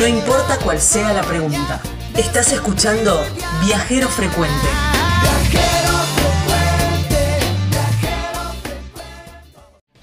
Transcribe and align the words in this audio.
No 0.00 0.08
importa 0.08 0.56
cuál 0.64 0.80
sea 0.80 1.12
la 1.12 1.20
pregunta. 1.20 1.78
Estás 2.16 2.54
escuchando 2.54 3.20
Viajero 3.62 4.08
Frecuente. 4.08 4.66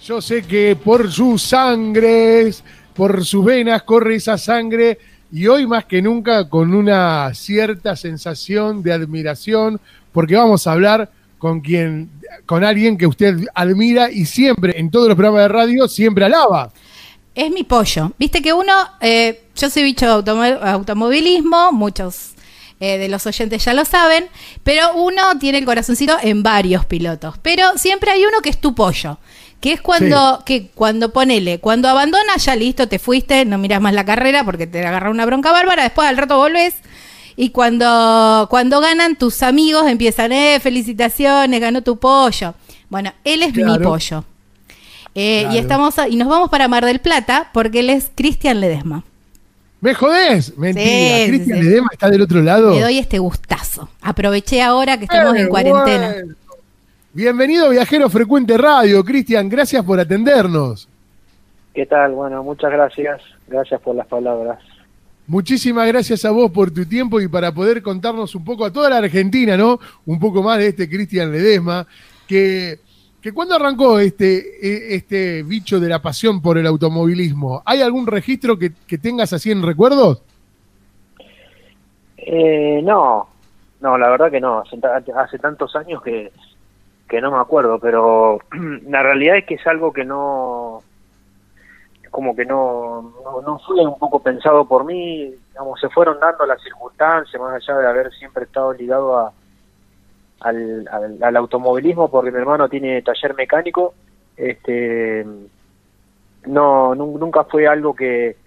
Yo 0.03 0.21
sé 0.21 0.43
que 0.43 0.75
por 0.75 1.11
sus 1.11 1.41
sangres, 1.41 2.63
por 2.93 3.25
sus 3.25 3.43
venas 3.43 3.81
corre 3.81 4.17
esa 4.17 4.37
sangre 4.37 4.99
y 5.31 5.47
hoy 5.47 5.65
más 5.65 5.85
que 5.85 5.99
nunca 5.99 6.47
con 6.47 6.75
una 6.75 7.33
cierta 7.33 7.95
sensación 7.95 8.83
de 8.83 8.93
admiración, 8.93 9.81
porque 10.11 10.35
vamos 10.35 10.67
a 10.67 10.73
hablar 10.73 11.09
con 11.39 11.59
quien, 11.59 12.11
con 12.45 12.63
alguien 12.63 12.99
que 12.99 13.07
usted 13.07 13.47
admira 13.55 14.11
y 14.11 14.27
siempre, 14.27 14.79
en 14.79 14.91
todos 14.91 15.07
los 15.07 15.15
programas 15.15 15.41
de 15.41 15.47
radio, 15.47 15.87
siempre 15.87 16.25
alaba. 16.25 16.71
Es 17.37 17.51
mi 17.51 17.63
pollo. 17.63 18.13
Viste 18.17 18.41
que 18.41 18.51
uno, 18.51 18.73
eh, 18.99 19.43
yo 19.55 19.69
soy 19.69 19.83
bicho 19.83 20.23
de 20.23 20.31
automovilismo, 20.63 21.71
muchos 21.71 22.31
eh, 22.79 22.97
de 22.97 23.09
los 23.09 23.27
oyentes 23.27 23.63
ya 23.63 23.75
lo 23.75 23.85
saben, 23.85 24.25
pero 24.63 24.95
uno 24.95 25.37
tiene 25.37 25.59
el 25.59 25.65
corazoncito 25.65 26.17
en 26.19 26.41
varios 26.41 26.85
pilotos. 26.85 27.35
Pero 27.43 27.77
siempre 27.77 28.09
hay 28.09 28.25
uno 28.25 28.41
que 28.41 28.49
es 28.49 28.59
tu 28.59 28.73
pollo. 28.73 29.19
Que 29.61 29.73
es 29.73 29.81
cuando, 29.81 30.41
que 30.47 30.69
cuando 30.73 31.13
ponele, 31.13 31.59
cuando 31.59 31.87
abandonas, 31.87 32.43
ya 32.43 32.55
listo, 32.55 32.87
te 32.87 32.97
fuiste, 32.97 33.45
no 33.45 33.59
miras 33.59 33.81
más 33.81 33.93
la 33.93 34.03
carrera 34.03 34.43
porque 34.43 34.65
te 34.65 34.83
agarra 34.83 35.11
una 35.11 35.27
bronca 35.27 35.51
bárbara, 35.51 35.83
después 35.83 36.07
al 36.07 36.17
rato 36.17 36.37
volvés. 36.37 36.73
Y 37.35 37.51
cuando, 37.51 38.47
cuando 38.49 38.81
ganan 38.81 39.15
tus 39.15 39.43
amigos 39.43 39.85
empiezan, 39.87 40.31
eh, 40.31 40.59
felicitaciones, 40.59 41.61
ganó 41.61 41.83
tu 41.83 41.99
pollo. 41.99 42.55
Bueno, 42.89 43.13
él 43.23 43.43
es 43.43 43.53
mi 43.53 43.77
pollo. 43.77 44.25
Eh, 45.19 45.47
y 45.51 45.57
estamos 45.57 45.95
y 46.07 46.15
nos 46.15 46.27
vamos 46.27 46.47
para 46.51 46.67
Mar 46.67 46.85
del 46.85 46.99
Plata 46.99 47.49
porque 47.51 47.79
él 47.79 47.89
es 47.89 48.11
Cristian 48.13 48.61
Ledesma. 48.61 49.03
¿Me 49.81 49.95
jodés? 49.95 50.55
Mentira. 50.55 51.25
Cristian 51.25 51.59
Ledesma 51.59 51.89
está 51.91 52.11
del 52.11 52.21
otro 52.21 52.39
lado. 52.39 52.75
Le 52.75 52.81
doy 52.81 52.99
este 52.99 53.17
gustazo. 53.17 53.89
Aproveché 53.99 54.61
ahora 54.61 54.95
que 54.99 55.05
estamos 55.05 55.35
en 55.35 55.47
cuarentena. 55.47 56.17
Bienvenido 57.13 57.71
Viajero 57.71 58.11
Frecuente 58.11 58.59
Radio, 58.59 59.03
Cristian, 59.03 59.49
gracias 59.49 59.83
por 59.83 59.99
atendernos. 59.99 60.87
¿Qué 61.73 61.87
tal? 61.87 62.11
Bueno, 62.11 62.43
muchas 62.43 62.71
gracias, 62.71 63.19
gracias 63.47 63.81
por 63.81 63.95
las 63.95 64.05
palabras. 64.05 64.59
Muchísimas 65.25 65.87
gracias 65.87 66.25
a 66.25 66.29
vos 66.29 66.51
por 66.51 66.69
tu 66.69 66.85
tiempo 66.85 67.19
y 67.19 67.27
para 67.27 67.51
poder 67.51 67.81
contarnos 67.81 68.35
un 68.35 68.45
poco 68.45 68.65
a 68.65 68.71
toda 68.71 68.91
la 68.91 68.97
Argentina, 68.97 69.57
¿no? 69.57 69.79
Un 70.05 70.19
poco 70.19 70.43
más 70.43 70.59
de 70.59 70.67
este 70.67 70.87
Cristian 70.87 71.31
Ledesma, 71.31 71.87
que, 72.27 72.81
que 73.21 73.33
cuando 73.33 73.55
arrancó 73.55 73.99
este, 73.99 74.37
e, 74.61 74.95
este 74.95 75.43
bicho 75.43 75.79
de 75.79 75.89
la 75.89 76.01
pasión 76.01 76.41
por 76.41 76.57
el 76.57 76.67
automovilismo, 76.67 77.61
¿hay 77.65 77.81
algún 77.81 78.07
registro 78.07 78.57
que, 78.57 78.69
tengas 78.97 79.33
así 79.33 79.51
en 79.51 79.63
recuerdos? 79.63 80.21
Eh, 82.17 82.81
no, 82.83 83.27
no, 83.81 83.97
la 83.97 84.09
verdad 84.09 84.31
que 84.31 84.41
no, 84.41 84.63
hace 85.15 85.39
tantos 85.39 85.75
años 85.75 86.01
que 86.01 86.31
que 87.07 87.21
no 87.21 87.31
me 87.31 87.39
acuerdo, 87.39 87.79
pero 87.79 88.39
la 88.87 89.03
realidad 89.03 89.37
es 89.37 89.45
que 89.45 89.55
es 89.55 89.67
algo 89.67 89.93
que 89.93 90.03
no, 90.03 90.83
como 92.11 92.35
que 92.35 92.45
no, 92.45 93.13
no, 93.45 93.59
fue 93.59 93.85
un 93.85 93.97
poco 93.97 94.19
pensado 94.21 94.67
por 94.67 94.85
mí, 94.85 95.33
digamos, 95.51 95.79
se 95.79 95.89
fueron 95.89 96.19
dando 96.19 96.45
las 96.45 96.61
circunstancias, 96.61 97.41
más 97.41 97.55
allá 97.55 97.79
de 97.79 97.87
haber 97.87 98.13
siempre 98.13 98.43
estado 98.43 98.73
ligado 98.73 99.17
a, 99.17 99.31
al, 100.39 100.87
al, 101.21 101.35
automovilismo, 101.35 102.09
porque 102.09 102.31
mi 102.31 102.37
hermano 102.37 102.69
tiene 102.69 103.01
taller 103.01 103.35
mecánico, 103.35 103.93
este, 104.35 105.25
no, 106.45 106.95
nunca 106.95 107.43
fue 107.45 107.67
algo 107.67 107.95
que, 107.95 108.37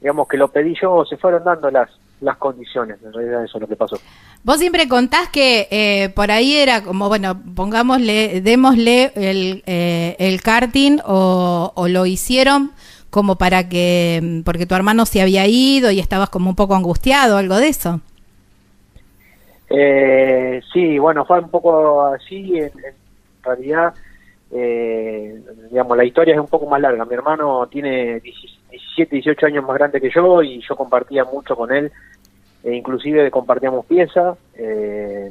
digamos, 0.00 0.28
que 0.28 0.36
lo 0.36 0.48
pedí 0.48 0.74
yo, 0.80 1.04
se 1.04 1.16
fueron 1.16 1.44
dando 1.44 1.70
las, 1.70 1.90
las 2.20 2.36
condiciones, 2.38 2.98
en 3.04 3.12
realidad 3.12 3.44
eso 3.44 3.58
es 3.58 3.62
lo 3.62 3.68
que 3.68 3.76
pasó. 3.76 3.98
Vos 4.42 4.58
siempre 4.58 4.88
contás 4.88 5.28
que 5.28 5.68
eh, 5.70 6.10
por 6.10 6.30
ahí 6.30 6.56
era 6.56 6.82
como, 6.82 7.08
bueno, 7.08 7.40
pongámosle, 7.54 8.40
démosle 8.40 9.12
el, 9.14 9.62
eh, 9.66 10.16
el 10.18 10.42
karting 10.42 10.98
o, 11.04 11.86
lo 11.88 12.06
hicieron 12.06 12.72
como 13.10 13.36
para 13.36 13.68
que, 13.68 14.42
porque 14.44 14.66
tu 14.66 14.74
hermano 14.74 15.06
se 15.06 15.22
había 15.22 15.46
ido 15.46 15.90
y 15.90 16.00
estabas 16.00 16.30
como 16.30 16.50
un 16.50 16.56
poco 16.56 16.74
angustiado, 16.74 17.36
algo 17.36 17.56
de 17.56 17.68
eso. 17.68 18.00
Eh, 19.76 20.60
sí, 20.72 20.98
bueno, 20.98 21.24
fue 21.24 21.40
un 21.40 21.50
poco 21.50 22.02
así, 22.06 22.58
en, 22.58 22.72
realidad, 23.42 23.94
eh, 24.50 25.42
digamos, 25.70 25.96
la 25.96 26.04
historia 26.04 26.34
es 26.34 26.40
un 26.40 26.46
poco 26.46 26.66
más 26.66 26.80
larga. 26.80 27.04
Mi 27.04 27.14
hermano 27.14 27.66
tiene 27.66 28.20
17, 28.20 29.16
18 29.16 29.46
años 29.46 29.64
más 29.64 29.76
grande 29.76 30.00
que 30.00 30.10
yo 30.10 30.42
y 30.42 30.60
yo 30.60 30.76
compartía 30.76 31.24
mucho 31.24 31.56
con 31.56 31.72
él 31.72 31.90
e 32.64 32.74
inclusive 32.74 33.30
compartíamos 33.30 33.84
pieza 33.84 34.36
eh, 34.54 35.30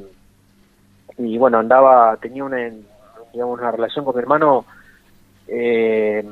y 1.17 1.37
bueno 1.37 1.57
andaba 1.57 2.15
tenía 2.17 2.43
una 2.43 2.69
digamos 3.33 3.59
una 3.59 3.71
relación 3.71 4.05
con 4.05 4.15
mi 4.15 4.21
hermano 4.21 4.65
eh, 5.47 6.23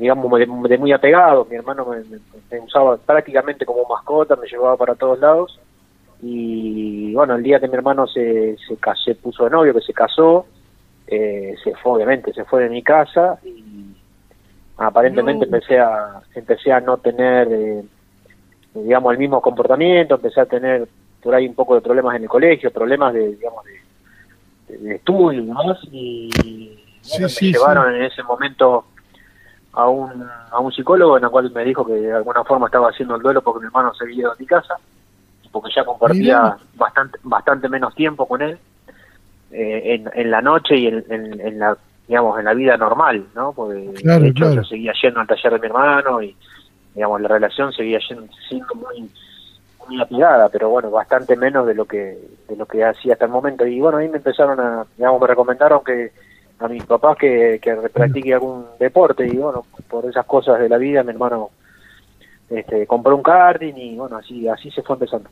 digamos 0.00 0.40
de, 0.40 0.78
muy 0.78 0.92
apegado 0.92 1.44
mi 1.44 1.56
hermano 1.56 1.86
me, 2.50 2.60
usaba 2.60 2.96
prácticamente 2.96 3.66
como 3.66 3.86
mascota 3.86 4.34
me 4.36 4.48
llevaba 4.48 4.78
para 4.78 4.94
todos 4.94 5.18
lados 5.18 5.60
y 6.22 7.12
bueno 7.14 7.34
el 7.34 7.42
día 7.42 7.60
que 7.60 7.68
mi 7.68 7.74
hermano 7.74 8.06
se 8.06 8.56
se, 8.66 8.78
se 9.04 9.14
puso 9.16 9.44
de 9.44 9.50
novio 9.50 9.74
que 9.74 9.80
se 9.80 9.92
casó 9.92 10.46
eh, 11.06 11.54
se 11.62 11.74
fue 11.76 11.92
obviamente 11.92 12.32
se 12.32 12.44
fue 12.44 12.64
de 12.64 12.70
mi 12.70 12.82
casa 12.82 13.38
y 13.44 13.94
aparentemente 14.78 15.44
empecé 15.44 15.78
a 15.78 16.20
empecé 16.34 16.72
a 16.72 16.80
no 16.80 16.96
tener 16.98 17.48
eh, 17.50 17.84
digamos, 18.82 19.12
el 19.12 19.18
mismo 19.18 19.40
comportamiento, 19.40 20.16
empecé 20.16 20.40
a 20.40 20.46
tener 20.46 20.88
por 21.22 21.34
ahí 21.34 21.46
un 21.46 21.54
poco 21.54 21.74
de 21.74 21.80
problemas 21.80 22.16
en 22.16 22.24
el 22.24 22.28
colegio, 22.28 22.70
problemas 22.70 23.14
de, 23.14 23.34
digamos, 23.34 23.64
de, 24.68 24.78
de 24.78 24.94
estudio 24.96 25.42
y 25.42 25.46
demás, 25.46 25.78
y 25.90 26.30
me 27.20 27.28
llevaron 27.28 27.94
en 27.94 28.02
ese 28.02 28.22
momento 28.22 28.84
a 29.72 29.88
un, 29.88 30.26
a 30.50 30.58
un 30.58 30.72
psicólogo 30.72 31.18
en 31.18 31.24
el 31.24 31.30
cual 31.30 31.50
me 31.52 31.64
dijo 31.64 31.84
que 31.84 31.94
de 31.94 32.12
alguna 32.12 32.44
forma 32.44 32.66
estaba 32.66 32.90
haciendo 32.90 33.16
el 33.16 33.22
duelo 33.22 33.42
porque 33.42 33.60
mi 33.60 33.66
hermano 33.66 33.94
se 33.94 34.04
había 34.04 34.16
ido 34.16 34.32
a 34.32 34.36
mi 34.38 34.46
casa, 34.46 34.74
porque 35.60 35.74
ya 35.74 35.84
compartía 35.84 36.56
bastante 36.74 37.18
bastante 37.22 37.68
menos 37.68 37.94
tiempo 37.94 38.26
con 38.26 38.42
él 38.42 38.58
eh, 39.50 39.94
en, 39.94 40.10
en 40.12 40.30
la 40.30 40.42
noche 40.42 40.76
y 40.76 40.86
en, 40.86 41.04
en, 41.08 41.58
la 41.58 41.76
digamos 42.06 42.38
en 42.38 42.44
la 42.44 42.54
vida 42.54 42.76
normal, 42.76 43.24
¿no? 43.34 43.52
Porque 43.52 43.74
de 43.74 44.28
hecho 44.28 44.52
yo 44.52 44.64
seguía 44.64 44.92
yendo 45.00 45.20
al 45.20 45.26
taller 45.26 45.52
de 45.52 45.58
mi 45.58 45.66
hermano 45.66 46.22
y 46.22 46.36
digamos, 46.94 47.20
la 47.20 47.28
relación 47.28 47.72
seguía 47.72 48.00
siendo 48.00 48.74
muy, 48.74 49.10
muy 49.86 50.00
apegada, 50.00 50.48
pero 50.48 50.70
bueno, 50.70 50.90
bastante 50.90 51.36
menos 51.36 51.66
de 51.66 51.74
lo 51.74 51.84
que 51.84 52.18
de 52.48 52.56
lo 52.56 52.66
que 52.66 52.84
hacía 52.84 53.12
hasta 53.12 53.26
el 53.26 53.30
momento. 53.30 53.66
Y 53.66 53.80
bueno, 53.80 53.98
ahí 53.98 54.08
me 54.08 54.16
empezaron 54.16 54.58
a, 54.58 54.86
digamos, 54.96 55.20
me 55.20 55.26
recomendaron 55.26 55.84
que 55.84 56.12
a 56.58 56.68
mis 56.68 56.84
papás 56.84 57.18
que, 57.18 57.58
que 57.60 57.74
practique 57.92 58.32
algún 58.32 58.64
deporte 58.80 59.26
y 59.26 59.36
bueno, 59.36 59.64
por 59.88 60.06
esas 60.06 60.24
cosas 60.24 60.58
de 60.58 60.70
la 60.70 60.78
vida 60.78 61.02
mi 61.02 61.10
hermano 61.10 61.50
este, 62.48 62.86
compró 62.86 63.14
un 63.14 63.22
karting 63.22 63.74
y 63.76 63.96
bueno, 63.96 64.16
así 64.16 64.48
así 64.48 64.70
se 64.70 64.82
fue 64.82 64.96
empezando. 64.96 65.28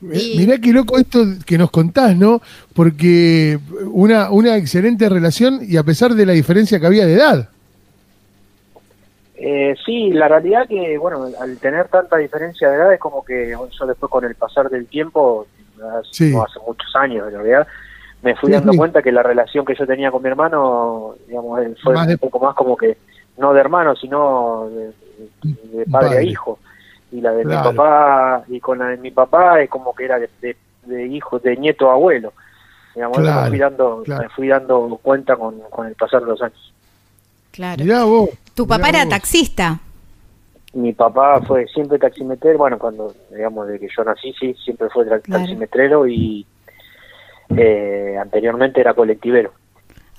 Mirá 0.00 0.58
qué 0.58 0.72
loco 0.72 0.98
esto 0.98 1.24
que 1.44 1.58
nos 1.58 1.70
contás, 1.70 2.16
¿no? 2.16 2.40
Porque 2.74 3.58
una, 3.84 4.30
una 4.30 4.56
excelente 4.56 5.08
relación 5.08 5.60
y 5.62 5.76
a 5.76 5.82
pesar 5.82 6.14
de 6.14 6.24
la 6.24 6.32
diferencia 6.32 6.80
que 6.80 6.86
había 6.86 7.06
de 7.06 7.14
edad. 7.14 7.48
Eh, 9.42 9.74
sí, 9.84 10.10
la 10.10 10.28
realidad 10.28 10.66
que, 10.68 10.98
bueno, 10.98 11.26
al 11.40 11.56
tener 11.58 11.88
tanta 11.88 12.16
diferencia 12.16 12.68
de 12.68 12.76
edad 12.76 12.92
es 12.92 13.00
como 13.00 13.24
que 13.24 13.50
yo 13.50 13.86
después 13.86 14.10
con 14.10 14.24
el 14.24 14.34
pasar 14.34 14.68
del 14.68 14.86
tiempo, 14.86 15.46
hace, 15.98 16.34
muchos 16.66 16.94
años 16.94 17.26
en 17.28 17.34
realidad, 17.34 17.66
me 18.22 18.36
fui 18.36 18.52
dando 18.52 18.74
cuenta 18.74 19.02
que 19.02 19.12
la 19.12 19.22
relación 19.22 19.64
que 19.64 19.74
yo 19.74 19.86
tenía 19.86 20.10
con 20.10 20.22
mi 20.22 20.28
hermano, 20.28 21.14
digamos, 21.26 21.58
fue 21.82 21.96
un 21.96 22.18
poco 22.18 22.38
más 22.38 22.54
como 22.54 22.76
que, 22.76 22.98
no 23.38 23.54
de 23.54 23.60
hermano, 23.60 23.96
sino 23.96 24.68
de, 24.68 25.86
padre, 25.90 26.18
a 26.18 26.22
hijo. 26.22 26.58
Y 27.12 27.20
la 27.20 27.32
de 27.32 27.44
mi 27.44 27.54
papá, 27.54 28.44
y 28.48 28.60
con 28.60 28.78
la 28.78 28.86
de 28.88 28.96
mi 28.96 29.10
papá 29.10 29.60
es 29.60 29.68
como 29.68 29.94
que 29.94 30.04
era 30.04 30.18
de, 30.18 31.06
hijo, 31.06 31.38
de 31.38 31.56
nieto 31.56 31.90
abuelo. 31.90 32.32
Digamos, 32.94 33.18
me, 33.18 33.48
fui 33.48 33.58
dando, 33.58 34.04
me 34.06 34.28
fui 34.28 34.48
dando 34.48 34.98
cuenta 35.02 35.36
con, 35.36 35.60
con 35.70 35.86
el 35.86 35.94
pasar 35.94 36.20
de 36.22 36.26
los 36.26 36.42
años. 36.42 36.72
Claro. 37.50 37.84
¿Tu 38.54 38.66
papá 38.66 38.88
era 38.88 39.08
taxista? 39.08 39.80
Mi 40.72 40.92
papá 40.92 41.40
fue 41.42 41.66
siempre 41.66 41.98
taximetrero, 41.98 42.58
bueno, 42.58 42.78
cuando, 42.78 43.12
digamos, 43.30 43.66
de 43.66 43.80
que 43.80 43.88
yo 43.94 44.04
nací, 44.04 44.32
sí, 44.38 44.54
siempre 44.54 44.88
fue 44.88 45.04
taximetrero 45.04 46.06
y 46.06 46.46
eh, 47.56 48.16
anteriormente 48.20 48.80
era 48.80 48.94
colectivero. 48.94 49.52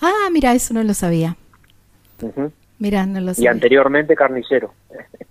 Ah, 0.02 0.28
mira, 0.32 0.54
eso 0.54 0.74
no 0.74 0.84
lo 0.84 0.94
sabía. 0.94 1.38
Mira, 2.80 3.06
no 3.06 3.22
lo 3.22 3.34
sabía. 3.34 3.50
Y 3.50 3.54
anteriormente 3.54 4.16
carnicero. 4.16 4.74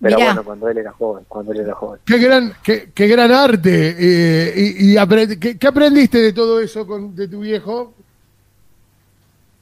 Pero 0.00 0.16
bueno, 0.16 0.44
cuando 0.44 0.68
él 0.68 0.78
era 0.78 0.92
joven, 0.92 1.24
cuando 1.28 1.52
él 1.52 1.60
era 1.60 1.74
joven. 1.74 2.00
Qué 2.06 2.18
gran, 2.18 2.52
qué, 2.62 2.90
qué 2.94 3.06
gran 3.06 3.30
arte. 3.30 3.96
Eh, 3.98 4.54
y, 4.56 4.96
y 4.96 5.38
¿qué, 5.38 5.58
¿qué, 5.58 5.66
aprendiste 5.66 6.18
de 6.18 6.32
todo 6.32 6.58
eso 6.58 6.86
con, 6.86 7.14
de 7.14 7.28
tu 7.28 7.40
viejo? 7.40 7.92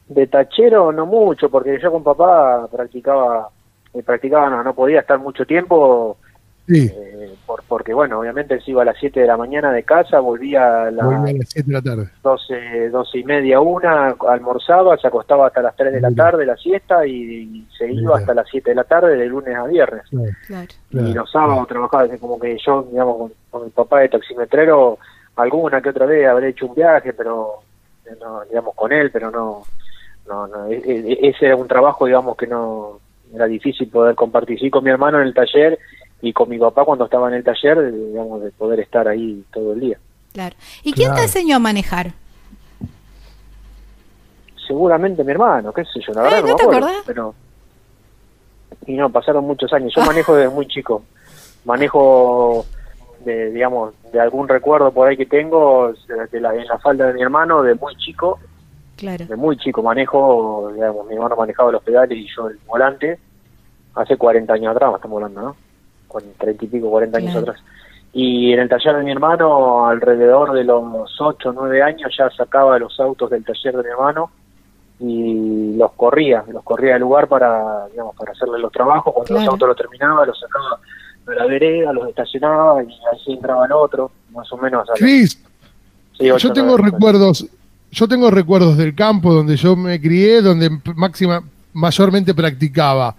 De 0.08 0.26
tachero 0.28 0.92
no 0.92 1.06
mucho, 1.06 1.50
porque 1.50 1.78
yo 1.82 1.90
con 1.90 2.04
papá 2.04 2.68
practicaba 2.70 3.50
eh, 3.94 4.02
practicaba, 4.02 4.50
no, 4.50 4.62
no 4.62 4.74
podía 4.74 5.00
estar 5.00 5.18
mucho 5.18 5.44
tiempo, 5.44 6.18
Sí, 6.68 6.86
eh, 6.94 7.34
por, 7.46 7.62
porque 7.66 7.94
bueno, 7.94 8.20
obviamente 8.20 8.52
él 8.54 8.62
se 8.62 8.72
iba 8.72 8.82
a 8.82 8.84
las 8.84 8.98
7 8.98 9.20
de 9.20 9.26
la 9.26 9.38
mañana 9.38 9.72
de 9.72 9.84
casa, 9.84 10.20
volvía 10.20 10.82
a 10.84 10.90
las 10.90 11.06
volví 11.06 11.30
a 11.30 11.38
las 11.38 11.48
7 11.48 11.66
de 11.66 11.72
la 11.72 11.80
tarde. 11.82 12.08
12, 12.22 12.90
12 12.90 13.18
y 13.18 13.24
media, 13.24 13.58
una, 13.60 14.14
almorzaba, 14.28 14.98
se 14.98 15.06
acostaba 15.08 15.46
hasta 15.46 15.62
las 15.62 15.74
3 15.76 15.94
de 15.94 16.00
la 16.02 16.10
Mira. 16.10 16.24
tarde, 16.24 16.44
la 16.44 16.56
siesta, 16.58 17.06
y, 17.06 17.12
y 17.14 17.68
se 17.76 17.86
iba 17.90 18.12
Mira. 18.12 18.16
hasta 18.16 18.34
las 18.34 18.46
7 18.50 18.70
de 18.70 18.76
la 18.76 18.84
tarde, 18.84 19.16
de 19.16 19.26
lunes 19.26 19.56
a 19.56 19.64
viernes. 19.66 20.02
Claro, 20.10 20.30
Claro. 20.46 20.66
claro. 20.90 21.08
Y 21.08 21.12
los 21.14 21.30
sábados 21.30 21.68
trabajaba, 21.68 22.02
así 22.04 22.18
como 22.18 22.38
que 22.38 22.56
yo, 22.64 22.82
digamos, 22.90 23.16
con, 23.16 23.32
con 23.50 23.64
mi 23.64 23.70
papá 23.70 24.00
de 24.00 24.10
taximetrero, 24.10 24.98
alguna 25.36 25.80
que 25.80 25.88
otra 25.88 26.04
vez 26.04 26.28
habré 26.28 26.48
hecho 26.50 26.66
un 26.66 26.74
viaje, 26.74 27.14
pero, 27.14 27.60
no, 28.20 28.44
digamos, 28.44 28.74
con 28.74 28.92
él, 28.92 29.10
pero 29.10 29.30
no, 29.30 29.62
no, 30.28 30.46
no, 30.46 30.66
e- 30.66 30.82
e- 30.84 31.28
ese 31.30 31.46
era 31.46 31.56
un 31.56 31.66
trabajo, 31.66 32.04
digamos, 32.04 32.36
que 32.36 32.46
no, 32.46 32.98
era 33.34 33.46
difícil 33.46 33.88
poder 33.88 34.14
compartir, 34.14 34.58
sí, 34.58 34.68
con 34.70 34.84
mi 34.84 34.90
hermano 34.90 35.20
en 35.20 35.26
el 35.28 35.34
taller 35.34 35.78
y 36.22 36.32
con 36.32 36.48
mi 36.48 36.58
papá 36.58 36.84
cuando 36.84 37.04
estaba 37.04 37.28
en 37.28 37.34
el 37.34 37.44
taller, 37.44 37.78
eh, 37.78 37.90
digamos, 37.92 38.42
de 38.42 38.50
poder 38.52 38.80
estar 38.80 39.06
ahí 39.08 39.44
todo 39.52 39.72
el 39.72 39.80
día. 39.80 39.98
Claro. 40.32 40.56
¿Y 40.82 40.92
quién 40.92 41.14
te 41.14 41.22
enseñó 41.22 41.56
a 41.56 41.60
manejar? 41.60 42.12
Seguramente 44.66 45.24
mi 45.24 45.32
hermano, 45.32 45.72
qué 45.72 45.84
sé 45.84 46.00
yo, 46.06 46.12
la 46.12 46.22
Ay, 46.24 46.42
verdad 46.42 46.42
¿no 46.42 46.46
no, 46.48 46.52
me 46.52 46.56
te 46.58 46.62
acuerdo, 46.64 46.86
acordás? 46.86 47.02
pero 47.06 47.34
y 48.86 48.94
no, 48.94 49.10
pasaron 49.10 49.44
muchos 49.44 49.72
años. 49.72 49.92
Yo 49.94 50.02
manejo 50.06 50.34
desde 50.34 50.52
muy 50.54 50.66
chico. 50.66 51.02
Manejo 51.64 52.64
de, 53.24 53.50
digamos, 53.50 53.94
de 54.12 54.20
algún 54.20 54.48
recuerdo 54.48 54.90
por 54.92 55.08
ahí 55.08 55.16
que 55.16 55.26
tengo 55.26 55.92
de, 56.06 56.26
de 56.30 56.40
la, 56.40 56.54
en 56.54 56.66
la 56.66 56.78
falda 56.78 57.06
de 57.06 57.14
mi 57.14 57.22
hermano 57.22 57.62
de 57.62 57.74
muy 57.74 57.94
chico, 57.96 58.38
Claro. 58.96 59.26
de 59.26 59.36
muy 59.36 59.56
chico 59.58 59.82
manejo, 59.82 60.70
digamos, 60.74 61.06
mi 61.06 61.14
hermano 61.14 61.36
manejaba 61.36 61.70
los 61.72 61.82
pedales 61.82 62.18
y 62.18 62.26
yo 62.34 62.48
el 62.48 62.58
volante 62.66 63.18
hace 63.94 64.16
40 64.16 64.52
años 64.54 64.74
atrás, 64.74 64.92
estamos 64.96 65.16
hablando, 65.22 65.40
¿no? 65.42 65.56
Con 66.08 66.22
30 66.38 66.64
y 66.64 66.68
pico, 66.68 66.90
40 66.90 67.18
años 67.18 67.32
Claro. 67.32 67.50
atrás. 67.50 67.64
Y 68.12 68.52
en 68.52 68.60
el 68.60 68.68
taller 68.68 68.96
de 68.96 69.04
mi 69.04 69.12
hermano, 69.12 69.86
alrededor 69.86 70.52
de 70.52 70.64
los 70.64 71.20
8 71.20 71.50
o 71.50 71.52
9 71.52 71.82
años, 71.82 72.10
ya 72.18 72.30
sacaba 72.30 72.78
los 72.78 72.98
autos 72.98 73.30
del 73.30 73.44
taller 73.44 73.76
de 73.76 73.82
mi 73.84 73.90
hermano 73.90 74.30
y 75.00 75.76
los 75.76 75.92
corría, 75.92 76.42
los 76.50 76.64
corría 76.64 76.94
del 76.94 77.02
lugar 77.02 77.28
para, 77.28 77.86
digamos, 77.88 78.16
para 78.16 78.32
hacerle 78.32 78.58
los 78.58 78.72
trabajos. 78.72 79.12
Cuando 79.12 79.26
Claro. 79.28 79.44
los 79.44 79.52
autos 79.52 79.68
los 79.68 79.76
terminaba, 79.76 80.26
los 80.26 80.38
sacaba 80.40 80.80
de 81.26 81.34
la 81.36 81.46
vereda, 81.46 81.92
los 81.92 82.08
estacionaba 82.08 82.82
y 82.82 82.88
así 83.14 83.32
entraba 83.34 83.66
el 83.66 83.72
otro, 83.72 84.10
más 84.32 84.50
o 84.52 84.56
menos. 84.56 84.88
a 84.88 84.92
los- 84.92 84.98
Cris, 84.98 85.44
sí, 86.18 86.30
ocho, 86.30 86.48
yo 86.48 86.54
tengo 86.54 86.76
recuerdos, 86.78 87.46
yo 87.92 88.08
tengo 88.08 88.30
recuerdos 88.30 88.76
del 88.78 88.94
campo 88.94 89.32
donde 89.32 89.56
yo 89.56 89.76
me 89.76 90.00
crié, 90.00 90.40
donde 90.40 90.70
máxima, 90.96 91.42
mayormente 91.74 92.34
practicaba. 92.34 93.14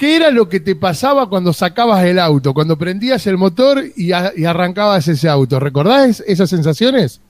¿Qué 0.00 0.16
era 0.16 0.30
lo 0.30 0.48
que 0.48 0.60
te 0.60 0.74
pasaba 0.74 1.28
cuando 1.28 1.52
sacabas 1.52 2.02
el 2.04 2.18
auto, 2.18 2.54
cuando 2.54 2.78
prendías 2.78 3.26
el 3.26 3.36
motor 3.36 3.82
y, 3.94 4.12
a- 4.12 4.32
y 4.34 4.46
arrancabas 4.46 5.06
ese 5.08 5.28
auto? 5.28 5.60
¿Recordás 5.60 6.20
esas 6.26 6.48
sensaciones? 6.48 7.20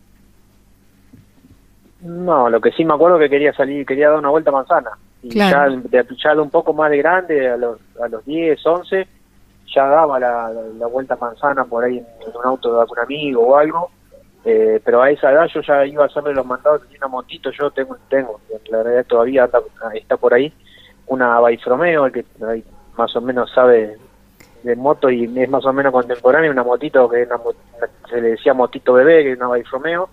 No, 2.02 2.48
lo 2.48 2.60
que 2.60 2.70
sí 2.70 2.84
me 2.84 2.94
acuerdo 2.94 3.18
que 3.18 3.28
quería 3.28 3.52
salir, 3.52 3.84
quería 3.84 4.10
dar 4.10 4.20
una 4.20 4.30
vuelta 4.30 4.50
a 4.50 4.52
manzana. 4.52 4.90
Y 5.22 5.30
Claro. 5.30 5.80
ya, 5.90 6.02
de, 6.02 6.06
ya 6.22 6.40
un 6.40 6.48
poco 6.50 6.72
más 6.72 6.90
de 6.92 6.98
grande, 6.98 7.48
a 7.50 7.56
los, 7.56 7.78
a 8.00 8.06
los 8.06 8.24
10, 8.24 8.64
11, 8.64 9.08
ya 9.74 9.86
daba 9.86 10.20
la, 10.20 10.50
la, 10.52 10.62
la 10.78 10.86
vuelta 10.86 11.14
a 11.14 11.18
manzana 11.18 11.64
por 11.64 11.82
ahí 11.84 11.98
en, 11.98 12.06
en 12.22 12.36
un 12.36 12.44
auto 12.46 12.72
de 12.72 12.80
algún 12.82 12.98
amigo 13.00 13.42
o 13.48 13.56
algo. 13.56 13.90
Eh, 14.44 14.80
pero 14.82 15.02
a 15.02 15.10
esa 15.10 15.32
edad 15.32 15.46
yo 15.52 15.60
ya 15.60 15.84
iba 15.84 16.04
a 16.04 16.06
hacerle 16.06 16.32
los 16.32 16.46
mandados, 16.46 16.82
tenía 16.82 16.98
una 17.00 17.08
motito, 17.08 17.50
yo 17.50 17.70
tengo, 17.72 17.98
tengo, 18.08 18.40
la 18.70 18.78
verdad 18.82 19.04
todavía 19.06 19.44
anda- 19.44 19.60
está 19.92 20.16
por 20.16 20.32
ahí, 20.32 20.50
una 21.10 21.38
Baifromeo, 21.40 22.06
el 22.06 22.12
que 22.12 22.24
ahí 22.48 22.64
más 22.96 23.14
o 23.16 23.20
menos 23.20 23.50
sabe 23.52 23.96
de 24.62 24.76
moto 24.76 25.08
y 25.10 25.24
es 25.38 25.48
más 25.48 25.64
o 25.64 25.72
menos 25.72 25.92
contemporáneo, 25.92 26.50
una 26.52 26.62
motito 26.64 27.08
que 27.08 27.22
una 27.24 27.38
se 28.08 28.20
le 28.20 28.30
decía 28.30 28.52
motito 28.54 28.92
bebé, 28.94 29.22
que 29.22 29.32
es 29.32 29.36
una 29.38 29.48
Baifromeo, 29.48 30.08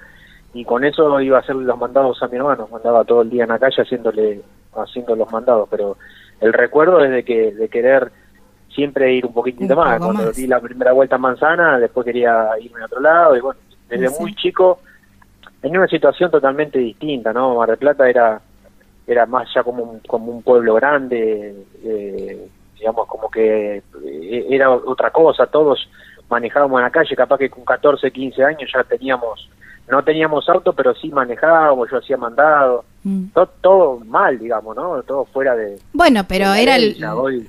y 0.54 0.64
con 0.66 0.84
eso 0.84 1.20
iba 1.22 1.38
a 1.38 1.42
hacer 1.42 1.56
los 1.56 1.78
mandados 1.78 2.22
a 2.24 2.28
mi 2.28 2.38
hermano, 2.38 2.68
andaba 2.74 3.04
todo 3.04 3.22
el 3.22 3.30
día 3.30 3.44
en 3.44 3.50
la 3.50 3.60
calle 3.60 3.82
haciéndole 3.82 4.42
haciendo 4.76 5.16
los 5.16 5.32
mandados, 5.32 5.68
pero 5.70 5.98
el 6.40 6.54
recuerdo 6.54 7.04
es 7.04 7.10
de 7.12 7.24
que 7.24 7.52
de 7.52 7.68
querer 7.68 8.12
siempre 8.70 9.12
ir 9.14 9.26
un 9.26 9.34
poquitito 9.34 9.74
Un 9.74 9.80
más, 9.80 9.98
cuando 10.00 10.24
más. 10.26 10.36
di 10.36 10.46
la 10.48 10.60
primera 10.62 10.92
vuelta 10.94 11.16
a 11.16 11.20
Manzana, 11.20 11.80
después 11.80 12.06
quería 12.06 12.50
irme 12.62 12.82
a 12.82 12.86
otro 12.86 13.02
lado, 13.02 13.36
y 13.36 13.42
bueno, 13.42 13.60
desde 13.90 14.10
Sí. 14.10 14.16
muy 14.22 14.36
chico 14.36 14.80
en 15.64 15.76
una 15.76 15.88
situación 15.88 16.30
totalmente 16.32 16.78
distinta, 16.80 17.34
¿no? 17.34 17.56
Mar 17.56 17.70
del 17.70 17.78
Plata 17.78 18.08
era 18.08 18.40
era 19.08 19.26
más 19.26 19.48
ya 19.56 19.64
como 19.64 19.84
un, 19.84 20.00
como 20.02 20.32
un 20.32 20.44
pueblo 20.44 20.74
grande, 20.76 21.56
eh, 21.84 22.48
digamos 22.78 23.08
como 23.08 23.32
que 23.32 23.78
eh, 24.06 24.46
era 24.50 24.70
otra 24.70 25.10
cosa, 25.12 25.48
todos 25.48 25.90
manejábamos 26.30 26.80
en 26.80 26.84
la 26.84 26.92
calle, 26.92 27.16
capaz 27.16 27.38
que 27.38 27.50
con 27.50 27.64
14, 27.64 28.12
15 28.12 28.44
años 28.44 28.70
ya 28.74 28.84
teníamos, 28.84 29.50
no 29.90 30.04
teníamos 30.04 30.48
auto, 30.50 30.74
pero 30.74 30.94
sí 30.94 31.10
manejábamos, 31.10 31.90
yo 31.90 31.98
hacía 31.98 32.18
mandado, 32.18 32.84
Mm. 33.04 33.28
todo, 33.34 33.50
todo 33.62 34.00
mal, 34.06 34.38
digamos, 34.38 34.76
¿no? 34.76 35.02
Todo 35.04 35.24
fuera 35.26 35.56
de... 35.56 35.80
Bueno, 35.94 36.26
pero 36.28 36.52
de 36.52 36.62
era 36.64 36.76
el- 36.76 37.02
hoy- 37.16 37.48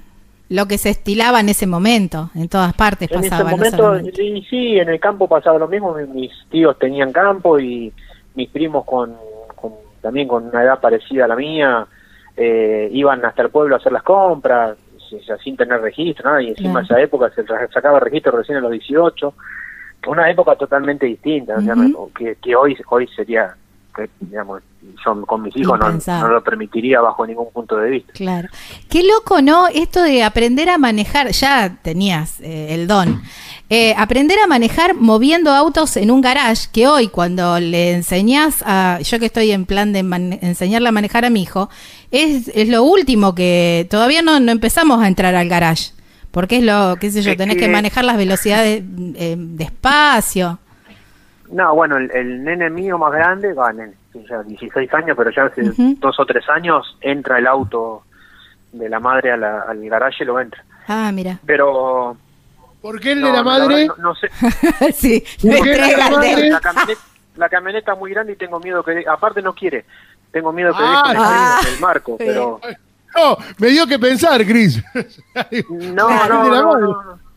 lo 0.51 0.67
que 0.69 0.79
se 0.79 0.91
estilaba 0.91 1.41
en 1.41 1.49
ese 1.49 1.67
momento. 1.67 2.31
En 2.37 2.49
todas 2.49 2.73
partes 2.75 3.11
En 3.11 3.19
ese 3.19 3.31
pasaba. 3.31 3.51
no 3.51 3.57
momento, 3.57 3.77
solamente- 3.77 4.13
sí, 4.17 4.47
sí, 4.49 4.79
en 4.79 4.89
el 4.89 5.01
campo 5.01 5.27
pasaba 5.27 5.59
lo 5.59 5.67
mismo, 5.67 5.93
mi- 5.95 6.07
mis 6.07 6.31
tíos 6.49 6.79
tenían 6.79 7.11
campo 7.13 7.59
y 7.59 7.93
mis 8.37 8.49
primos 8.51 8.85
con- 8.85 9.17
también 10.01 10.29
con 10.29 10.47
una 10.47 10.63
edad 10.63 10.81
parecida 10.81 11.25
a 11.25 11.29
la 11.29 11.37
mía, 11.37 11.87
eh, 12.37 12.89
iban 12.93 13.25
hasta 13.25 13.43
el 13.43 13.51
pueblo 13.51 13.75
a 13.75 13.79
hacer 13.79 13.93
las 13.93 14.03
compras, 14.03 14.77
si- 15.09 15.19
si- 15.21 15.43
sin 15.43 15.57
tener 15.57 15.81
registro, 15.81 16.31
¿no? 16.33 16.41
y 16.41 16.49
encima 16.51 16.81
Claro. 16.81 16.87
esa 16.87 17.01
época 17.01 17.31
se 17.35 17.45
sacaba 17.73 17.99
registro 18.01 18.37
recién 18.37 18.59
a 18.59 18.61
los 18.61 18.71
18, 18.73 19.35
una 20.07 20.31
época 20.31 20.55
totalmente 20.57 21.07
distinta, 21.07 21.57
o 21.57 21.61
sea, 21.61 21.75
Ujú. 21.75 22.11
que, 22.13 22.37
que 22.37 22.55
hoy 22.55 22.77
hoy 22.89 23.09
sería, 23.17 23.55
que, 23.95 24.09
digamos, 24.21 24.63
yo 25.05 25.23
con 25.27 25.43
mis 25.43 25.55
hijos 25.57 25.79
no, 25.79 25.91
no 26.21 26.29
lo 26.29 26.43
permitiría 26.43 27.01
bajo 27.01 27.27
ningún 27.27 27.51
punto 27.53 27.77
de 27.77 27.91
vista. 27.91 28.13
Claro. 28.13 28.49
Qué 28.89 29.03
loco, 29.03 29.43
¿no? 29.43 29.67
Esto 29.67 30.03
de 30.03 30.23
aprender 30.23 30.71
a 30.71 30.79
manejar, 30.79 31.29
ya 31.31 31.77
tenías 31.83 32.41
eh, 32.41 32.75
el 32.75 32.87
don. 32.87 33.21
Eh, 33.71 33.95
aprender 33.99 34.39
a 34.43 34.47
manejar 34.47 34.95
moviendo 34.95 35.51
autos 35.51 35.99
en 35.99 36.11
un 36.11 36.23
garage, 36.23 36.69
que 36.73 36.87
hoy 36.87 37.09
cuando 37.09 37.61
le 37.61 37.93
enseñás 37.93 38.63
a, 38.67 38.99
yo 39.03 39.19
que 39.19 39.27
estoy 39.27 39.51
en 39.53 39.67
plan 39.67 39.93
de 39.93 39.99
enseñarle 40.41 40.89
a 40.89 40.93
manejar 40.93 41.27
a 41.27 41.31
mi 41.31 41.43
hijo, 41.43 41.69
es, 42.11 42.49
es 42.55 42.71
lo 42.71 42.83
último 42.83 43.35
que 43.35 43.87
todavía 43.91 44.23
no, 44.23 44.41
no 44.41 44.53
empezamos 44.53 45.03
a 45.03 45.07
entrar 45.09 45.35
al 45.35 45.49
garage. 45.51 45.91
Porque 46.31 46.59
es 46.59 46.63
lo, 46.65 46.97
qué 47.01 47.11
sé 47.11 47.21
yo, 47.23 47.37
tenés 47.37 47.57
que, 47.57 47.69
manejar 47.69 48.05
las 48.05 48.17
velocidades 48.17 48.83
eh, 49.17 49.37
despacio. 49.39 50.59
No, 51.51 51.75
bueno, 51.75 51.97
el, 51.99 52.11
el 52.13 52.45
nene 52.45 52.71
mío 52.71 52.97
más 52.99 53.13
grande, 53.13 53.53
va, 53.55 53.73
nene, 53.73 53.95
ya 54.29 54.43
16 54.43 54.93
años, 54.95 55.17
pero 55.17 55.31
ya 55.31 55.45
hace 55.45 55.63
dos 55.99 56.19
o 56.19 56.25
tres 56.27 56.49
años 56.49 56.97
entra 57.03 57.39
el 57.39 57.47
auto 57.47 58.03
de 58.73 58.89
la 58.89 59.01
madre 59.01 59.33
a 59.33 59.37
la- 59.37 59.61
al 59.63 59.81
garaje 59.89 60.25
y 60.25 60.27
lo 60.27 60.41
entra. 60.41 60.65
Ah, 60.87 61.11
mira. 61.13 61.39
Pero... 61.45 62.17
¿Por 62.83 63.01
qué 63.01 63.13
el 63.13 63.21
no, 63.21 63.27
de 63.29 63.33
la 63.33 63.43
madre? 63.43 63.87
No, 63.87 63.97
no 63.97 64.15
sé, 64.15 64.29
sí, 64.93 65.25
¿Por 65.43 65.51
me 65.53 65.63
qué 65.63 65.77
la 65.77 65.89
el 65.89 66.13
madre? 66.13 66.51
la 66.51 66.61
camioneta, 66.61 67.01
la 67.37 67.49
camioneta 67.49 67.93
es 67.93 67.99
muy 67.99 68.11
grande 68.13 68.33
y 68.33 68.37
tengo 68.37 68.61
miedo 68.61 68.83
que... 68.85 68.93
de- 68.93 69.09
aparte 69.09 69.43
no 69.43 69.55
quiere, 69.55 69.85
tengo 70.31 70.53
miedo 70.53 70.73
que 70.73 70.83
Ah, 70.83 71.03
deje 71.09 71.23
ah. 71.25 71.61
el 71.75 71.81
marco, 71.81 72.17
pero... 72.19 72.61
No, 73.17 73.37
me 73.59 73.69
dio 73.69 73.87
que 73.87 73.99
pensar, 73.99 74.45
Cris. 74.45 74.83
No, 75.71 76.09
no, 76.29 76.45
De 76.45 76.51
la 76.51 76.61
no, 76.61 76.69
madre. 76.69 76.81
no, 76.83 77.03
no. 77.05 77.29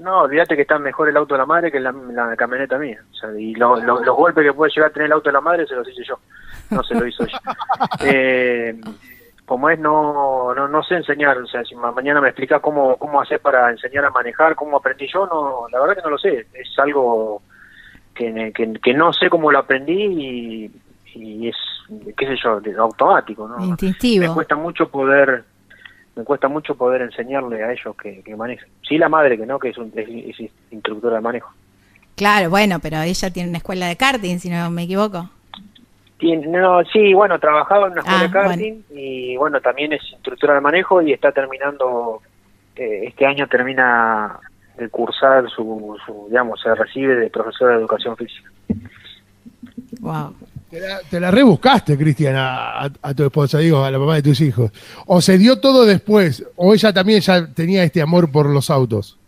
No, 0.00 0.20
olvídate 0.22 0.56
que 0.56 0.62
está 0.62 0.78
mejor 0.78 1.10
el 1.10 1.16
auto 1.18 1.34
de 1.34 1.38
la 1.38 1.44
madre 1.46 1.70
que 1.70 1.78
la, 1.78 1.92
la 1.92 2.34
camioneta 2.34 2.78
mía. 2.78 3.02
O 3.12 3.14
sea, 3.14 3.38
y 3.38 3.54
lo- 3.54 3.76
lo- 3.80 4.02
los 4.02 4.16
golpes 4.16 4.44
que 4.44 4.52
puede 4.54 4.72
llegar 4.74 4.88
a 4.88 4.92
tener 4.94 5.06
el 5.06 5.12
auto 5.12 5.28
de 5.28 5.34
la 5.34 5.42
madre 5.42 5.66
se 5.66 5.74
los 5.74 5.86
hice 5.86 6.02
yo. 6.08 6.18
No 6.70 6.82
se 6.82 6.94
lo 6.94 7.06
hizo 7.06 7.22
ella. 7.24 7.38
Eh, 8.00 8.80
como 9.50 9.68
es, 9.68 9.80
no, 9.80 10.54
no, 10.54 10.68
no 10.68 10.82
sé 10.84 10.94
enseñar. 10.94 11.36
O 11.38 11.46
sea, 11.48 11.64
si 11.64 11.74
ma- 11.74 11.90
mañana 11.90 12.20
me 12.20 12.28
explicas 12.28 12.60
cómo, 12.60 12.96
cómo 12.98 13.20
hacer 13.20 13.40
para 13.40 13.68
enseñar 13.68 14.04
a 14.04 14.10
manejar, 14.10 14.54
cómo 14.54 14.76
aprendí 14.76 15.08
yo, 15.12 15.26
no, 15.26 15.66
la 15.72 15.80
verdad 15.80 15.96
que 15.96 16.02
no 16.02 16.10
lo 16.10 16.18
sé. 16.18 16.46
Es 16.54 16.78
algo 16.78 17.42
que, 18.14 18.52
que, 18.54 18.72
que 18.74 18.94
no 18.94 19.12
sé 19.12 19.28
cómo 19.28 19.50
lo 19.50 19.58
aprendí 19.58 19.92
y, 20.04 20.70
y 21.16 21.48
es, 21.48 21.56
qué 22.16 22.26
sé 22.28 22.36
yo, 22.40 22.60
automático, 22.78 23.48
¿no? 23.48 23.64
Instintivo. 23.64 24.28
Me 24.28 24.32
cuesta 24.32 24.54
mucho 24.54 24.88
poder 24.88 25.42
me 26.14 26.22
cuesta 26.22 26.46
mucho 26.46 26.76
poder 26.76 27.02
enseñarle 27.02 27.64
a 27.64 27.72
ellos 27.72 27.96
que, 28.00 28.22
que 28.22 28.36
manejen. 28.36 28.68
Sí, 28.88 28.98
la 28.98 29.08
madre 29.08 29.36
que 29.36 29.46
no, 29.46 29.58
que 29.58 29.70
es, 29.70 29.78
un, 29.78 29.92
es, 29.96 30.08
es 30.40 30.50
instructora 30.70 31.16
de 31.16 31.22
manejo. 31.22 31.50
Claro, 32.14 32.50
bueno, 32.50 32.78
pero 32.78 33.00
ella 33.00 33.30
tiene 33.32 33.48
una 33.48 33.58
escuela 33.58 33.88
de 33.88 33.96
karting, 33.96 34.38
si 34.38 34.48
no 34.48 34.70
me 34.70 34.84
equivoco. 34.84 35.28
Tiene- 36.20 36.46
no, 36.46 36.84
sí, 36.92 37.12
bueno, 37.14 37.38
trabajaba 37.40 37.86
en 37.86 37.92
una 37.92 38.00
escuela 38.02 38.20
Ah, 38.20 38.22
de 38.24 38.30
karting 38.30 38.82
y 38.94 39.36
bueno, 39.38 39.60
también 39.60 39.92
es 39.94 40.02
instructora 40.12 40.54
de 40.54 40.60
manejo 40.60 41.00
y 41.02 41.12
está 41.12 41.32
terminando, 41.32 42.20
eh, 42.76 43.04
este 43.06 43.26
año 43.26 43.48
termina 43.48 44.38
de 44.76 44.88
cursar 44.90 45.48
su, 45.50 45.96
su, 46.06 46.26
digamos, 46.28 46.60
se 46.60 46.74
recibe 46.74 47.14
de 47.16 47.30
profesora 47.30 47.72
de 47.72 47.78
educación 47.80 48.16
física. 48.16 48.50
Wow. 50.00 50.34
Te 50.70 50.78
la, 50.80 51.00
te 51.10 51.18
la 51.18 51.30
rebuscaste, 51.32 51.98
Cristian, 51.98 52.36
a, 52.36 52.84
a- 52.84 52.90
a 53.02 53.14
tu 53.14 53.24
esposa, 53.24 53.58
digo, 53.58 53.82
a 53.84 53.90
la 53.90 53.98
mamá 53.98 54.14
de 54.14 54.22
tus 54.22 54.40
hijos. 54.40 54.70
¿O 55.06 55.20
se 55.20 55.36
dio 55.36 55.58
todo 55.60 55.84
después? 55.84 56.46
¿O 56.56 56.72
ella 56.74 56.92
también 56.92 57.20
ya 57.20 57.46
tenía 57.52 57.82
este 57.82 58.00
amor 58.00 58.30
por 58.30 58.46
los 58.46 58.70
autos? 58.70 59.18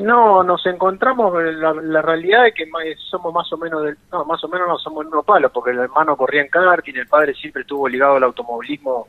No, 0.00 0.42
nos 0.42 0.64
encontramos, 0.66 1.32
la, 1.54 1.72
la 1.72 2.02
realidad 2.02 2.46
es 2.48 2.54
que 2.54 2.66
ma- 2.66 2.80
somos 3.10 3.32
más 3.32 3.52
o 3.52 3.56
menos 3.56 3.82
del, 3.82 3.96
no, 4.12 4.24
más 4.24 4.42
o 4.44 4.48
menos 4.48 4.68
no 4.68 4.78
somos 4.78 5.06
unos 5.06 5.24
palos, 5.24 5.50
porque 5.52 5.70
el 5.70 5.78
hermano 5.78 6.16
corría 6.16 6.42
en 6.42 6.48
karting, 6.48 6.94
el 6.94 7.06
padre 7.06 7.34
siempre 7.34 7.62
estuvo 7.62 7.88
ligado 7.88 8.16
al 8.16 8.24
automovilismo, 8.24 9.08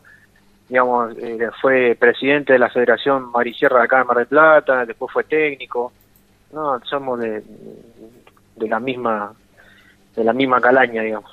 digamos, 0.70 1.16
eh, 1.18 1.50
fue 1.62 1.96
presidente 2.00 2.54
de 2.54 2.60
la 2.60 2.70
Federación 2.70 3.32
Marisierra 3.32 3.80
de 3.80 3.86
acá 3.86 3.98
de 4.00 4.04
Mar 4.06 4.18
del 4.18 4.28
Plata, 4.28 4.86
después 4.86 5.12
fue 5.12 5.24
técnico, 5.24 5.92
no, 6.52 6.80
somos 6.86 7.20
de, 7.20 7.44
de 8.56 8.68
la 8.68 8.80
misma, 8.80 9.34
de 10.16 10.24
la 10.24 10.34
misma 10.34 10.62
calaña, 10.62 11.02
digamos. 11.02 11.32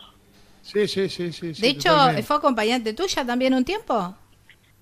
Sí, 0.63 0.89
sí, 0.89 1.09
sí, 1.09 1.33
sí. 1.33 1.53
De 1.61 1.69
hecho, 1.69 1.91
¿fue 2.25 2.37
acompañante 2.37 2.95
tuya 2.95 3.25
también 3.27 3.55
un 3.55 3.65
tiempo? 3.65 4.15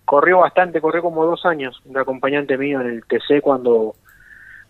corrió 0.05 0.41
bastante, 0.41 0.81
corrió 0.81 1.01
como 1.01 1.25
dos 1.25 1.47
años 1.47 1.81
de 1.85 1.99
acompañante 2.01 2.59
mío 2.59 2.81
en 2.81 2.89
el 2.89 3.05
TC 3.07 3.41
cuando 3.41 3.95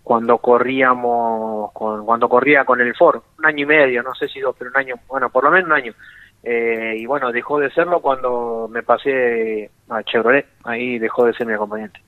cuando 0.03 0.39
corríamos 0.39 1.73
con, 1.73 2.05
cuando 2.05 2.29
corría 2.29 2.65
con 2.65 2.81
el 2.81 2.95
Ford, 2.95 3.23
un 3.39 3.47
año 3.47 3.63
y 3.63 3.67
medio, 3.67 4.03
no 4.03 4.15
sé 4.15 4.29
si 4.29 4.41
dos, 4.41 4.55
pero 4.59 4.71
un 4.71 4.77
año, 4.77 4.97
bueno, 5.09 5.31
por 5.31 5.45
lo 5.45 5.51
menos 5.51 5.67
un 5.67 5.73
año. 5.73 5.95
Eh, 6.43 6.97
y 6.99 7.07
bueno, 7.07 7.31
dejó 7.31 7.61
de 7.61 7.71
serlo 7.71 8.01
cuando 8.01 8.69
me 8.71 8.83
pasé 8.83 9.71
a 9.89 10.03
Chevrolet, 10.03 10.47
ahí 10.65 10.99
dejó 10.99 11.25
de 11.25 11.35
ser 11.35 11.47
mi 11.47 11.53
acompañante. 11.53 12.01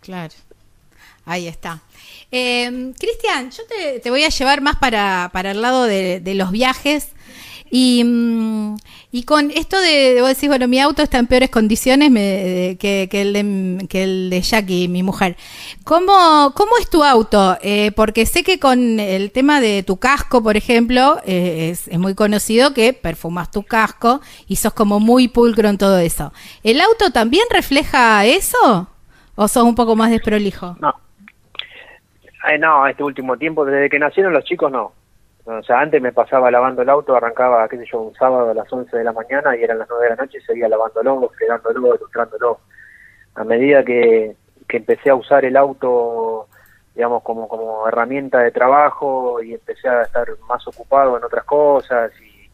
Claro. 0.00 0.32
Ahí 1.26 1.48
está. 1.48 1.80
Eh, 2.30 2.92
Cristian, 2.98 3.50
yo 3.50 3.64
te, 3.66 4.00
te 4.00 4.10
voy 4.10 4.24
a 4.24 4.28
llevar 4.28 4.60
más 4.60 4.76
para, 4.76 5.30
para 5.32 5.50
el 5.50 5.60
lado 5.60 5.84
de, 5.84 6.20
de 6.20 6.34
los 6.34 6.50
viajes. 6.50 7.12
Y, 7.70 8.02
mm, 8.04 8.76
y 9.12 9.24
con 9.24 9.50
esto 9.50 9.80
de, 9.80 10.18
vos 10.20 10.28
decís, 10.28 10.48
bueno, 10.48 10.68
mi 10.68 10.80
auto 10.80 11.02
está 11.02 11.18
en 11.18 11.26
peores 11.26 11.50
condiciones 11.50 12.10
que, 12.10 13.08
que 13.10 13.22
el 13.22 13.32
de, 13.32 13.86
que 13.88 14.02
el 14.02 14.30
de 14.30 14.40
Jackie, 14.40 14.88
mi 14.88 15.02
mujer. 15.02 15.36
¿Cómo, 15.84 16.52
cómo 16.54 16.72
es 16.78 16.88
tu 16.90 17.02
auto? 17.04 17.56
Eh, 17.62 17.92
porque 17.92 18.26
sé 18.26 18.42
que 18.42 18.58
con 18.58 19.00
el 19.00 19.30
tema 19.32 19.60
de 19.60 19.82
tu 19.82 19.98
casco, 19.98 20.42
por 20.42 20.56
ejemplo, 20.56 21.18
eh, 21.24 21.70
es, 21.70 21.88
es 21.88 21.98
muy 21.98 22.14
conocido 22.14 22.74
que 22.74 22.92
perfumas 22.92 23.50
tu 23.50 23.62
casco 23.62 24.20
y 24.46 24.56
sos 24.56 24.74
como 24.74 25.00
muy 25.00 25.28
pulcro 25.28 25.68
en 25.68 25.78
todo 25.78 25.98
eso. 25.98 26.32
¿El 26.62 26.80
auto 26.80 27.10
también 27.10 27.44
refleja 27.50 28.24
eso? 28.26 28.88
¿O 29.34 29.48
sos 29.48 29.64
un 29.64 29.74
poco 29.74 29.96
más 29.96 30.10
desprolijo? 30.10 30.76
No. 30.80 30.94
Eh, 32.48 32.58
no, 32.58 32.86
este 32.86 33.02
último 33.02 33.36
tiempo, 33.36 33.64
desde 33.64 33.90
que 33.90 33.98
nacieron 33.98 34.32
los 34.32 34.44
chicos, 34.44 34.70
no. 34.70 34.92
O 35.44 35.62
sea, 35.62 35.80
antes 35.80 36.02
me 36.02 36.12
pasaba 36.12 36.50
lavando 36.50 36.82
el 36.82 36.90
auto, 36.90 37.16
arrancaba, 37.16 37.66
qué 37.68 37.76
un 37.94 38.14
sábado 38.14 38.50
a 38.50 38.54
las 38.54 38.70
11 38.70 38.96
de 38.96 39.04
la 39.04 39.12
mañana 39.12 39.56
y 39.56 39.62
eran 39.62 39.78
las 39.78 39.88
9 39.88 40.04
de 40.04 40.10
la 40.10 40.16
noche 40.16 40.38
y 40.38 40.42
seguía 40.42 40.68
lavándolo, 40.68 41.30
fregándolo, 41.36 41.94
ilustrándolo. 41.94 42.60
A 43.34 43.44
medida 43.44 43.82
que, 43.84 44.36
que 44.68 44.76
empecé 44.76 45.10
a 45.10 45.14
usar 45.14 45.44
el 45.44 45.56
auto, 45.56 46.46
digamos, 46.94 47.22
como, 47.22 47.48
como 47.48 47.88
herramienta 47.88 48.38
de 48.40 48.50
trabajo 48.50 49.42
y 49.42 49.54
empecé 49.54 49.88
a 49.88 50.02
estar 50.02 50.28
más 50.48 50.66
ocupado 50.66 51.16
en 51.16 51.24
otras 51.24 51.44
cosas 51.44 52.12
y, 52.20 52.50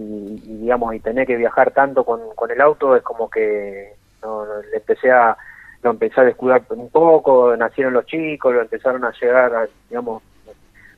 y, 0.00 0.56
digamos, 0.58 0.94
y 0.94 1.00
tener 1.00 1.26
que 1.26 1.36
viajar 1.36 1.70
tanto 1.70 2.04
con, 2.04 2.20
con 2.34 2.50
el 2.50 2.60
auto, 2.60 2.96
es 2.96 3.02
como 3.02 3.30
que 3.30 3.94
no, 4.22 4.44
le 4.70 4.76
empecé 4.76 5.10
a 5.10 5.36
lo 5.82 5.90
empecé 5.92 6.20
a 6.20 6.24
descuidar 6.24 6.62
un 6.68 6.90
poco, 6.90 7.56
nacieron 7.56 7.94
los 7.94 8.04
chicos, 8.04 8.54
lo 8.54 8.60
empezaron 8.60 9.02
a 9.04 9.12
llegar, 9.12 9.54
a, 9.54 9.66
digamos, 9.88 10.22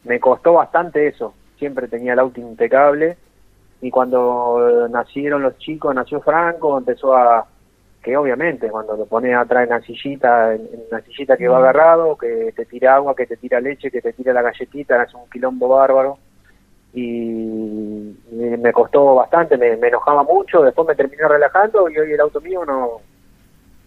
me 0.05 0.19
costó 0.21 0.55
bastante 0.55 1.07
eso, 1.07 1.35
siempre 1.59 1.89
tenía 1.89 2.13
el 2.15 2.19
auto 2.19 2.41
impecable. 2.41 3.17
Y 3.81 3.91
cuando 3.91 4.87
nacieron 4.91 5.43
los 5.43 5.59
chicos, 5.59 5.93
nació 5.95 6.21
Franco, 6.21 6.79
empezó 6.79 7.17
a, 7.17 7.45
que 8.03 8.17
obviamente 8.17 8.69
cuando 8.71 8.97
lo 8.97 9.07
pones 9.07 9.35
atrás 9.37 9.65
en 9.65 9.71
la 9.71 9.81
sillita, 9.81 10.55
en, 10.55 10.61
en 10.73 10.83
una 10.91 11.01
sillita 11.03 11.37
que 11.37 11.49
va 11.49 11.59
agarrado, 11.59 12.17
que 12.17 12.53
te 12.55 12.65
tira 12.65 12.95
agua, 12.95 13.15
que 13.17 13.27
te 13.27 13.37
tira 13.37 13.61
leche, 13.61 13.91
que 13.91 14.01
te 14.01 14.13
tira 14.13 14.33
la 14.33 14.43
galletita, 14.43 15.03
es 15.03 15.13
un 15.15 15.29
quilombo 15.31 15.69
bárbaro. 15.69 16.19
Y, 16.95 18.15
me 18.31 18.73
costó 18.73 19.15
bastante, 19.17 19.57
me, 19.57 19.77
me 19.77 19.89
enojaba 19.89 20.23
mucho, 20.23 20.63
después 20.63 20.87
me 20.87 20.95
terminé 20.95 21.27
relajando 21.27 21.89
y 21.89 21.99
hoy 21.99 22.13
el 22.13 22.21
auto 22.21 22.41
mío 22.41 22.65
no, 22.65 23.01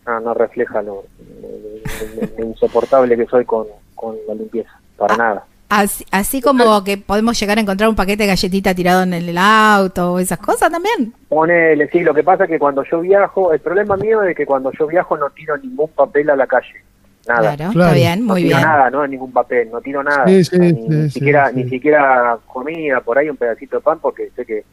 no, 0.05 0.19
no 0.19 0.33
refleja 0.33 0.81
lo, 0.81 1.03
lo- 1.41 2.21
lo- 2.21 2.37
lo 2.37 2.45
insoportable 2.45 3.15
que 3.15 3.25
soy 3.27 3.45
con, 3.45 3.67
con 3.95 4.17
la 4.27 4.33
limpieza, 4.33 4.71
para 4.97 5.15
nada. 5.15 5.45
Así, 5.67 6.05
así 6.11 6.41
como 6.41 6.83
que 6.83 6.97
podemos 6.97 7.39
llegar 7.39 7.57
a 7.57 7.61
encontrar 7.61 7.89
un 7.89 7.95
paquete 7.95 8.23
de 8.23 8.27
galletita 8.29 8.75
tirado 8.75 9.01
en 9.03 9.13
el 9.13 9.35
auto 9.37 10.13
o 10.13 10.19
esas 10.19 10.37
cosas 10.37 10.69
también. 10.71 11.13
Ponele, 11.27 11.89
sí, 11.89 12.01
lo 12.01 12.13
que 12.13 12.23
pasa 12.23 12.43
es 12.43 12.49
que 12.51 12.59
cuando 12.59 12.83
yo 12.83 13.01
viajo, 13.01 13.51
el 13.51 13.59
problema 13.59 13.97
mío 13.97 14.21
es 14.23 14.35
que 14.35 14.45
cuando 14.45 14.71
yo 14.77 14.85
viajo 14.87 15.17
no 15.17 15.29
tiro 15.31 15.57
ningún 15.57 15.89
papel 15.89 16.29
a 16.29 16.35
la 16.35 16.45
calle, 16.45 16.83
nada. 17.27 17.55
Claro, 17.55 17.71
Claro. 17.73 17.87
está 17.89 17.93
bien, 17.95 18.19
no 18.27 18.33
muy 18.33 18.43
tiro 18.43 18.57
bien. 18.57 18.67
nada, 18.67 18.89
no 18.91 19.07
ningún 19.07 19.31
papel, 19.33 19.69
no 19.71 19.81
tiro 19.81 20.03
nada, 20.03 20.27
Sí, 20.27 20.43
sí, 20.45 20.59
ni, 20.59 20.69
sí, 20.73 20.79
ni 20.87 21.03
sí, 21.03 21.09
siquiera 21.09 21.49
sí. 21.49 21.55
ni 21.55 21.69
siquiera 21.69 22.37
comida, 22.45 23.01
por 23.01 23.17
ahí 23.17 23.29
un 23.29 23.37
pedacito 23.37 23.77
de 23.77 23.81
pan 23.81 23.97
porque 23.99 24.29
sé 24.35 24.45
que 24.45 24.63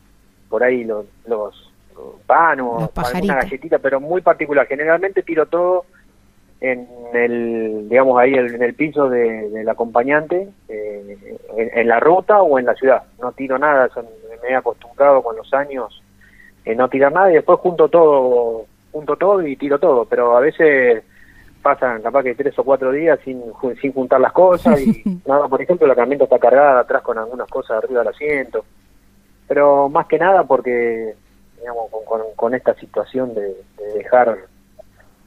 por 0.50 0.62
ahí 0.62 0.84
los 0.84 1.06
los, 1.26 1.72
los 1.96 2.20
pan 2.26 2.60
o 2.60 2.64
Los 2.64 2.74
alguna 2.74 2.88
pajaritos. 2.92 3.36
galletita, 3.36 3.78
pero 3.78 3.98
muy 3.98 4.20
particular. 4.20 4.66
Generalmente 4.66 5.22
tiro 5.22 5.46
todo 5.46 5.86
en 6.62 6.88
el 7.12 7.88
digamos 7.88 8.18
ahí 8.18 8.34
en 8.34 8.62
el 8.62 8.74
piso 8.74 9.08
de- 9.10 9.50
del 9.50 9.68
acompañante, 9.68 10.48
eh, 10.68 11.36
en, 11.56 11.78
en 11.78 11.88
la 11.88 12.00
ruta 12.00 12.40
o 12.40 12.58
en 12.58 12.66
la 12.66 12.74
ciudad. 12.74 13.02
No 13.20 13.32
tiro 13.32 13.58
nada, 13.58 13.88
son- 13.90 14.06
me 14.42 14.48
he 14.48 14.54
acostumbrado 14.54 15.22
con 15.22 15.36
los 15.36 15.52
años 15.54 16.02
en 16.64 16.78
no 16.78 16.88
tirar 16.88 17.12
nada 17.12 17.30
y 17.30 17.34
después 17.34 17.58
junto 17.60 17.88
todo 17.88 18.64
junto 18.92 19.16
todo 19.16 19.46
y 19.46 19.56
tiro 19.56 19.78
todo, 19.78 20.04
pero 20.04 20.36
a 20.36 20.40
veces 20.40 21.02
pasan 21.62 22.02
capaz 22.02 22.22
que 22.24 22.34
tres 22.34 22.58
o 22.58 22.64
cuatro 22.64 22.90
días 22.92 23.18
sin, 23.24 23.40
sin 23.80 23.92
juntar 23.92 24.20
las 24.20 24.32
cosas 24.32 24.80
y 24.80 25.02
nada, 25.26 25.48
por 25.48 25.60
ejemplo 25.62 25.86
la 25.86 25.94
camioneta 25.94 26.24
está 26.24 26.38
cargada 26.38 26.80
atrás 26.80 27.02
con 27.02 27.16
algunas 27.18 27.48
cosas 27.48 27.82
arriba 27.82 28.00
del 28.00 28.08
asiento, 28.08 28.64
pero 29.48 29.88
más 29.88 30.06
que 30.06 30.18
nada 30.18 30.44
porque 30.44 31.14
digamos 31.58 31.90
con, 31.90 32.04
con, 32.04 32.20
con 32.36 32.54
esta 32.54 32.74
situación 32.74 33.34
de, 33.34 33.42
de 33.78 33.92
dejar 33.94 34.36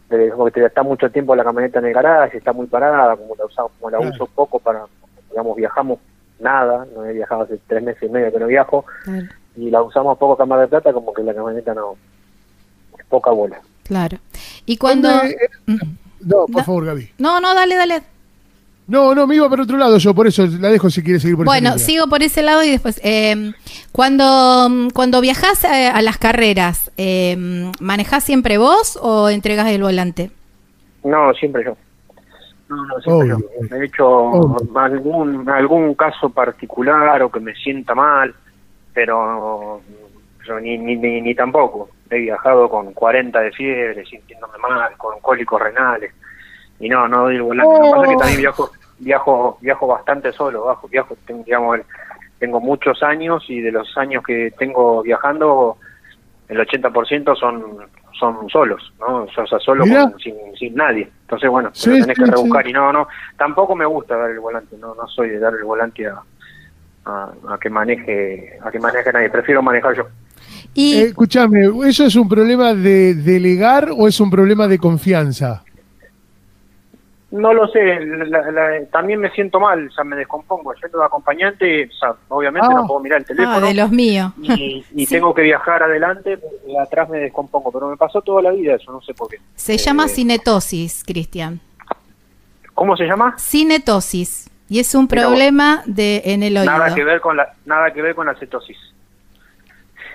de, 0.09 0.31
porque 0.35 0.59
te 0.61 0.65
está 0.67 0.83
mucho 0.83 1.09
tiempo 1.11 1.35
la 1.35 1.43
camioneta 1.43 1.79
en 1.79 1.85
el 1.85 1.93
está 2.37 2.53
muy 2.53 2.67
parada, 2.67 3.15
como 3.15 3.35
la 3.35 3.45
usamos, 3.45 3.71
como 3.79 3.89
la 3.89 3.97
Claro. 3.97 4.13
uso 4.13 4.25
poco 4.27 4.59
para, 4.59 4.85
digamos, 5.29 5.55
viajamos 5.57 5.99
nada, 6.39 6.85
no 6.95 7.05
he 7.05 7.13
viajado 7.13 7.41
hace 7.43 7.57
tres 7.67 7.81
meses 7.83 8.03
y 8.03 8.09
medio 8.09 8.31
que 8.31 8.39
no 8.39 8.47
viajo, 8.47 8.85
Claro, 9.03 9.27
y 9.55 9.69
la 9.71 9.81
usamos 9.81 10.17
poco 10.17 10.35
cámara 10.37 10.61
de 10.63 10.67
plata, 10.67 10.93
como 10.93 11.13
que 11.13 11.23
la 11.23 11.33
camioneta 11.33 11.73
no, 11.73 11.95
poca 13.09 13.31
bola. 13.31 13.59
claro. 13.83 14.17
Y 14.65 14.77
cuando... 14.77 15.09
¿Dónde- 15.09 15.37
Mm. 15.67 15.77
No, 16.21 16.45
por 16.47 16.63
favor, 16.63 16.85
Gaby. 16.85 17.11
No, 17.19 17.39
no, 17.39 17.53
dale, 17.53 17.75
dale. 17.75 18.01
No, 18.87 19.15
no, 19.15 19.25
me 19.25 19.35
iba 19.35 19.49
para 19.49 19.63
otro 19.63 19.77
lado 19.77 19.97
yo, 19.97 20.13
por 20.13 20.27
eso 20.27 20.45
la 20.45 20.69
dejo 20.69 20.91
si 20.91 21.01
quiere 21.01 21.19
seguir 21.19 21.37
por 21.37 21.45
Bueno, 21.45 21.79
sigo 21.79 22.07
por 22.07 22.21
ese 22.21 22.43
lado 22.43 22.63
y 22.63 22.69
después, 22.69 23.01
eh, 23.03 23.51
cuando, 23.91 24.69
cuando 24.93 25.21
viajás 25.21 25.63
eh, 25.63 25.87
a 25.87 26.01
las 26.03 26.19
carreras, 26.19 26.91
eh, 26.95 27.35
¿manejás 27.79 28.23
siempre 28.23 28.59
vos 28.59 28.99
o 29.01 29.29
entregas 29.29 29.67
el 29.69 29.81
volante? 29.81 30.29
No, 31.03 31.33
siempre 31.33 31.63
yo. 31.65 31.75
No, 32.69 32.75
no, 32.85 32.99
siempre 32.99 33.33
Obvio, 33.33 33.39
yo. 33.39 33.75
De 33.75 33.85
hecho, 33.85 34.07
Obvio. 34.07 34.79
algún 34.79 35.49
algún 35.49 35.95
caso 35.95 36.29
particular 36.29 37.23
o 37.23 37.31
que 37.31 37.39
me 37.39 37.55
sienta 37.55 37.95
mal, 37.95 38.35
pero 38.93 39.81
yo 40.47 40.59
ni, 40.59 40.77
ni, 40.77 40.95
ni, 40.95 41.21
ni 41.21 41.33
tampoco. 41.33 41.89
He 42.09 42.19
viajado 42.19 42.69
con 42.69 42.93
40 42.93 43.39
de 43.39 43.51
fiebre, 43.51 44.05
sintiéndome 44.05 44.59
mal, 44.59 44.95
con 44.95 45.19
cólicos 45.21 45.59
renales, 45.59 46.13
y 46.79 46.87
no, 46.87 47.07
no 47.07 47.23
doy 47.23 47.35
el 47.35 47.41
volante. 47.41 47.73
Lo 47.73 47.83
que 47.83 47.91
pasa 47.91 48.03
es 48.03 48.09
que 48.09 48.17
también 48.17 48.39
viajo 48.41 48.71
viajo 48.99 49.57
viajo 49.61 49.87
bastante 49.87 50.31
solo, 50.33 50.65
bajo, 50.65 50.87
viajo, 50.87 51.15
tengo, 51.25 51.43
digamos, 51.43 51.79
tengo 52.39 52.59
muchos 52.59 53.01
años 53.03 53.43
y 53.49 53.61
de 53.61 53.71
los 53.71 53.97
años 53.97 54.23
que 54.23 54.51
tengo 54.57 55.01
viajando, 55.03 55.77
el 56.47 56.59
80% 56.59 57.35
son 57.35 57.77
son 58.19 58.49
solos, 58.49 58.93
¿no? 58.99 59.23
O 59.23 59.27
sea, 59.29 59.45
solo 59.59 59.85
con- 59.87 60.17
sin, 60.19 60.35
sin 60.57 60.73
nadie. 60.75 61.09
Entonces, 61.23 61.49
bueno, 61.49 61.71
te 61.71 61.77
Sí, 61.79 61.89
lo 61.89 61.97
tenés 61.97 62.15
sí, 62.15 62.23
que 62.23 62.31
rebuscar 62.31 62.63
sí. 62.63 62.69
y 62.69 62.73
no, 62.73 62.93
no, 62.93 63.07
tampoco 63.37 63.75
me 63.75 63.85
gusta 63.85 64.15
dar 64.15 64.31
el 64.31 64.39
volante, 64.39 64.77
no 64.77 64.95
no 64.95 65.05
soy 65.07 65.29
de 65.31 65.39
dar 65.39 65.53
el 65.53 65.63
volante 65.65 66.07
a, 66.07 66.21
a, 67.05 67.33
a 67.49 67.57
que 67.59 67.69
maneje 67.69 68.57
a 68.63 68.71
que 68.71 68.79
maneje 68.79 69.11
nadie, 69.11 69.29
prefiero 69.29 69.61
manejar 69.61 69.95
yo. 69.95 70.03
Y 70.73 70.95
Eh, 70.95 71.07
escúchame, 71.07 71.69
¿eso 71.87 72.05
es 72.05 72.15
un 72.15 72.27
problema 72.29 72.73
de 72.73 73.15
delegar 73.15 73.89
o 73.97 74.07
es 74.07 74.19
un 74.19 74.29
problema 74.29 74.67
de 74.67 74.77
confianza? 74.79 75.63
No 77.35 77.53
lo 77.53 77.67
sé, 77.67 77.99
la- 78.05 78.51
la- 78.51 78.85
también 78.91 79.19
me 79.19 79.29
siento 79.31 79.59
mal, 79.59 79.87
o 79.87 79.91
sea, 79.91 80.03
me 80.03 80.15
descompongo. 80.15 80.73
Yendo 80.75 80.99
de 80.99 81.05
acompañante, 81.05 81.85
o 81.87 81.91
sea, 81.97 82.13
obviamente 82.29 82.67
Ah. 82.71 82.75
no 82.75 82.87
puedo 82.87 82.99
mirar 83.01 83.19
el 83.19 83.23
ah, 83.23 83.27
teléfono 83.27 83.67
de 83.67 83.73
los 83.73 83.91
míos. 83.91 84.31
y, 84.41 84.85
y 84.93 85.05
Sí. 85.05 85.15
tengo 85.15 85.33
que 85.33 85.41
viajar 85.41 85.83
adelante 85.83 86.39
y 86.67 86.77
atrás 86.77 87.09
me 87.09 87.17
descompongo. 87.19 87.71
Pero 87.71 87.89
me 87.89 87.97
pasó 87.97 88.21
toda 88.21 88.41
la 88.41 88.51
vida 88.51 88.75
eso, 88.75 88.91
no 88.91 89.01
sé 89.01 89.13
por 89.13 89.27
qué. 89.29 89.37
Se 89.55 89.73
Eh, 89.73 89.77
llama 89.77 90.07
cinetosis, 90.07 91.03
Cristian. 91.05 91.59
¿Cómo 92.73 92.95
se 92.97 93.05
llama? 93.05 93.35
Cinetosis. 93.37 94.49
Y 94.67 94.79
es 94.79 94.95
un 94.95 95.07
Mira 95.09 95.23
vos. 95.23 95.31
problema 95.31 95.83
de 95.85 96.21
en 96.25 96.41
el 96.43 96.57
oído. 96.57 96.71
Nada 96.71 96.93
que 96.95 97.03
ver 97.03 97.21
con 97.21 97.37
la 97.37 97.53
nada 97.65 97.91
que 97.91 98.01
ver 98.01 98.15
con 98.15 98.25
la 98.27 98.35
cetosis. 98.35 98.77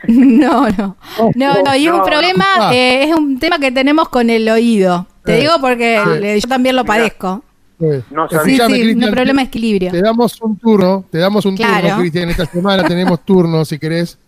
No, 0.09 0.69
no. 0.71 0.97
No, 1.35 1.63
no, 1.63 1.77
y 1.77 1.87
es 1.87 1.93
un 1.93 2.03
problema, 2.05 2.45
no. 2.59 2.71
eh, 2.73 3.05
es 3.05 3.15
un 3.17 3.39
tema 3.39 3.59
que 3.59 3.71
tenemos 3.71 4.09
con 4.09 4.31
el 4.31 4.49
oído. 4.49 5.07
Te 5.25 5.37
digo 5.37 5.53
porque 5.61 6.01
Sí. 6.05 6.19
le- 6.21 6.41
yo 6.41 6.49
también 6.49 6.77
lo 6.77 6.83
Mira. 6.83 6.95
padezco. 6.95 7.43
Eh, 7.83 8.03
No 8.11 8.29
Sí, 8.29 8.35
sabía. 8.35 8.53
escuchame, 8.57 8.77
sí, 8.77 8.83
Cristian, 8.83 9.09
un 9.09 9.15
problema 9.15 9.41
de 9.41 9.47
te- 9.47 9.49
equilibrio. 9.49 9.91
Te 9.91 10.03
damos 10.03 10.41
un 10.43 10.59
turno, 10.59 11.05
te 11.11 11.19
damos 11.19 11.47
un 11.47 11.57
Claro. 11.57 11.81
turno, 11.89 11.99
Cristian. 12.01 12.29
Esta 12.31 12.45
semana 12.47 12.85
tenemos 12.85 13.25
turno, 13.25 13.65
si 13.65 13.79
querés. 13.79 14.19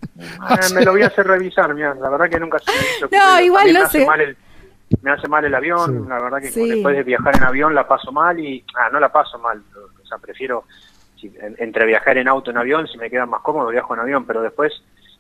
Ah, 0.41 0.59
me 0.75 0.83
lo 0.85 0.93
voy 0.93 1.03
a 1.03 1.09
hacer 1.09 1.27
revisar, 1.27 1.75
mira, 1.75 1.95
la 1.95 2.09
verdad 2.09 2.31
que 2.31 2.41
nunca 2.41 2.59
se 2.61 2.71
me 2.71 2.79
hizo 2.79 3.09
No, 3.13 3.41
igual 3.41 3.65
También 3.65 3.75
no 3.75 3.81
me 3.81 3.87
hace 3.87 3.99
sé. 4.01 4.07
mal 4.07 4.21
el- 4.23 4.37
me 5.03 5.11
hace 5.11 5.29
mal 5.29 5.45
el 5.45 5.55
avión, 5.55 6.03
Sí. 6.03 6.09
la 6.09 6.21
verdad 6.23 6.39
que 6.41 6.51
Sí. 6.51 6.69
después 6.69 6.97
de 6.97 7.03
viajar 7.03 7.37
en 7.37 7.43
avión 7.45 7.75
la 7.75 7.87
paso 7.89 8.11
mal 8.13 8.39
y, 8.39 8.65
ah, 8.79 8.89
no 8.93 9.01
la 9.01 9.11
paso 9.13 9.39
mal, 9.39 9.63
o 10.03 10.07
sea, 10.07 10.17
prefiero, 10.19 10.65
si- 11.21 11.33
en- 11.41 11.57
entre 11.59 11.85
viajar 11.87 12.17
en 12.19 12.29
auto 12.29 12.51
en 12.51 12.57
avión, 12.59 12.87
si 12.89 12.97
me 12.99 13.11
queda 13.11 13.27
más 13.27 13.41
cómodo, 13.43 13.69
viajo 13.69 13.93
en 13.95 14.01
avión, 14.01 14.25
pero 14.27 14.41
después 14.43 14.73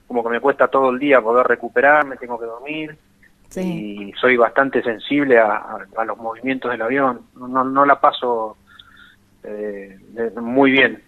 como 0.06 0.22
que 0.22 0.28
me 0.30 0.40
cuesta 0.40 0.68
todo 0.68 0.90
el 0.90 0.98
día 0.98 1.20
poder 1.20 1.46
recuperarme, 1.46 2.16
tengo 2.16 2.38
que 2.38 2.46
dormir 2.46 2.96
Sí. 3.48 3.60
y 3.60 4.12
soy 4.20 4.36
bastante 4.36 4.82
sensible 4.82 5.38
a, 5.38 5.46
a- 5.56 5.86
a 5.98 6.04
los 6.04 6.16
movimientos 6.18 6.70
del 6.70 6.80
avión, 6.82 7.20
no, 7.36 7.64
no 7.64 7.84
la 7.84 8.00
paso 8.00 8.56
eh, 9.44 9.98
muy 10.40 10.70
bien. 10.70 11.02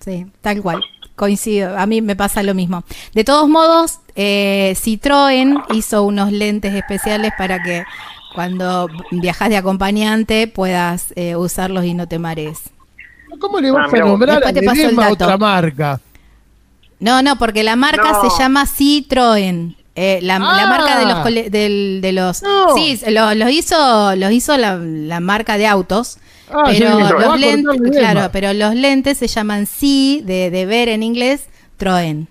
Sí, 0.00 0.26
tal 0.40 0.60
cual. 0.62 0.82
Coincido, 1.16 1.78
a 1.78 1.86
mí 1.86 2.02
me 2.02 2.16
pasa 2.16 2.42
lo 2.42 2.54
mismo. 2.54 2.82
De 3.14 3.22
todos 3.24 3.48
modos, 3.48 4.00
eh, 4.16 4.72
Citroën 4.76 5.64
hizo 5.72 6.02
unos 6.02 6.32
lentes 6.32 6.74
especiales 6.74 7.32
para 7.38 7.62
que 7.62 7.84
cuando 8.34 8.88
viajas 9.12 9.48
de 9.48 9.56
acompañante 9.56 10.48
puedas 10.48 11.12
eh, 11.16 11.36
usarlos 11.36 11.84
y 11.84 11.94
no 11.94 12.08
te 12.08 12.18
marees. 12.18 12.70
¿Cómo 13.40 13.60
le 13.60 13.70
vas 13.70 13.92
Ah, 13.92 13.96
a 13.96 14.00
nombrar 14.00 14.42
a 14.44 15.10
otra 15.10 15.36
marca? 15.38 16.00
No, 17.00 17.22
no, 17.22 17.36
porque 17.36 17.62
la 17.62 17.76
marca 17.76 18.12
No. 18.12 18.30
se 18.30 18.38
llama 18.42 18.64
Citroën. 18.66 19.76
Eh, 19.96 20.18
la, 20.22 20.38
la 20.40 20.64
Ah. 20.64 20.66
marca 20.66 20.98
de 20.98 21.06
los 21.06 21.18
cole- 21.20 21.50
del- 21.50 22.00
de 22.02 22.12
los 22.12 22.42
No. 22.42 22.74
sí 22.74 22.98
los 23.10 23.36
los 23.36 23.50
hizo 23.50 24.16
los 24.16 24.32
hizo 24.32 24.56
la, 24.56 24.76
la 24.76 25.20
marca 25.20 25.56
de 25.56 25.68
autos 25.68 26.18
Ah, 26.50 26.64
pero 26.66 26.98
los 26.98 27.38
lentes 27.38 27.96
claro 27.96 28.28
pero 28.32 28.52
los 28.54 28.74
lentes 28.74 29.18
se 29.18 29.28
llaman 29.28 29.66
sí 29.66 30.20
de, 30.24 30.50
de 30.50 30.66
ver 30.66 30.88
en 30.88 31.04
inglés 31.04 31.48
Troen 31.76 32.26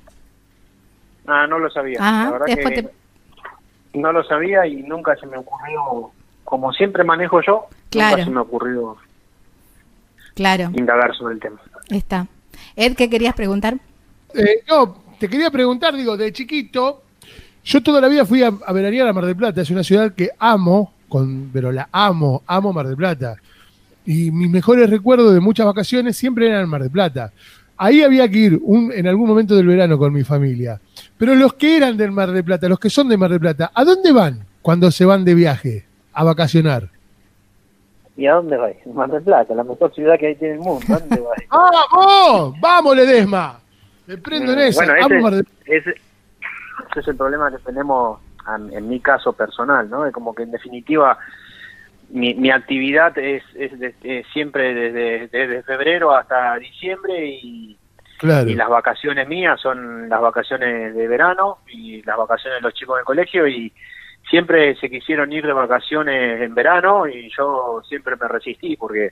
Ah, 1.26 1.48
no 1.48 1.58
lo 1.58 1.70
sabía. 1.72 2.00
Ajá, 2.02 2.24
la 2.26 2.32
verdad 2.32 2.46
después 2.48 2.74
que 2.76 2.84
te- 2.84 3.98
no 3.98 4.12
lo 4.12 4.26
sabía 4.26 4.68
y 4.68 4.84
nunca 4.84 5.16
se 5.16 5.26
me 5.26 5.38
ocurrió, 5.38 6.12
como 6.44 6.74
siempre 6.74 7.06
manejo 7.06 7.40
yo, 7.48 7.68
Claro. 7.92 8.18
nunca 8.18 8.26
se 8.26 8.32
me 8.32 8.42
ocurrió 8.42 8.98
claro 10.36 10.70
indagar 10.74 11.16
sobre 11.16 11.36
el 11.36 11.40
tema. 11.40 11.60
está 11.90 12.28
Ed 12.76 12.96
qué 12.98 13.10
querías 13.10 13.36
preguntar 13.36 13.78
Eh, 14.36 14.64
no, 14.70 15.04
te 15.20 15.28
quería 15.30 15.50
preguntar, 15.52 15.96
digo, 15.96 16.18
de 16.18 16.32
chiquito, 16.34 17.02
yo 17.64 17.82
toda 17.84 18.02
la 18.02 18.08
vida 18.08 18.26
fui 18.26 18.44
a, 18.44 18.52
a 18.66 18.74
veranear 18.74 19.08
a 19.08 19.14
Mar 19.14 19.26
del 19.26 19.36
Plata, 19.36 19.62
es 19.62 19.70
una 19.70 19.84
ciudad 19.84 20.14
que 20.14 20.30
amo, 20.40 20.94
con, 21.08 21.50
pero 21.54 21.72
la 21.72 21.88
amo, 21.92 22.42
amo 22.48 22.74
Mar 22.74 22.88
del 22.88 22.98
Plata. 22.98 23.36
Y 24.06 24.32
mis 24.32 24.50
mejores 24.50 24.90
recuerdos 24.90 25.34
de 25.34 25.40
muchas 25.40 25.66
vacaciones 25.66 26.18
siempre 26.18 26.48
eran 26.48 26.68
Mar 26.68 26.82
del 26.82 26.92
Plata. 26.92 27.32
Ahí 27.78 28.02
había 28.04 28.28
que 28.30 28.38
ir 28.38 28.60
un- 28.64 28.92
en 28.92 29.08
algún 29.08 29.28
momento 29.28 29.56
del 29.56 29.66
verano 29.68 29.98
con 29.98 30.12
mi 30.14 30.24
familia. 30.24 30.80
Pero 31.18 31.36
los 31.36 31.54
que 31.54 31.78
eran 31.78 31.96
del 31.98 32.12
Mar 32.12 32.32
del 32.32 32.44
Plata, 32.44 32.68
los 32.70 32.80
que 32.80 32.90
son 32.90 33.08
de 33.10 33.18
Mar 33.18 33.30
del 33.32 33.40
Plata, 33.40 33.72
¿a 33.74 33.84
dónde 33.86 34.12
van 34.12 34.40
cuando 34.62 34.92
se 34.92 35.06
van 35.06 35.24
de 35.26 35.34
viaje 35.36 35.86
a 36.14 36.24
vacacionar? 36.24 36.90
¿Y 38.16 38.28
a 38.28 38.34
dónde 38.34 38.58
vais? 38.58 38.76
Mar 38.94 39.10
del 39.10 39.24
Plata, 39.24 39.56
la 39.56 39.64
mejor 39.64 39.94
ciudad 39.94 40.20
que 40.20 40.28
hay 40.28 40.38
en 40.42 40.52
el 40.54 40.60
mundo. 40.60 40.86
¿A 40.90 41.00
dónde 41.00 41.20
vais? 41.22 41.50
¡Vamos! 41.50 42.56
¡Vamos, 42.62 42.96
Ledesma! 42.96 43.60
Me 44.08 44.18
prendo 44.18 44.54
en 44.54 44.60
Eh, 44.60 44.68
esa. 44.68 44.86
bueno, 45.20 45.42
ese, 45.66 45.96
es 46.96 47.08
el 47.08 47.16
problema 47.16 47.50
que 47.52 47.58
tenemos 47.60 48.20
en, 48.56 48.74
en 48.74 48.90
mi 48.90 49.00
caso 49.00 49.34
personal, 49.34 49.90
¿no? 49.90 50.06
Es 50.06 50.14
como 50.14 50.34
que 50.36 50.44
en 50.44 50.52
definitiva 50.52 51.18
mi, 52.10 52.34
mi 52.36 52.52
actividad 52.52 53.18
es, 53.18 53.44
es 53.56 53.80
de- 53.80 53.96
es 54.04 54.28
siempre 54.34 54.74
desde, 54.74 55.28
desde 55.30 55.64
febrero 55.64 56.16
hasta 56.16 56.56
diciembre 56.58 57.26
y, 57.26 57.78
Claro. 58.20 58.48
y 58.50 58.54
las 58.56 58.70
vacaciones 58.70 59.28
mías 59.28 59.60
son 59.60 60.08
las 60.08 60.22
vacaciones 60.22 60.94
de 60.96 61.08
verano 61.08 61.58
y 61.68 62.02
las 62.04 62.16
vacaciones 62.18 62.60
de 62.60 62.62
los 62.62 62.74
chicos 62.74 62.96
del 62.98 63.06
colegio 63.06 63.48
y 63.48 63.74
siempre 64.30 64.76
se 64.78 64.90
quisieron 64.90 65.34
ir 65.34 65.46
de 65.46 65.52
vacaciones 65.52 66.42
en 66.42 66.54
verano 66.56 67.06
y 67.08 67.30
yo 67.36 67.82
siempre 67.88 68.16
me 68.16 68.28
resistí 68.30 68.78
porque 68.78 69.12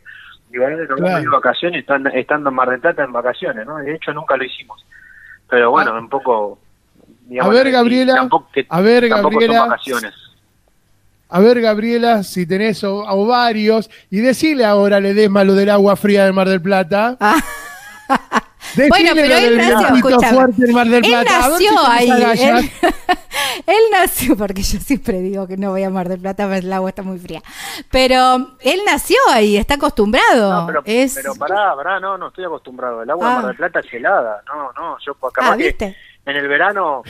"Eh, 0.53 0.87
no 0.89 0.95
Claro. 0.95 1.21
de 1.21 1.27
vacaciones 1.29 1.79
estando, 1.81 2.09
estando 2.09 2.49
en 2.49 2.55
Mar 2.55 2.69
del 2.69 2.79
Plata 2.79 3.03
en 3.03 3.11
vacaciones, 3.11 3.65
¿no? 3.65 3.77
De 3.77 3.95
hecho 3.95 4.13
nunca 4.13 4.35
lo 4.37 4.43
hicimos. 4.43 4.85
Pero 5.49 5.71
bueno, 5.71 5.91
Ah. 5.95 5.99
un 5.99 6.09
poco... 6.09 6.59
A 7.39 7.47
ver, 7.49 7.71
Gabriela, 7.71 8.15
tampoco, 8.15 8.49
que 8.53 8.65
a 8.67 8.81
ver, 8.81 9.07
Gabriela. 9.07 9.57
son 9.59 9.69
vacaciones. 9.69 10.13
A 11.29 11.39
ver, 11.39 11.61
Gabriela, 11.61 12.23
si 12.23 12.45
tenés 12.45 12.83
o- 12.83 13.05
ovarios. 13.05 13.89
Y 14.09 14.19
decile 14.19 14.65
ahora, 14.65 14.99
Ledesma, 14.99 15.45
lo 15.45 15.53
del 15.53 15.69
agua 15.69 15.95
fría 15.95 16.25
del 16.25 16.33
Mar 16.33 16.49
del 16.49 16.61
Plata. 16.61 17.15
Ah. 17.21 17.37
Decile 18.75 18.89
Bueno, 18.89 19.11
pero 19.15 19.35
él 19.37 19.57
nació, 19.57 20.19
fuerte 20.35 20.71
Mar 20.71 20.87
del 20.87 21.03
Él 21.05 21.11
Plata. 21.11 21.45
¿A 21.45 21.49
dónde 21.49 21.65
nació 21.65 21.87
ahí. 21.87 22.09
Él, 22.09 22.71
él 23.67 23.81
nació, 23.91 24.37
porque 24.37 24.61
yo 24.61 24.79
siempre 24.79 25.19
digo 25.21 25.47
que 25.47 25.57
no 25.57 25.71
voy 25.71 25.83
a 25.83 25.89
Mar 25.89 26.07
del 26.09 26.19
Plata, 26.19 26.43
porque 26.45 26.59
el 26.59 26.73
agua 26.73 26.89
está 26.89 27.01
muy 27.03 27.19
fría. 27.19 27.41
Pero 27.91 28.35
él 28.61 28.79
nació 28.85 29.17
ahí, 29.31 29.57
está 29.57 29.75
acostumbrado. 29.75 30.61
No, 30.61 30.67
pero, 30.67 30.81
es... 30.85 31.15
pero 31.15 31.35
pará, 31.35 31.75
pará, 31.75 31.99
no, 31.99 32.17
no 32.17 32.27
estoy 32.29 32.45
acostumbrado. 32.45 33.03
El 33.03 33.09
agua 33.09 33.25
de 33.27 33.31
Ah. 33.31 33.35
Mar 33.37 33.47
del 33.47 33.55
Plata 33.57 33.79
es 33.79 33.93
helada. 33.93 34.41
No, 34.47 34.71
no, 34.73 34.97
yo 35.05 35.13
capaz 35.15 35.51
Ah, 35.51 35.57
en 36.25 36.35
el 36.35 36.47
verano, 36.47 37.01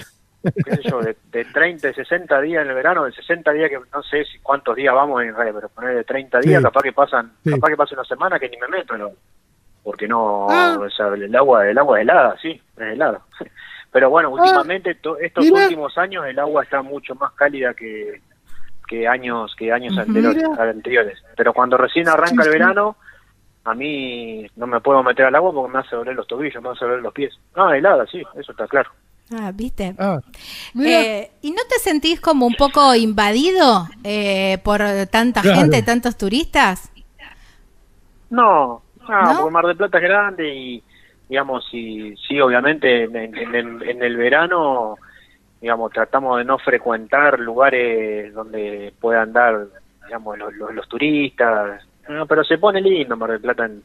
qué 0.43 0.75
sé 0.77 0.81
yo, 0.89 1.01
de, 1.01 1.17
de 1.31 1.45
30, 1.45 1.89
de 1.89 1.93
60 1.93 2.41
días 2.41 2.63
en 2.63 2.69
el 2.69 2.75
verano, 2.75 3.03
de 3.05 3.11
60 3.11 3.51
días 3.51 3.69
que 3.69 3.77
no 3.93 4.01
sé 4.03 4.23
si 4.25 4.39
cuántos 4.39 4.75
días 4.75 4.95
vamos 4.95 5.21
en 5.21 5.35
realidad, 5.35 5.55
pero 5.57 5.69
poner 5.69 5.95
de 5.95 6.03
30 6.05 6.39
días, 6.39 6.59
Sí. 6.59 6.63
capaz 6.63 6.81
que 6.81 6.93
pasan, 6.93 7.33
Sí. 7.43 7.51
capaz 7.51 7.67
que 7.69 7.75
pasa 7.77 7.95
una 7.95 8.05
semana 8.05 8.39
que 8.39 8.47
ni 8.49 8.57
me 8.57 8.67
meto, 8.69 8.97
¿no? 8.97 9.11
Porque 9.83 10.07
no, 10.07 10.47
Ah. 10.49 10.77
o 10.79 10.89
sea, 10.89 11.07
el 11.07 11.35
agua, 11.35 11.67
el 11.67 11.77
agua 11.77 11.97
es 11.99 12.01
helada, 12.03 12.35
sí, 12.41 12.49
es 12.77 12.81
helada. 12.93 13.21
Pero 13.91 14.09
bueno, 14.09 14.29
últimamente, 14.29 14.95
to- 14.95 15.17
estos 15.19 15.43
mira. 15.45 15.63
últimos 15.63 15.97
años, 15.97 16.25
el 16.25 16.39
agua 16.39 16.63
está 16.63 16.81
mucho 16.81 17.13
más 17.15 17.31
cálida 17.33 17.73
que, 17.73 18.21
que 18.87 19.07
años, 19.07 19.53
que 19.57 19.71
años 19.71 19.97
anteriores, 19.97 20.43
anteriores. 20.57 21.21
Pero 21.35 21.53
cuando 21.53 21.75
recién 21.77 22.07
arranca 22.07 22.43
Sí, 22.43 22.49
el 22.49 22.53
verano, 22.53 22.95
a 23.65 23.73
mí 23.73 24.47
no 24.55 24.65
me 24.65 24.79
puedo 24.79 25.03
meter 25.03 25.25
al 25.25 25.35
agua 25.35 25.51
porque 25.51 25.73
me 25.73 25.79
hace 25.79 25.95
doler 25.95 26.15
los 26.15 26.25
tobillos, 26.27 26.63
me 26.63 26.69
hace 26.69 26.85
doler 26.85 27.01
los 27.01 27.13
pies. 27.13 27.33
No, 27.55 27.71
helada, 27.73 28.05
sí, 28.07 28.23
eso 28.35 28.51
está 28.53 28.65
claro. 28.67 28.89
Ah, 29.33 29.51
¿viste? 29.53 29.93
Ah, 29.99 30.19
Eh, 30.79 31.31
¿Y 31.41 31.51
no 31.51 31.61
te 31.69 31.79
sentís 31.79 32.19
como 32.21 32.45
un 32.45 32.55
poco 32.55 32.95
invadido 32.95 33.87
eh, 34.03 34.57
por 34.63 34.79
tanta 35.09 35.41
Claro. 35.41 35.59
gente, 35.61 35.83
tantos 35.83 36.17
turistas? 36.17 36.91
No, 38.29 38.81
no, 39.07 39.21
¿No? 39.33 39.37
porque 39.37 39.51
Mar 39.51 39.65
del 39.65 39.77
Plata 39.77 39.97
es 39.97 40.03
grande 40.03 40.53
y, 40.55 40.83
digamos, 41.29 41.65
sí, 41.69 42.15
sí 42.27 42.39
obviamente 42.39 43.03
en, 43.03 43.15
en- 43.15 43.55
en- 43.55 43.81
en 43.83 44.03
el 44.03 44.17
verano, 44.17 44.95
digamos, 45.61 45.91
tratamos 45.91 46.37
de 46.37 46.45
no 46.45 46.57
frecuentar 46.59 47.39
lugares 47.39 48.33
donde 48.33 48.93
puedan 48.99 49.31
dar, 49.33 49.67
digamos, 50.05 50.37
los, 50.37 50.53
los, 50.55 50.73
los 50.73 50.87
turistas. 50.87 51.83
No, 52.09 52.25
pero 52.25 52.43
se 52.43 52.57
pone 52.57 52.81
lindo 52.81 53.15
Mar 53.15 53.31
del 53.31 53.41
Plata 53.41 53.65
en, 53.65 53.83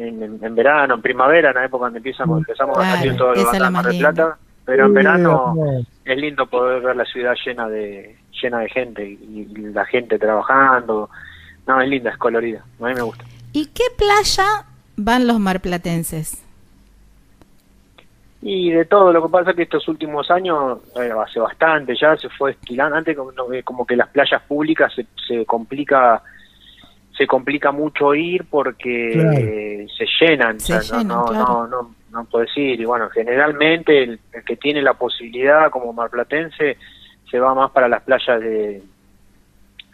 en, 0.00 0.22
en- 0.22 0.38
en 0.44 0.54
verano, 0.54 0.94
en 0.94 1.02
primavera, 1.02 1.50
en 1.50 1.54
la 1.56 1.64
época 1.66 1.84
donde 1.86 1.98
empezamos, 1.98 2.38
empezamos 2.38 2.76
a 2.78 2.80
Claro, 2.80 2.96
salir 2.98 3.16
todos 3.16 3.36
los 3.36 3.46
bandas 3.52 3.70
Mar 3.72 3.84
del. 3.86 3.98
Plata. 3.98 4.38
Pero 4.66 4.86
en 4.86 4.94
verano 4.94 5.52
no. 5.54 5.80
es 6.06 6.16
lindo 6.16 6.46
poder 6.46 6.80
ver 6.80 6.96
la 6.96 7.04
ciudad 7.04 7.34
llena 7.44 7.68
de 7.68 8.16
llena 8.42 8.60
de 8.60 8.68
gente 8.70 9.04
y, 9.06 9.46
y 9.54 9.56
la 9.74 9.84
gente 9.84 10.18
trabajando. 10.18 11.10
No, 11.66 11.80
es 11.82 11.88
linda, 11.88 12.10
es 12.10 12.16
colorida. 12.16 12.64
A 12.80 12.84
mí 12.86 12.94
me 12.94 13.02
gusta. 13.02 13.24
¿Y 13.54 13.66
qué 13.66 13.84
playa 13.96 14.66
van 14.96 15.26
los 15.26 15.38
marplatenses? 15.40 16.42
Y 18.42 18.70
de 18.72 18.84
todo, 18.84 19.10
lo 19.12 19.22
que 19.22 19.28
pasa 19.30 19.50
es 19.50 19.56
que 19.56 19.62
estos 19.62 19.88
últimos 19.88 20.30
años, 20.30 20.80
bueno, 20.92 21.22
hace 21.22 21.40
bastante 21.40 21.94
ya, 21.98 22.14
se 22.16 22.28
fue 22.28 22.50
estilando. 22.50 22.96
Antes 22.96 23.16
como, 23.16 23.32
no, 23.32 23.50
eh, 23.52 23.62
como 23.62 23.86
que 23.86 23.96
las 23.96 24.08
playas 24.08 24.42
públicas 24.42 24.92
se, 24.94 25.06
se 25.26 25.46
complica 25.46 26.22
se 27.16 27.28
complica 27.28 27.70
mucho 27.70 28.12
ir 28.12 28.44
porque 28.50 29.12
Claro. 29.12 29.38
eh, 29.38 29.86
se 29.96 30.04
llenan, 30.20 30.58
Se 30.58 30.74
o 30.74 30.82
sea, 30.82 30.98
llenan, 30.98 31.08
no, 31.08 31.24
no, 31.24 31.26
claro. 31.26 31.46
no, 31.46 31.66
no, 31.68 31.94
no 32.10 32.24
puedes 32.24 32.50
ir. 32.56 32.80
Y 32.80 32.84
bueno, 32.84 33.08
generalmente 33.08 34.02
el, 34.02 34.18
el 34.32 34.44
que 34.44 34.56
tiene 34.56 34.82
la 34.82 34.94
posibilidad 34.94 35.70
como 35.70 35.92
marplatense 35.92 36.76
se 37.30 37.38
va 37.38 37.54
más 37.54 37.70
para 37.70 37.88
las 37.88 38.02
playas 38.02 38.40
de 38.40 38.82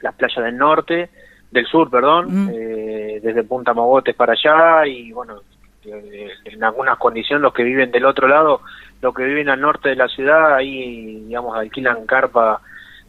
las 0.01 0.15
playas 0.15 0.43
del 0.45 0.57
norte, 0.57 1.11
del 1.51 1.67
sur, 1.67 1.91
perdón, 1.91 2.27
Mm. 2.29 2.51
eh, 2.53 3.21
desde 3.23 3.45
Punta 3.45 3.73
Mogotes 3.75 4.15
para 4.15 4.33
allá 4.35 4.87
y 4.87 5.11
bueno, 5.13 5.41
eh, 5.85 6.29
en 6.45 6.63
algunas 6.65 6.97
condiciones 6.99 7.43
los 7.43 7.53
que 7.53 7.63
viven 7.65 7.91
del 7.91 8.05
otro 8.05 8.29
lado, 8.29 8.61
los 9.03 9.15
que 9.15 9.25
viven 9.25 9.49
al 9.49 9.61
norte 9.61 9.89
de 9.89 9.97
la 9.97 10.09
ciudad, 10.09 10.55
ahí 10.55 11.23
digamos 11.27 11.57
alquilan 11.57 12.07
carpa 12.07 12.61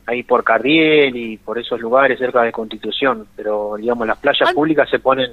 ahí 0.08 0.24
por 0.24 0.44
Cardiel 0.44 1.16
y 1.16 1.38
por 1.38 1.60
esos 1.60 1.80
lugares 1.80 2.18
cerca 2.18 2.42
de 2.42 2.52
Constitución, 2.52 3.28
pero 3.36 3.76
digamos 3.78 4.08
las 4.08 4.18
playas 4.18 4.52
públicas 4.54 4.90
se 4.90 5.00
ponen 5.00 5.32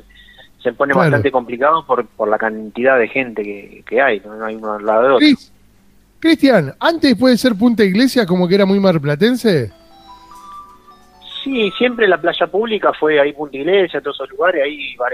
se 0.63 0.73
pone 0.73 0.93
Claro. 0.93 1.05
bastante 1.09 1.31
complicado 1.31 1.87
por, 1.87 2.05
por 2.07 2.29
la 2.29 2.37
cantidad 2.37 2.99
de 2.99 3.07
gente 3.09 3.43
que, 3.45 3.85
que 3.87 4.03
hay, 4.03 4.21
no, 4.21 4.35
No 4.35 4.45
hay 4.45 4.57
uno 4.57 4.73
al 4.75 4.85
lado 4.85 5.03
de 5.03 5.09
otro. 5.15 5.27
Cris- 5.27 5.53
Cristian, 6.21 6.75
antes 6.81 7.15
puede 7.17 7.37
ser 7.39 7.55
Punta 7.55 7.85
Iglesia 7.85 8.27
como 8.27 8.49
que 8.49 8.57
era 8.57 8.67
muy 8.67 8.81
marplatense. 8.81 9.71
Sí, 11.45 11.71
siempre 11.79 12.07
la 12.09 12.19
playa 12.21 12.47
pública 12.47 12.93
fue 12.93 13.21
ahí 13.21 13.33
Punta 13.33 13.57
Iglesia, 13.57 14.01
todos 14.01 14.17
esos 14.17 14.31
lugares, 14.31 14.63
ahí 14.65 14.97
Bar- 14.97 15.13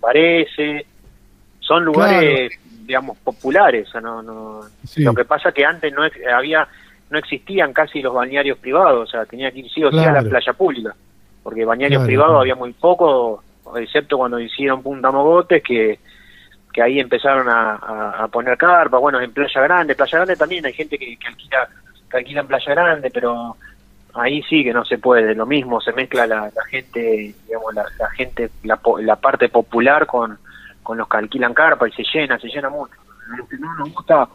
Varese, 0.00 0.86
son 1.60 1.84
lugares, 1.84 2.52
digamos, 2.86 3.18
populares. 3.18 3.88
no, 4.02 4.22
no, 4.22 4.60
Sí. 4.86 5.02
Lo 5.02 5.12
que 5.14 5.24
pasa 5.24 5.52
que 5.52 5.64
antes 5.64 5.92
no 5.92 6.02
había, 6.34 6.66
no 7.10 7.18
existían 7.18 7.72
casi 7.72 8.00
los 8.02 8.14
bañarios 8.14 8.58
privados, 8.58 9.08
o 9.08 9.10
sea, 9.10 9.24
tenía 9.26 9.50
que 9.50 9.60
ir 9.60 9.70
sí 9.70 9.82
o 9.84 9.90
sí 9.90 9.98
a 9.98 10.12
la 10.12 10.22
playa 10.30 10.52
pública, 10.52 10.94
porque 11.42 11.64
bañarios 11.64 12.00
Claro, 12.00 12.06
privados 12.06 12.40
había 12.40 12.54
muy 12.54 12.72
poco, 12.72 13.42
excepto 13.76 14.16
cuando 14.18 14.38
hicieron 14.40 14.82
Punta 14.82 15.10
Mogotes, 15.10 15.62
que 15.62 15.98
que 16.72 16.82
ahí 16.82 17.00
empezaron 17.00 17.48
a, 17.48 17.76
a- 17.76 18.24
a 18.24 18.28
poner 18.28 18.58
carpa, 18.58 18.98
bueno, 18.98 19.18
en 19.18 19.32
Playa 19.32 19.62
Grande, 19.62 19.94
Playa 19.94 20.18
Grande 20.18 20.36
también 20.36 20.66
hay 20.66 20.74
gente 20.74 20.98
que, 20.98 21.16
que 21.16 21.26
alquila 21.26 21.66
que 22.10 22.16
alquila 22.18 22.40
en 22.42 22.46
Playa 22.46 22.74
Grande, 22.74 23.10
pero 23.10 23.56
ahí 24.18 24.42
sí 24.48 24.64
que 24.64 24.72
no 24.72 24.84
se 24.84 24.98
puede, 24.98 25.34
lo 25.34 25.46
mismo, 25.46 25.80
se 25.80 25.92
mezcla 25.92 26.26
la, 26.26 26.50
la 26.54 26.64
gente, 26.70 27.34
digamos, 27.46 27.74
la, 27.74 27.84
la 27.98 28.10
gente, 28.10 28.50
la, 28.64 28.76
po- 28.76 28.98
la 28.98 29.16
parte 29.16 29.48
popular 29.48 30.06
con, 30.06 30.38
con 30.82 30.98
los 30.98 31.08
que 31.08 31.16
alquilan 31.16 31.54
carpa 31.54 31.88
y 31.88 31.92
se 31.92 32.02
llena, 32.12 32.38
se 32.38 32.48
llena 32.48 32.68
mucho. 32.70 32.94
A 33.32 33.36
los 33.36 33.48
que 33.48 33.56
no 33.58 33.74
nos 33.74 33.92
gusta 33.92 34.28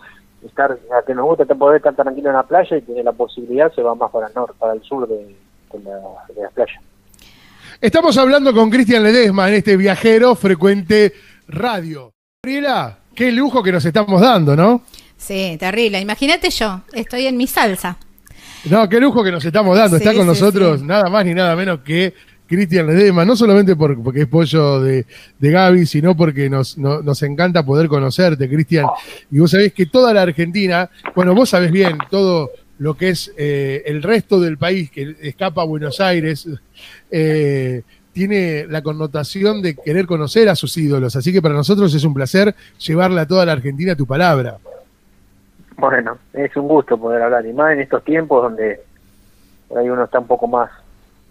estar, 0.46 0.72
a 0.72 1.06
que 1.06 1.16
nos 1.16 1.26
gusta 1.26 1.46
poder 1.56 1.78
estar 1.78 1.96
tranquilo 1.96 2.30
en 2.30 2.36
la 2.36 2.44
playa 2.44 2.78
y 2.78 2.82
tener 2.82 3.06
la 3.06 3.14
posibilidad 3.14 3.72
se 3.74 3.82
va 3.82 3.96
más 3.96 4.12
para 4.12 4.28
el 4.28 4.34
norte, 4.34 4.54
para 4.60 4.74
el 4.74 4.82
sur 4.84 5.08
de, 5.08 5.16
de 5.74 5.84
la, 5.84 5.98
de 6.34 6.42
la 6.44 6.50
playa. 6.50 6.82
Estamos 7.80 8.18
hablando 8.18 8.54
con 8.54 8.70
Cristian 8.70 9.04
Ledesma 9.04 9.48
en 9.50 9.56
este 9.56 9.78
viajero 9.78 10.36
frecuente 10.36 11.14
radio. 11.48 12.12
Gabriela, 12.44 12.98
qué 13.16 13.32
lujo 13.32 13.64
que 13.64 13.72
nos 13.72 13.86
estamos 13.86 14.22
dando, 14.22 14.56
¿no? 14.56 14.82
Sí, 15.18 15.56
terrible. 15.60 16.00
Imagínate 16.00 16.50
yo, 16.50 16.82
estoy 16.94 17.28
en 17.28 17.38
mi 17.38 17.48
salsa. 17.48 17.98
No, 18.70 18.88
qué 18.88 19.00
lujo 19.00 19.24
que 19.24 19.32
nos 19.32 19.44
estamos 19.44 19.76
dando. 19.78 19.98
Sí, 19.98 20.04
Está 20.04 20.14
con 20.16 20.24
sí, 20.24 20.28
nosotros 20.28 20.80
sí. 20.82 20.86
nada 20.86 21.10
más 21.10 21.26
ni 21.26 21.34
nada 21.34 21.56
menos 21.56 21.80
que 21.80 22.14
Cristian 22.48 22.86
Ledesma, 22.88 23.24
no 23.26 23.36
solamente 23.36 23.76
por- 23.76 24.02
porque 24.04 24.22
es 24.22 24.28
pollo 24.28 24.82
de, 24.82 25.06
de 25.40 25.52
Gaby, 25.52 25.86
sino 25.86 26.16
porque 26.16 26.50
nos, 26.50 26.78
no- 26.78 27.02
nos 27.02 27.24
encanta 27.24 27.66
poder 27.66 27.88
conocerte, 27.88 28.48
Cristian. 28.50 28.86
Y 29.32 29.40
vos 29.40 29.52
sabés 29.52 29.74
que 29.74 29.86
toda 29.86 30.14
la 30.14 30.22
Argentina, 30.24 30.90
bueno, 31.16 31.34
vos 31.34 31.50
sabés 31.50 31.72
bien 31.72 31.98
todo 32.10 32.52
lo 32.78 32.96
que 32.96 33.10
es 33.10 33.32
eh, 33.38 33.84
el 33.86 34.04
resto 34.04 34.40
del 34.40 34.58
país 34.58 34.92
que 34.92 35.16
escapa 35.22 35.62
a 35.62 35.66
Buenos 35.66 36.00
Aires, 36.02 36.48
eh, 37.10 37.82
tiene 38.14 38.66
la 38.68 38.82
connotación 38.84 39.62
de 39.62 39.76
querer 39.76 40.06
conocer 40.06 40.50
a 40.50 40.56
sus 40.56 40.76
ídolos. 40.78 41.16
Así 41.16 41.32
que 41.32 41.42
para 41.42 41.54
nosotros 41.56 41.94
es 41.94 42.04
un 42.04 42.14
placer 42.14 42.54
llevarle 42.86 43.22
a 43.22 43.28
toda 43.28 43.46
la 43.46 43.54
Argentina 43.54 43.96
tu 43.96 44.06
palabra. 44.06 44.58
Bueno, 45.82 46.18
es 46.34 46.56
un 46.56 46.68
gusto 46.68 46.96
poder 46.98 47.24
hablar, 47.24 47.44
y 47.46 47.54
más 47.54 47.74
en 47.74 47.80
estos 47.82 48.04
tiempos 48.04 48.44
donde 48.44 48.82
por 49.68 49.80
ahí 49.80 49.90
uno 49.90 50.04
está 50.04 50.20
un 50.20 50.28
poco 50.28 50.48
más 50.48 50.70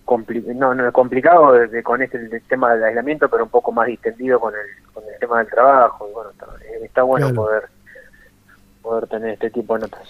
compli 0.04 0.40
no, 0.56 0.74
no 0.74 0.90
complicado 0.92 1.52
de- 1.52 1.68
de- 1.68 1.82
con 1.84 2.02
este 2.02 2.16
el 2.18 2.42
tema 2.48 2.74
del 2.74 2.82
aislamiento, 2.82 3.28
pero 3.28 3.44
un 3.44 3.50
poco 3.50 3.70
más 3.70 3.86
distendido 3.86 4.40
con 4.40 4.52
el, 4.54 4.92
con 4.92 5.04
el 5.04 5.16
tema 5.20 5.38
del 5.38 5.46
trabajo. 5.48 6.08
Y 6.08 6.12
bueno, 6.12 6.30
está, 6.30 6.46
eh, 6.64 6.80
está 6.84 7.02
bueno 7.04 7.26
Claro. 7.28 7.42
poder 7.42 7.62
poder 8.82 9.06
tener 9.08 9.30
este 9.34 9.50
tipo 9.50 9.74
de 9.74 9.82
notas. 9.82 10.00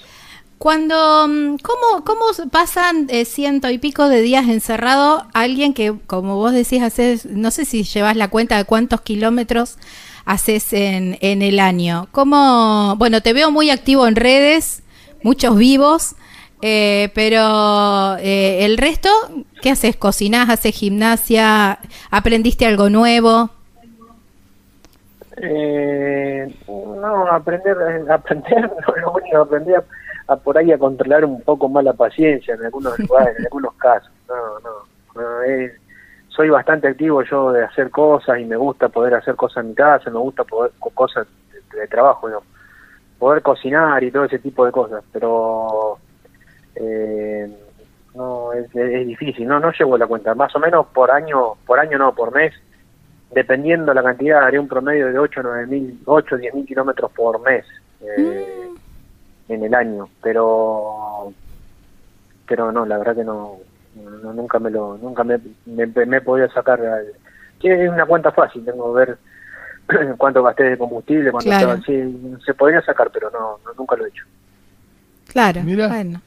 Cuando, 0.56 1.26
mm, 1.28 1.56
¿cómo, 1.62 2.04
cómo 2.04 2.24
pasan 2.50 3.08
eh, 3.10 3.24
ciento 3.26 3.68
y 3.68 3.78
pico 3.78 4.08
de 4.08 4.20
días 4.22 4.46
encerrado 4.48 5.24
alguien 5.34 5.74
que, 5.74 5.92
como 6.06 6.36
vos 6.36 6.52
decís, 6.52 6.82
haces, 6.82 7.26
no 7.26 7.50
sé 7.50 7.64
si 7.64 7.82
llevas 7.82 8.16
la 8.16 8.28
cuenta 8.28 8.56
de 8.56 8.64
cuántos 8.64 9.00
kilómetros 9.02 9.76
haces 10.30 10.72
en, 10.72 11.18
en 11.20 11.42
el 11.42 11.58
año? 11.60 12.08
¿Cómo, 12.12 12.94
bueno, 12.96 13.20
te 13.20 13.32
veo 13.32 13.50
muy 13.50 13.70
activo 13.70 14.06
en 14.06 14.16
redes, 14.16 14.82
muchos 15.22 15.56
vivos, 15.56 16.14
eh, 16.62 17.10
pero 17.14 18.16
eh, 18.18 18.64
el 18.64 18.78
resto, 18.78 19.08
¿qué 19.62 19.70
haces? 19.70 19.96
¿Cocinás, 19.96 20.48
haces 20.50 20.74
gimnasia? 20.74 21.78
¿Aprendiste 22.10 22.66
algo 22.66 22.90
nuevo? 22.90 23.50
Eh, 25.36 26.54
no, 26.68 27.26
aprender, 27.32 27.76
aprender, 28.10 28.70
lo 29.02 29.12
único, 29.12 29.38
aprender 29.38 29.76
a, 30.28 30.32
a 30.32 30.36
por 30.36 30.58
ahí 30.58 30.70
a 30.72 30.78
controlar 30.78 31.24
un 31.24 31.40
poco 31.42 31.68
más 31.68 31.82
la 31.84 31.92
paciencia 31.92 32.54
en 32.54 32.64
algunos 32.66 32.98
lugares, 33.00 33.36
en 33.38 33.44
algunos 33.46 33.74
casos. 33.74 34.10
No, 34.28 34.34
no, 34.60 35.20
no, 35.22 35.42
es- 35.42 35.72
soy 36.30 36.48
bastante 36.48 36.88
activo 36.88 37.22
yo 37.22 37.52
de 37.52 37.64
hacer 37.64 37.90
cosas 37.90 38.38
y 38.40 38.44
me 38.44 38.56
gusta 38.56 38.88
poder 38.88 39.14
hacer 39.14 39.36
cosas 39.36 39.62
en 39.64 39.70
mi 39.70 39.74
casa, 39.74 40.10
me 40.10 40.18
gusta 40.18 40.44
poder 40.44 40.72
co- 40.78 40.90
cosas 40.90 41.26
de, 41.72 41.80
de 41.80 41.86
trabajo, 41.88 42.28
¿no? 42.28 42.42
poder 43.18 43.42
cocinar 43.42 44.02
y 44.02 44.10
todo 44.10 44.24
ese 44.24 44.38
tipo 44.38 44.64
de 44.64 44.72
cosas, 44.72 45.04
pero 45.12 45.98
eh, 46.74 47.54
no 48.14 48.52
es, 48.54 48.74
es 48.74 49.06
difícil, 49.06 49.46
no 49.46 49.60
no 49.60 49.70
llevo 49.72 49.98
la 49.98 50.06
cuenta, 50.06 50.34
más 50.34 50.54
o 50.56 50.58
menos 50.58 50.86
por 50.86 51.10
año, 51.10 51.54
por 51.66 51.78
año 51.78 51.98
no, 51.98 52.14
por 52.14 52.32
mes 52.32 52.54
dependiendo 53.32 53.92
la 53.94 54.02
cantidad, 54.02 54.42
haré 54.42 54.58
un 54.58 54.66
promedio 54.68 55.06
de 55.12 55.18
8 55.18 55.40
9 55.42 55.66
mil, 55.66 56.00
8 56.06 56.36
10 56.36 56.54
mil 56.54 56.66
kilómetros 56.66 57.12
por 57.12 57.40
mes 57.42 57.64
eh, 58.00 58.68
en 59.48 59.64
el 59.64 59.74
año, 59.74 60.08
pero 60.22 61.32
pero 62.48 62.72
no, 62.72 62.84
la 62.86 62.98
verdad 62.98 63.14
que 63.16 63.24
no, 63.24 63.58
no- 63.94 64.32
nunca 64.32 64.58
me 64.58 64.70
lo, 64.70 64.96
nunca 64.98 65.24
me, 65.24 65.38
me, 65.66 65.86
me 65.86 66.16
he 66.16 66.20
podido 66.20 66.50
sacar, 66.50 66.80
al- 66.84 67.12
que 67.60 67.84
es 67.84 67.90
una 67.90 68.06
cuenta 68.06 68.32
fácil, 68.32 68.64
tengo 68.64 68.92
que 68.94 68.98
ver 69.00 69.18
cuánto 70.18 70.42
gasté 70.42 70.64
de 70.64 70.78
combustible, 70.78 71.30
cuánto 71.30 71.50
Claro. 71.50 71.74
estaba, 71.74 71.86
sí, 71.86 72.38
se 72.44 72.54
podría 72.54 72.82
sacar, 72.82 73.10
pero 73.12 73.30
no, 73.30 73.58
no, 73.64 73.72
nunca 73.76 73.96
lo 73.96 74.06
he 74.06 74.08
hecho. 74.08 74.24
Claro, 75.28 75.62
Mira. 75.62 75.88
bueno. 75.88 76.22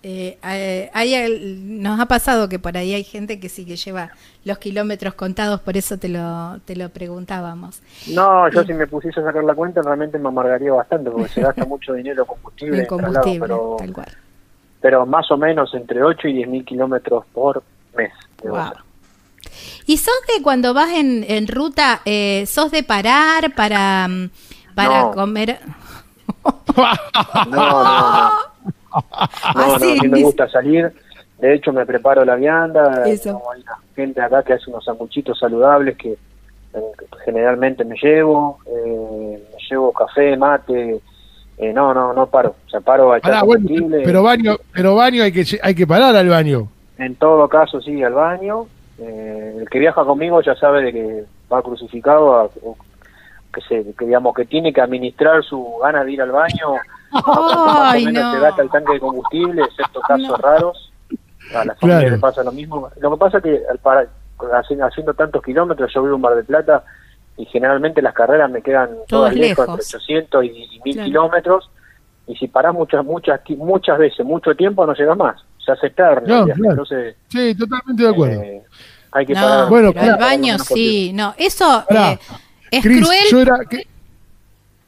Eh, 0.00 0.38
eh, 0.44 0.90
hay 0.94 1.14
el- 1.14 1.82
nos 1.82 1.98
ha 1.98 2.06
pasado 2.06 2.48
que 2.48 2.60
por 2.60 2.76
ahí 2.76 2.94
hay 2.94 3.02
gente 3.02 3.40
que 3.40 3.48
sí 3.48 3.66
que 3.66 3.74
lleva 3.76 4.10
los 4.44 4.58
kilómetros 4.58 5.14
contados, 5.14 5.60
por 5.60 5.76
eso 5.76 5.98
te 5.98 6.08
lo, 6.08 6.60
te 6.64 6.76
lo 6.76 6.88
preguntábamos. 6.90 7.80
No, 8.06 8.48
yo 8.48 8.62
si 8.64 8.74
me 8.74 8.86
pusiese 8.86 9.20
a 9.20 9.24
sacar 9.24 9.42
la 9.42 9.54
cuenta 9.54 9.82
realmente 9.82 10.18
me 10.18 10.28
amargaría 10.28 10.72
bastante 10.72 11.10
porque 11.10 11.34
se 11.34 11.40
gasta 11.40 11.64
mucho 11.66 11.94
dinero 11.94 12.22
en 12.22 12.26
combustible, 12.28 12.78
En 12.78 12.86
traslado, 12.86 13.12
combustible, 13.22 13.40
pero, 13.40 13.76
tal 13.76 13.92
cual. 13.92 14.08
Pero 14.80 15.06
más 15.06 15.30
o 15.30 15.36
menos 15.36 15.74
entre 15.74 16.02
8 16.02 16.28
y 16.28 16.32
10 16.34 16.48
mil 16.48 16.64
kilómetros 16.64 17.24
por 17.32 17.62
mes. 17.96 18.12
debo 18.42 18.56
Wow. 18.56 18.72
¿Y 19.86 19.96
sos 19.96 20.14
de 20.36 20.42
cuando 20.42 20.74
vas 20.74 20.90
en, 20.90 21.24
en 21.26 21.46
ruta, 21.48 22.00
eh, 22.04 22.44
sos 22.46 22.70
de 22.70 22.82
parar 22.82 23.54
para, 23.54 24.06
mm, 24.08 24.30
para 24.74 25.02
No. 25.04 25.10
comer? 25.12 25.58
No, 27.50 27.84
no, 27.84 28.12
no. 28.12 28.30
No, 29.54 29.78
no, 29.78 29.94
mí 30.02 30.08
me 30.08 30.22
gusta 30.22 30.48
salir. 30.48 30.92
De 31.38 31.54
hecho, 31.54 31.72
me 31.72 31.84
preparo 31.86 32.24
la 32.24 32.34
vianda. 32.36 33.08
Eso. 33.08 33.34
Como 33.34 33.52
Hay 33.52 33.60
una 33.62 33.76
gente 33.94 34.20
acá 34.20 34.42
que 34.42 34.54
hace 34.54 34.70
unos 34.70 34.84
sanguchitos 34.84 35.38
saludables 35.38 35.96
que, 35.96 36.12
eh, 36.12 36.92
que 36.98 37.06
generalmente 37.24 37.84
me 37.84 37.96
llevo. 37.96 38.58
eh, 38.66 39.42
me 39.52 39.58
llevo 39.70 39.92
café, 39.92 40.36
mate. 40.36 41.00
Eh, 41.58 41.72
no, 41.72 41.92
no, 41.94 42.12
no 42.12 42.26
paro. 42.26 42.54
O 42.66 42.70
sea, 42.70 42.80
paro 42.80 43.12
a 43.12 43.18
echar 43.18 43.30
Pará, 43.32 43.42
bueno, 43.42 43.66
combustible. 43.66 44.02
pero 44.04 44.22
baño, 44.22 44.56
pero 44.72 44.94
baño 44.94 45.22
hay 45.22 45.32
que, 45.32 45.44
hay 45.62 45.74
que 45.74 45.86
parar 45.86 46.14
al 46.16 46.28
baño. 46.28 46.68
En 46.98 47.14
todo 47.16 47.48
caso, 47.48 47.80
sí, 47.80 48.02
al 48.02 48.14
baño. 48.14 48.66
Eh, 49.00 49.56
el 49.60 49.68
que 49.68 49.78
viaja 49.78 50.04
conmigo 50.04 50.40
ya 50.42 50.54
sabe 50.56 50.82
de 50.82 50.92
que 50.92 51.24
va 51.52 51.62
crucificado, 51.62 52.34
a- 52.36 52.44
o 52.64 52.76
que, 53.54 53.60
se, 53.62 53.94
que 53.94 54.04
digamos 54.06 54.34
que 54.34 54.44
tiene 54.44 54.72
que 54.72 54.80
administrar 54.80 55.42
su 55.44 55.78
ganas 55.82 56.04
de 56.04 56.12
ir 56.12 56.22
al 56.22 56.32
baño. 56.32 56.74
más 57.12 57.24
Ay, 57.94 58.04
o 58.04 58.06
menos 58.06 58.24
no. 58.24 58.32
se 58.34 58.40
gasta 58.40 58.62
el 58.62 58.70
tanque 58.70 58.92
de 58.94 59.00
combustible, 59.00 59.62
excepto 59.62 60.00
casos 60.00 60.28
No. 60.28 60.36
raros. 60.36 60.92
A 61.54 61.64
la 61.64 61.74
familia 61.76 62.00
Claro. 62.00 62.14
le 62.16 62.18
pasa 62.20 62.42
lo 62.42 62.52
mismo. 62.52 62.90
Lo 63.00 63.10
que 63.12 63.16
pasa 63.16 63.38
es 63.38 63.42
que 63.44 63.60
al 63.70 63.78
para, 63.78 64.06
haciendo, 64.58 64.84
haciendo 64.86 65.14
tantos 65.14 65.42
kilómetros, 65.42 65.90
yo 65.94 66.02
vivo 66.02 66.16
en 66.16 66.20
Mar 66.20 66.34
del 66.34 66.44
Plata 66.44 66.84
y 67.38 67.46
generalmente 67.46 68.02
las 68.02 68.12
carreras 68.14 68.50
me 68.50 68.60
quedan 68.62 68.90
todas 69.08 69.34
lejos, 69.34 69.66
lejos. 69.66 69.94
entre 69.94 69.98
800 69.98 70.44
y, 70.44 70.48
y 70.48 70.80
1000 70.84 70.94
Claro. 70.94 71.06
kilómetros. 71.06 71.70
Y 72.26 72.36
si 72.36 72.46
parás 72.48 72.74
muchas, 72.74 73.04
muchas, 73.04 73.40
muchas 73.56 73.98
veces, 73.98 74.26
mucho 74.26 74.54
tiempo, 74.54 74.84
no 74.84 74.92
llegas 74.94 75.16
más. 75.16 75.40
Se 75.64 75.72
hace 75.72 75.86
eterno. 75.86 76.22
el 76.26 76.28
No, 76.28 76.44
viaje. 76.44 76.60
claro. 76.60 76.72
Entonces, 76.82 77.16
Sí, 77.28 77.54
totalmente 77.54 78.02
de 78.02 78.08
acuerdo. 78.10 78.42
eh, 78.42 78.62
hay 79.12 79.24
que 79.26 79.32
No, 79.34 79.40
parar. 79.40 79.68
Bueno, 79.70 79.92
pero 79.92 80.04
claro. 80.04 80.14
el 80.14 80.20
baño 80.20 80.58
sí, 80.58 81.12
no, 81.14 81.34
eso 81.38 81.84
Pará. 81.88 82.12
eh, 82.12 82.18
es 82.70 82.82
cruel. 82.82 83.04
yo 83.30 83.40
era- 83.40 83.60
que- 83.70 83.86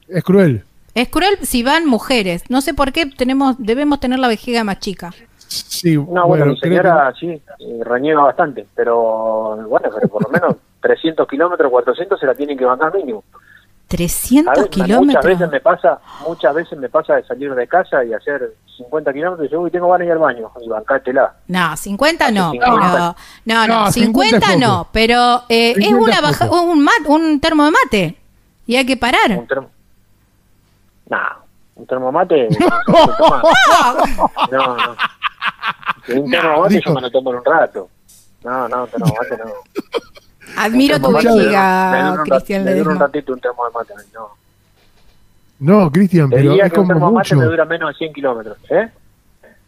es 0.09 0.25
cruel. 0.25 0.65
Es 0.95 1.09
cruel 1.09 1.39
si 1.43 1.63
van 1.63 1.87
mujeres. 1.87 2.43
No 2.51 2.61
sé 2.61 2.75
por 2.75 2.93
qué 2.93 3.07
tenemos, 3.07 3.55
debemos 3.59 4.01
tener 4.01 4.19
la 4.19 4.29
vejiga 4.29 4.65
más 4.65 4.81
chica. 4.81 5.11
Sí, 5.47 5.97
No, 5.97 6.27
bueno, 6.27 6.47
mi 6.47 6.61
creo 6.61 6.73
señora 6.83 7.13
sí, 7.19 7.29
eh, 7.29 7.81
reniega 7.85 8.21
bastante, 8.23 8.67
pero 8.75 9.57
bueno, 9.69 9.89
pero 9.95 10.09
por 10.09 10.25
lo 10.25 10.29
menos 10.31 10.57
300 10.81 11.27
kilómetros, 11.29 11.71
400 11.71 12.19
se 12.19 12.27
la 12.27 12.35
tienen 12.35 12.57
que 12.59 12.65
bancar 12.65 12.95
mínimo. 12.95 13.23
300 13.89 14.49
A 14.49 14.53
ver, 14.61 14.69
Muchas 14.71 14.87
kilómetros. 14.87 15.25
veces 15.25 15.51
me 15.51 15.61
pasa, 15.61 15.99
muchas 16.27 16.55
veces 16.55 16.79
me 16.79 16.89
pasa 16.89 17.17
de 17.17 17.25
salir 17.25 17.53
de 17.55 17.67
casa 17.67 18.05
y 18.05 18.13
hacer 18.13 18.55
50 18.77 19.13
kilómetros 19.13 19.49
y 19.49 19.51
yo 19.51 19.61
uy, 19.61 19.71
tengo 19.71 19.89
ganas 19.89 20.01
de 20.01 20.07
ir 20.07 20.13
al 20.13 20.19
baño 20.19 20.51
y 20.63 20.69
bancátela. 20.69 21.35
No, 21.49 21.77
50 21.77 22.31
no, 22.31 22.49
Hace 22.51 22.59
pero 22.61 22.73
50. 22.73 22.99
no, 23.47 23.67
no, 23.67 23.67
No, 23.67 23.91
50, 23.91 23.93
50 24.39 24.53
es 24.53 24.59
no, 24.61 24.89
pero 24.93 25.43
eh, 25.49 25.71
es 25.77 25.87
50 25.89 25.99
una 26.05 26.21
baja, 26.21 26.51
un 26.53 26.85
mat- 26.85 27.07
un 27.09 27.41
termo 27.41 27.65
de 27.65 27.71
mate 27.73 28.17
y 28.67 28.77
hay 28.77 28.87
que 28.87 28.97
parar. 28.97 29.33
Un 29.37 29.47
termo... 29.49 29.71
Nah, 31.09 31.33
un 31.75 31.87
termomate. 31.87 32.49
no, 32.49 32.57
se 33.07 33.13
toma. 33.19 33.43
no, 34.53 34.77
no. 34.77 34.97
Un 36.09 36.31
termomate 36.31 36.75
dijo. 36.75 36.89
yo 36.91 36.95
me 36.95 37.01
lo 37.03 37.11
tomo 37.11 37.31
en 37.33 37.37
un 37.39 37.45
rato. 37.45 37.89
No, 38.43 38.69
no, 38.69 38.85
un 38.85 38.89
termomate 38.91 39.37
no. 39.37 39.53
Admiro 40.57 41.01
tu 41.01 41.11
me 41.11 41.23
vejiga, 41.23 42.23
Cristian 42.25 42.65
Me 42.65 42.75
dura 42.75 42.91
un 42.91 42.99
ratito 43.01 43.33
un 43.33 43.41
termomate, 43.41 43.93
no. 44.15 44.29
No, 45.61 45.91
Cristian, 45.93 46.31
pero 46.31 46.53
es 46.55 46.59
que 46.59 46.65
un 46.81 46.87
como 46.87 46.89
termomate 46.89 47.35
mucho. 47.35 47.37
me 47.37 47.51
dura 47.51 47.65
menos 47.67 47.91
de 47.91 47.95
100 47.99 48.13
kilómetros, 48.15 48.57
¿eh? 48.71 48.89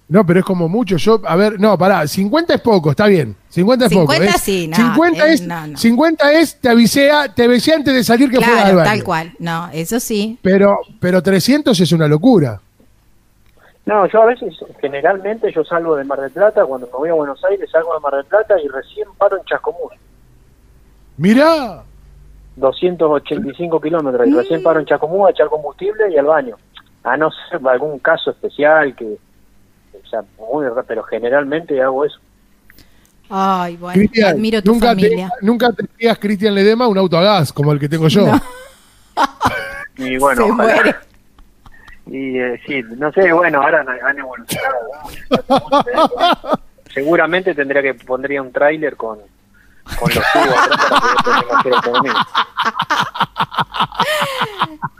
No, 0.09 0.27
pero 0.27 0.41
es 0.41 0.45
como 0.45 0.69
mucho. 0.69 0.97
Yo, 0.99 1.21
a 1.27 1.37
ver, 1.37 1.59
no, 1.59 1.79
pará, 1.79 2.07
50 2.07 2.55
es 2.55 2.61
poco, 2.61 2.91
está 2.91 3.07
bien. 3.07 3.35
50 3.49 3.87
es 3.87 3.93
poco. 3.93 4.13
50 4.13 4.37
es- 4.37 4.43
sí, 4.43 4.69
no, 4.69 4.77
50 4.77 5.27
eh, 5.29 5.33
es, 5.33 5.41
no, 5.43 5.67
no. 5.69 5.77
50 5.79 6.33
es, 6.33 6.57
te 6.61 6.69
avisé, 6.69 7.11
te 7.35 7.45
avisé 7.45 7.73
antes 7.75 7.95
de 7.95 8.05
salir 8.05 8.31
que 8.31 8.37
fuera 8.37 8.53
al 8.53 8.61
Claro, 8.63 8.77
baño. 8.79 8.91
tal 8.91 9.05
cual. 9.05 9.33
No, 9.39 9.69
eso 9.73 10.01
sí. 10.01 10.39
Pero, 10.43 10.79
pero 11.01 11.23
300 11.23 11.79
es 11.81 11.93
una 11.93 12.09
locura. 12.09 12.61
No, 13.87 14.07
yo 14.07 14.23
a 14.23 14.27
veces, 14.27 14.55
generalmente, 14.81 15.51
yo 15.53 15.65
salgo 15.65 15.97
de 15.97 16.05
Mar 16.05 16.21
del 16.21 16.31
Plata, 16.31 16.65
cuando 16.67 16.87
me 16.89 16.93
voy 16.93 17.09
a 17.09 17.15
Buenos 17.15 17.43
Aires, 17.45 17.69
salgo 17.71 17.95
de 17.95 18.01
Mar 18.01 18.15
del 18.15 18.25
Plata 18.27 18.55
y 18.63 18.69
recién 18.69 19.09
paro 19.19 19.39
en 19.39 19.45
Chascomús. 19.45 19.93
Mirá, 21.23 21.85
285 22.57 23.81
kilómetros 23.81 24.27
y 24.27 24.31
Mm. 24.33 24.37
recién 24.37 24.63
paro 24.63 24.81
en 24.81 24.87
Chascomús 24.87 25.29
a 25.29 25.31
echar 25.31 25.49
combustible 25.49 26.11
y 26.13 26.19
al 26.19 26.27
baño. 26.27 26.57
A 27.05 27.17
no 27.17 27.31
ser 27.49 27.61
algún 27.69 28.01
caso 28.01 28.33
especial 28.33 28.95
que, 28.97 29.05
o 29.07 30.07
sea, 30.09 30.23
muy 30.37 30.67
raro, 30.67 30.85
pero 30.87 31.05
generalmente 31.05 31.81
hago 31.81 32.05
eso. 32.05 32.19
Ay, 33.31 33.77
bueno, 33.77 33.95
Cristian, 33.95 34.31
admiro 34.35 34.61
tu 34.63 34.73
nunca 34.73 34.89
familia. 34.89 35.31
te, 35.41 35.47
nunca 35.47 35.73
te 35.73 35.85
digas 35.97 36.19
Cristian 36.19 36.55
Ledema 36.57 36.89
un 36.89 36.99
auto 36.99 37.17
a 37.17 37.23
gas 37.23 37.53
como 37.53 37.71
el 37.73 37.79
que 37.79 37.89
tengo 37.89 38.09
yo. 38.09 38.27
No. 38.27 38.41
Y 39.99 40.17
bueno, 40.19 40.47
Se 40.47 40.51
ojalá. 40.51 40.75
muere. 40.75 40.97
Y 42.07 42.39
eh, 42.39 42.61
sí, 42.67 42.83
no 42.97 43.13
sé, 43.13 43.31
bueno, 43.33 43.63
ahora 43.63 43.85
han, 44.03 44.19
evolucionado. 44.19 44.89
Seguramente 46.95 47.55
tendría 47.55 47.83
que 47.83 47.95
pondría 47.95 48.43
un 48.43 48.51
tráiler 48.53 48.97
con, 48.97 49.19
con 49.99 50.09
los 50.15 50.25
tubos 50.33 50.59
atrás 50.69 51.43
para. 51.85 52.27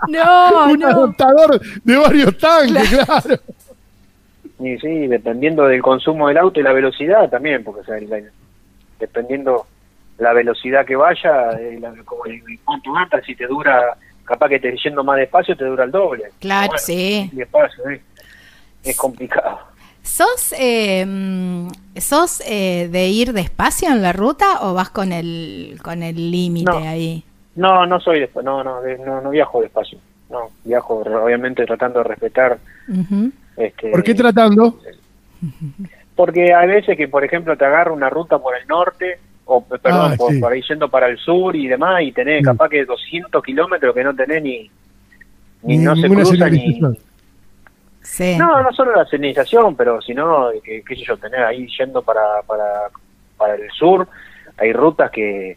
No, 0.09 0.65
un 0.67 0.79
no. 0.81 0.89
adaptador 0.89 1.61
de 1.85 1.97
varios 1.97 2.37
tanques, 2.39 2.89
claro. 2.91 3.37
Y 4.59 4.79
sí, 4.79 5.07
dependiendo 5.07 5.65
del 5.67 5.83
consumo 5.83 6.29
del 6.29 6.39
auto 6.39 6.61
y 6.61 6.63
la 6.63 6.73
velocidad 6.73 7.29
también, 7.31 7.65
porque 7.65 7.81
o 7.81 7.85
sea, 7.85 8.01
la- 8.01 8.21
dependiendo 8.99 9.67
la 10.19 10.33
velocidad 10.33 10.85
que 10.85 10.97
vaya, 10.97 11.51
eh, 11.59 11.77
el, 11.79 11.85
el 11.85 12.05
cuánto 12.65 12.93
gasta, 12.93 13.21
si 13.23 13.35
te 13.35 13.47
dura, 13.47 13.97
capaz 14.25 14.49
que 14.49 14.61
te 14.61 14.77
yendo 14.77 15.03
más 15.03 15.17
despacio 15.17 15.57
te 15.57 15.65
dura 15.65 15.85
el 15.85 15.91
doble. 15.91 16.25
Claro, 16.41 16.67
Bueno, 16.69 16.79
sí. 16.83 17.31
Despacio, 17.33 17.89
eh. 17.91 18.01
es 18.85 18.97
complicado. 18.97 19.61
¿Sos, 20.03 20.53
eh, 20.59 21.05
mm, 21.07 21.69
¿sos 21.99 22.43
eh, 22.47 22.89
de 22.91 23.09
ir 23.09 23.33
despacio 23.33 23.89
en 23.89 24.03
la 24.03 24.13
ruta 24.13 24.59
o 24.63 24.75
vas 24.75 24.91
con 24.91 25.13
el 25.13 25.79
con 25.83 26.03
el 26.03 26.31
límite 26.31 26.71
No. 26.71 26.79
ahí? 26.79 27.25
No, 27.55 27.87
no 27.87 28.01
soy 28.01 28.21
despacio, 28.21 28.43
no, 28.51 28.65
no, 28.65 28.81
no, 29.05 29.21
no 29.21 29.31
viajo 29.31 29.61
despacio. 29.63 29.99
No, 30.31 30.51
viajo 30.65 30.97
obviamente 31.01 31.65
tratando 31.67 31.99
de 32.01 32.05
respetar. 32.05 32.59
Este, 33.57 33.91
¿Por 33.91 34.03
qué 34.03 34.15
tratando? 34.15 34.79
Porque 36.17 36.53
hay 36.55 36.69
veces 36.69 36.97
que, 36.97 37.09
por 37.09 37.25
ejemplo, 37.25 37.57
te 37.57 37.65
agarra 37.65 37.93
una 37.93 38.09
ruta 38.11 38.39
por 38.39 38.57
el 38.57 38.67
norte, 38.67 39.19
o 39.45 39.63
pe- 39.65 39.79
perdón, 39.79 40.13
Ah, 40.13 40.17
por, 40.17 40.33
sí. 40.33 40.39
por 40.41 40.53
ahí 40.53 40.63
yendo 40.69 40.89
para 40.89 41.09
el 41.09 41.19
sur 41.19 41.55
y 41.57 41.67
demás, 41.69 42.03
y 42.03 42.13
tenés 42.13 42.39
Sí. 42.41 42.45
capaz 42.45 42.69
que 42.69 42.85
200 42.85 43.43
kilómetros 43.43 43.95
que 43.95 44.05
no 44.05 44.15
tenés 44.15 44.43
ni, 44.43 44.71
ni, 45.63 45.79
Ni- 45.79 45.85
no 45.85 45.95
se 45.97 46.09
cruza 46.09 46.49
ni... 46.49 46.81
Sí. 48.03 48.37
No, 48.37 48.63
no 48.63 48.73
solo 48.73 48.95
la 48.95 49.05
señalización, 49.07 49.77
pero 49.77 50.01
sino, 50.03 50.51
que, 50.63 50.83
qué 50.83 50.97
sé 50.97 51.03
yo, 51.05 51.17
tener 51.17 51.43
ahí 51.43 51.67
yendo 51.79 52.03
para, 52.03 52.43
para, 52.47 52.91
para 53.37 53.55
el 53.55 53.71
sur, 53.71 54.09
hay 54.59 54.73
rutas 54.73 55.11
que, 55.11 55.57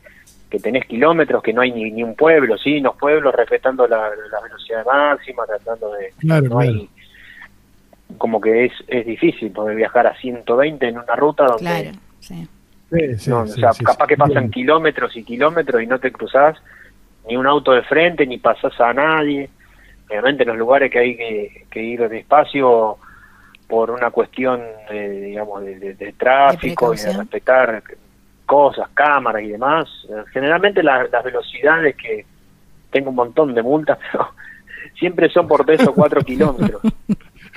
que 0.49 0.59
tenés 0.59 0.85
kilómetros 0.85 1.41
que 1.41 1.53
no 1.53 1.61
hay 1.61 1.71
ni, 1.71 1.91
ni 1.91 2.03
un 2.03 2.15
pueblo, 2.15 2.57
sí, 2.57 2.79
los 2.79 2.95
pueblos 2.95 3.33
respetando 3.33 3.87
la, 3.87 4.09
la 4.31 4.41
velocidad 4.41 4.85
máxima, 4.85 5.45
tratando 5.45 5.93
de... 5.93 6.13
Claro, 6.19 6.43
no 6.43 6.57
claro. 6.57 6.71
hay 6.71 6.89
como 8.17 8.39
que 8.39 8.65
es, 8.65 8.73
es 8.87 9.05
difícil 9.05 9.51
poder 9.51 9.75
viajar 9.75 10.07
a 10.07 10.15
120 10.15 10.87
en 10.87 10.97
una 10.97 11.15
ruta 11.15 11.45
donde 11.45 11.63
Claro, 11.63 11.91
sí. 12.19 12.47
Sí, 12.91 13.17
sí, 13.17 13.29
no, 13.29 13.47
sí, 13.47 13.53
o 13.53 13.55
sea, 13.55 13.73
sí, 13.73 13.83
capaz 13.83 14.05
sí. 14.05 14.09
que 14.09 14.17
pasan 14.17 14.43
Bien. 14.43 14.51
kilómetros 14.51 15.15
y 15.17 15.23
kilómetros 15.23 15.81
y 15.81 15.87
no 15.87 15.99
te 15.99 16.11
cruzás 16.11 16.55
ni 17.27 17.35
un 17.35 17.47
auto 17.47 17.71
de 17.71 17.81
frente, 17.81 18.27
ni 18.27 18.37
pasás 18.37 18.79
a 18.79 18.93
nadie. 18.93 19.49
Obviamente 20.09 20.43
en 20.43 20.49
los 20.49 20.57
lugares 20.57 20.91
que 20.91 20.99
hay 20.99 21.15
que, 21.17 21.65
que 21.69 21.81
ir 21.83 22.07
despacio 22.09 22.97
por 23.67 23.89
una 23.89 24.11
cuestión, 24.11 24.61
de, 24.89 25.09
digamos, 25.21 25.63
de, 25.63 25.79
de- 25.79 25.93
de 25.95 26.13
tráfico 26.13 26.93
y 26.93 26.97
de 26.97 27.03
respetar 27.17 27.83
cosas, 28.45 28.87
cámaras 28.93 29.41
y 29.41 29.47
demás. 29.49 29.87
Eh, 30.09 30.23
Generalmente 30.31 30.83
la- 30.83 31.07
las 31.11 31.23
velocidades 31.23 31.95
que 31.95 32.25
tengo 32.91 33.09
un 33.09 33.15
montón 33.15 33.53
de 33.55 33.63
multas, 33.63 33.97
pero 34.11 34.27
siempre 34.99 35.29
son 35.29 35.47
por 35.47 35.65
3 35.65 35.87
o 35.87 35.93
4 35.93 36.21
kilómetros. 36.25 36.81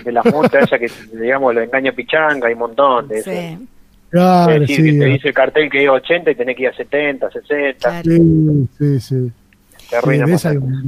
De 0.02 0.12
las 0.12 0.24
multas 0.26 0.64
esas 0.64 0.78
que, 0.80 0.90
digamos, 1.18 1.54
lo 1.54 1.60
engaño 1.60 1.92
pichanga, 1.92 2.46
hay 2.48 2.54
un 2.54 2.60
montón 2.60 3.08
de 3.08 3.18
eso. 3.18 3.30
Sí, 3.30 3.68
Claro, 4.10 4.52
Es 4.54 4.60
decir, 4.60 4.76
sí, 4.76 4.82
que 4.84 4.98
te 4.98 5.04
eh, 5.04 5.08
dice 5.12 5.28
el 5.28 5.34
cartel 5.34 5.70
que 5.70 5.84
es 5.84 5.90
80 5.90 6.30
y 6.30 6.34
tenés 6.34 6.56
que 6.56 6.62
ir 6.62 6.68
a 6.70 6.72
70, 6.74 7.30
60, 7.30 7.78
claro. 7.90 8.02
sí, 8.04 8.68
sí, 8.78 9.00
sí. 9.00 9.32
te 9.90 10.00
Sí, 10.40 10.78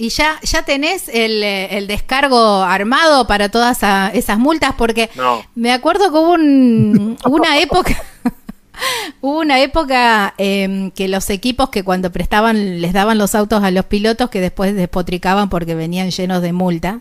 ¿Y 0.00 0.08
ya, 0.08 0.40
ya 0.42 0.62
tenés 0.62 1.08
el, 1.10 1.42
eh, 1.42 1.76
el 1.76 1.86
descargo 1.86 2.62
armado 2.62 3.26
para 3.26 3.50
todas 3.50 3.76
esa- 3.76 4.08
esas 4.14 4.38
multas? 4.38 4.74
Porque 4.78 5.10
No. 5.14 5.44
me 5.54 5.72
acuerdo 5.72 6.10
que 6.10 6.16
hubo 6.16 6.30
un- 6.32 7.18
una 7.26 7.58
época, 7.58 7.94
hubo 9.20 9.40
una 9.40 9.60
época 9.60 10.32
em, 10.38 10.90
que 10.92 11.06
los 11.08 11.28
equipos 11.28 11.68
que 11.68 11.82
cuando 11.84 12.10
prestaban, 12.10 12.80
les 12.80 12.92
daban 12.94 13.18
los 13.18 13.34
autos 13.34 13.62
a 13.62 13.70
los 13.70 13.84
pilotos 13.84 14.30
que 14.30 14.40
después 14.40 14.74
despotricaban 14.74 15.50
porque 15.50 15.74
venían 15.74 16.10
llenos 16.10 16.40
de 16.40 16.52
multa. 16.54 17.00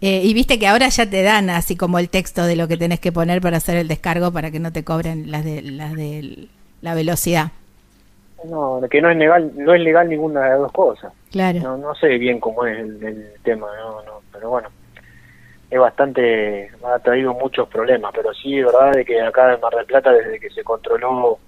Eh, 0.00 0.22
y 0.24 0.32
viste 0.32 0.58
que 0.58 0.66
ahora 0.68 0.88
ya 0.88 1.10
te 1.10 1.22
dan 1.22 1.50
así 1.50 1.76
como 1.76 1.98
el 1.98 2.08
texto 2.08 2.44
de 2.44 2.56
lo 2.56 2.68
que 2.68 2.76
tenés 2.76 3.00
que 3.00 3.12
poner 3.12 3.40
para 3.42 3.56
hacer 3.58 3.76
el 3.76 3.88
descargo 3.88 4.32
para 4.32 4.50
que 4.50 4.58
no 4.60 4.72
te 4.72 4.82
cobren 4.84 5.30
las 5.30 5.44
de, 5.44 5.60
las 5.62 5.92
de 5.94 6.48
la 6.80 6.94
velocidad. 6.94 7.50
No, 8.48 8.80
que 8.90 9.02
no 9.02 9.10
es 9.10 9.16
legal, 9.16 9.52
no 9.54 9.74
es 9.74 9.80
legal 9.80 10.08
ninguna 10.08 10.42
de 10.44 10.50
las 10.50 10.58
dos 10.60 10.72
cosas. 10.72 11.12
Claro. 11.30 11.60
No, 11.60 11.76
no 11.76 11.94
sé 11.94 12.18
bien 12.18 12.40
cómo 12.40 12.64
es 12.64 12.78
el, 12.78 13.02
el 13.04 13.32
tema, 13.42 13.68
no, 13.82 14.02
no, 14.02 14.20
pero 14.32 14.50
bueno, 14.50 14.68
es 15.70 15.78
bastante, 15.78 16.70
ha 16.84 16.98
traído 16.98 17.32
muchos 17.34 17.68
problemas, 17.68 18.12
pero 18.14 18.32
sí 18.34 18.58
es 18.58 18.66
verdad 18.66 18.92
de 18.92 19.04
que 19.04 19.20
acá 19.20 19.54
en 19.54 19.60
Mar 19.60 19.74
del 19.74 19.86
Plata 19.86 20.12
desde 20.12 20.40
que 20.40 20.50
se 20.50 20.64
controló, 20.64 21.38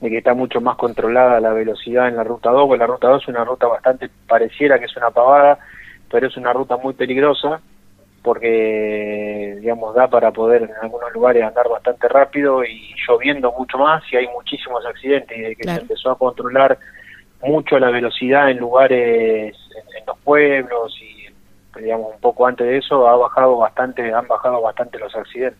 de 0.00 0.10
que 0.10 0.18
está 0.18 0.34
mucho 0.34 0.60
más 0.60 0.76
controlada 0.76 1.40
la 1.40 1.52
velocidad 1.52 2.08
en 2.08 2.16
la 2.16 2.24
ruta 2.24 2.50
2, 2.50 2.66
porque 2.66 2.78
la 2.78 2.86
ruta 2.86 3.08
2 3.08 3.22
es 3.22 3.28
una 3.28 3.44
ruta 3.44 3.66
bastante 3.66 4.10
pareciera 4.26 4.78
que 4.78 4.86
es 4.86 4.96
una 4.96 5.10
pavada, 5.10 5.58
pero 6.10 6.26
es 6.26 6.36
una 6.36 6.52
ruta 6.52 6.76
muy 6.76 6.94
peligrosa 6.94 7.60
porque 8.28 9.56
digamos 9.58 9.94
da 9.94 10.06
para 10.06 10.30
poder 10.30 10.64
en 10.64 10.70
algunos 10.82 11.10
lugares 11.14 11.42
andar 11.42 11.66
bastante 11.66 12.06
rápido 12.08 12.62
y 12.62 12.94
lloviendo 13.08 13.50
mucho 13.52 13.78
más 13.78 14.02
y 14.12 14.16
hay 14.16 14.26
muchísimos 14.28 14.84
accidentes 14.84 15.34
y 15.34 15.40
desde 15.40 15.56
que 15.56 15.62
Claro. 15.62 15.76
se 15.78 15.82
empezó 15.84 16.10
a 16.10 16.18
controlar 16.18 16.78
mucho 17.42 17.78
la 17.78 17.88
velocidad 17.88 18.50
en 18.50 18.58
lugares 18.58 19.56
en, 19.76 19.96
en 19.98 20.06
los 20.06 20.18
pueblos 20.18 20.94
y 21.00 21.80
digamos 21.80 22.12
un 22.14 22.20
poco 22.20 22.46
antes 22.46 22.66
de 22.66 22.76
eso 22.76 23.08
ha 23.08 23.16
bajado 23.16 23.56
bastante 23.56 24.12
han 24.12 24.28
bajado 24.28 24.60
bastante 24.60 24.98
los 24.98 25.14
accidentes 25.16 25.58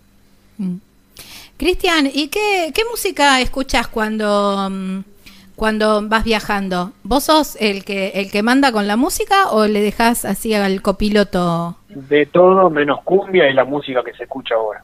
Mm. 0.59 0.76
Cristian, 1.57 2.07
¿y 2.12 2.28
qué, 2.28 2.72
qué 2.74 2.83
música 2.90 3.40
escuchas 3.40 3.87
cuando, 3.88 4.68
mm, 4.70 5.00
cuando 5.59 6.01
vas 6.09 6.23
viajando? 6.25 6.92
¿Vos 7.03 7.25
sos 7.25 7.57
el 7.61 7.85
que, 7.85 8.11
el 8.14 8.31
que 8.31 8.42
manda 8.44 8.71
con 8.71 8.87
la 8.87 8.97
música 8.97 9.51
o 9.51 9.66
le 9.66 9.81
dejas 9.83 10.25
así 10.25 10.55
al 10.55 10.81
copiloto? 10.83 11.77
de 11.88 12.27
todo 12.27 12.71
menos 12.71 13.03
cumbia 13.03 13.51
y 13.51 13.55
la 13.55 13.64
música 13.64 14.05
que 14.05 14.14
se 14.14 14.23
escucha 14.23 14.55
ahora 14.55 14.83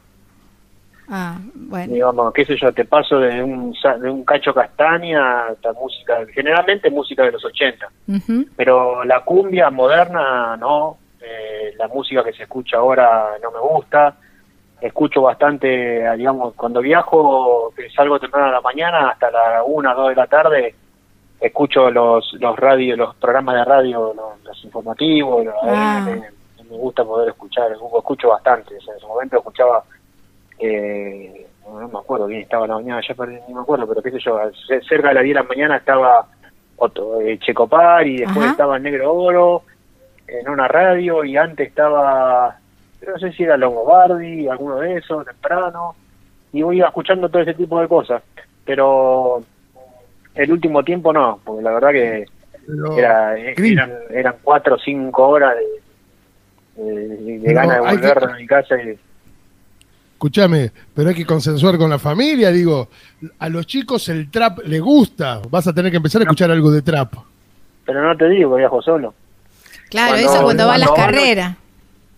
Ah, 1.07 1.37
bueno. 1.53 1.93
digamos 1.93 2.33
qué 2.33 2.43
sé 2.45 2.57
yo 2.59 2.73
te 2.73 2.83
paso 2.83 3.19
de 3.19 3.41
un 3.43 3.73
de 4.01 4.09
un 4.09 4.25
cacho 4.25 4.53
castaña 4.55 5.45
hasta 5.49 5.71
música 5.73 6.17
generalmente 6.33 6.89
música 6.89 7.23
de 7.23 7.31
los 7.31 7.45
80 7.45 7.87
Ujú. 8.07 8.45
pero 8.55 9.03
la 9.05 9.19
cumbia 9.23 9.69
moderna 9.69 10.57
no, 10.57 10.97
eh, 11.21 11.73
la 11.77 11.87
música 11.87 12.23
que 12.23 12.33
se 12.33 12.43
escucha 12.43 12.77
ahora 12.77 13.29
no 13.41 13.51
me 13.51 13.59
gusta, 13.59 14.15
escucho 14.81 15.21
bastante, 15.21 15.67
digamos, 16.17 16.53
cuando 16.55 16.81
viajo, 16.81 17.64
salgo 17.89 18.19
temprano 18.19 18.47
a 18.47 18.51
la 18.51 18.61
mañana 18.61 19.09
hasta 19.09 19.29
la 19.31 19.63
una, 19.63 19.93
dos 19.93 20.09
de 20.09 20.15
la 20.15 20.27
tarde, 20.27 20.75
escucho 21.39 21.89
los 21.91 22.33
los 22.39 22.55
radios, 22.57 22.97
los 22.97 23.15
programas 23.15 23.55
de 23.55 23.65
radio, 23.65 24.13
los, 24.13 24.43
los 24.43 24.63
informativos, 24.63 25.45
los- 25.45 25.55
Ah. 25.63 26.01
me, 26.05 26.15
me 26.69 26.77
gusta 26.77 27.03
poder 27.03 27.29
escuchar, 27.29 27.71
escucho 27.71 28.29
bastante, 28.29 28.75
o 28.75 28.81
sea, 28.81 28.93
en 28.93 28.97
ese 28.97 29.07
momento 29.07 29.37
escuchaba, 29.37 29.83
eh, 30.59 31.45
no 31.67 31.87
me 31.87 31.99
acuerdo 31.99 32.27
bien, 32.27 32.41
estaba 32.41 32.67
la 32.67 32.75
mañana, 32.75 33.01
ya 33.07 33.13
perdí, 33.15 33.37
ni 33.47 33.53
me 33.53 33.61
acuerdo, 33.61 33.87
pero 33.87 34.01
qué 34.01 34.11
sé 34.11 34.19
yo, 34.19 34.39
ce- 34.67 34.81
cerca 34.81 35.09
de 35.09 35.13
las 35.15 35.23
10 35.23 35.35
de 35.35 35.41
la 35.41 35.47
mañana 35.47 35.77
estaba 35.77 36.25
Otto, 36.77 37.21
eh, 37.21 37.37
Checopar 37.39 38.05
y 38.07 38.17
después 38.17 38.37
Ajá. 38.45 38.51
estaba 38.51 38.79
Negro 38.79 39.13
Oro 39.13 39.63
en 40.27 40.49
una 40.49 40.67
radio 40.67 41.23
y 41.23 41.37
antes 41.37 41.67
estaba, 41.69 42.57
no 43.07 43.17
sé 43.19 43.31
si 43.33 43.43
era 43.43 43.57
Longobardi, 43.57 44.47
alguno 44.47 44.77
de 44.77 44.97
esos, 44.97 45.25
temprano, 45.25 45.95
y 46.57 46.61
voy 46.61 46.81
escuchando 46.81 47.29
todo 47.29 47.41
ese 47.41 47.53
tipo 47.53 47.79
de 47.81 47.87
cosas, 47.87 48.21
pero 48.63 49.43
el 50.33 50.51
último 50.51 50.83
tiempo 50.83 51.11
no, 51.13 51.39
porque 51.43 51.63
la 51.63 51.71
verdad 51.71 51.91
que 51.91 52.25
Pero, 52.65 52.97
era, 52.97 53.37
eh, 53.37 53.53
eran, 53.57 53.91
eran 54.09 54.35
cuatro 54.41 54.75
o 54.75 54.79
cinco 54.79 55.27
horas 55.27 55.55
de, 56.75 56.83
de, 57.39 57.53
ganas 57.53 57.81
de 57.81 57.87
hay 57.89 57.97
que- 57.97 58.07
volver 58.07 58.23
a 58.29 58.35
mi 58.35 58.47
casa 58.47 58.75
y 58.81 58.97
escúchame, 60.13 60.71
pero 60.93 61.09
hay 61.09 61.15
que 61.15 61.25
consensuar 61.25 61.77
con 61.77 61.89
la 61.89 61.99
familia, 61.99 62.49
digo, 62.51 62.87
a 63.39 63.49
los 63.49 63.67
chicos 63.67 64.07
el 64.09 64.31
trap 64.31 64.59
le 64.65 64.79
gusta, 64.79 65.41
vas 65.49 65.67
a 65.67 65.73
tener 65.73 65.91
que 65.91 65.97
empezar 65.97 66.21
a 66.21 66.23
escuchar 66.23 66.49
algo 66.51 66.71
de 66.71 66.81
trap. 66.81 67.13
pero 67.85 68.01
no 68.01 68.15
te 68.17 68.27
digo 68.29 68.51
que 68.51 68.59
viajo 68.59 68.81
solo 68.81 69.13
Claro, 69.89 70.13
Cuando- 70.13 70.31
eso 70.31 70.43
cuando 70.43 70.67
van 70.67 70.79
las 70.79 70.89
cuando 70.89 71.03
van 71.05 71.11
los- 71.11 71.21
carreras. 71.21 71.55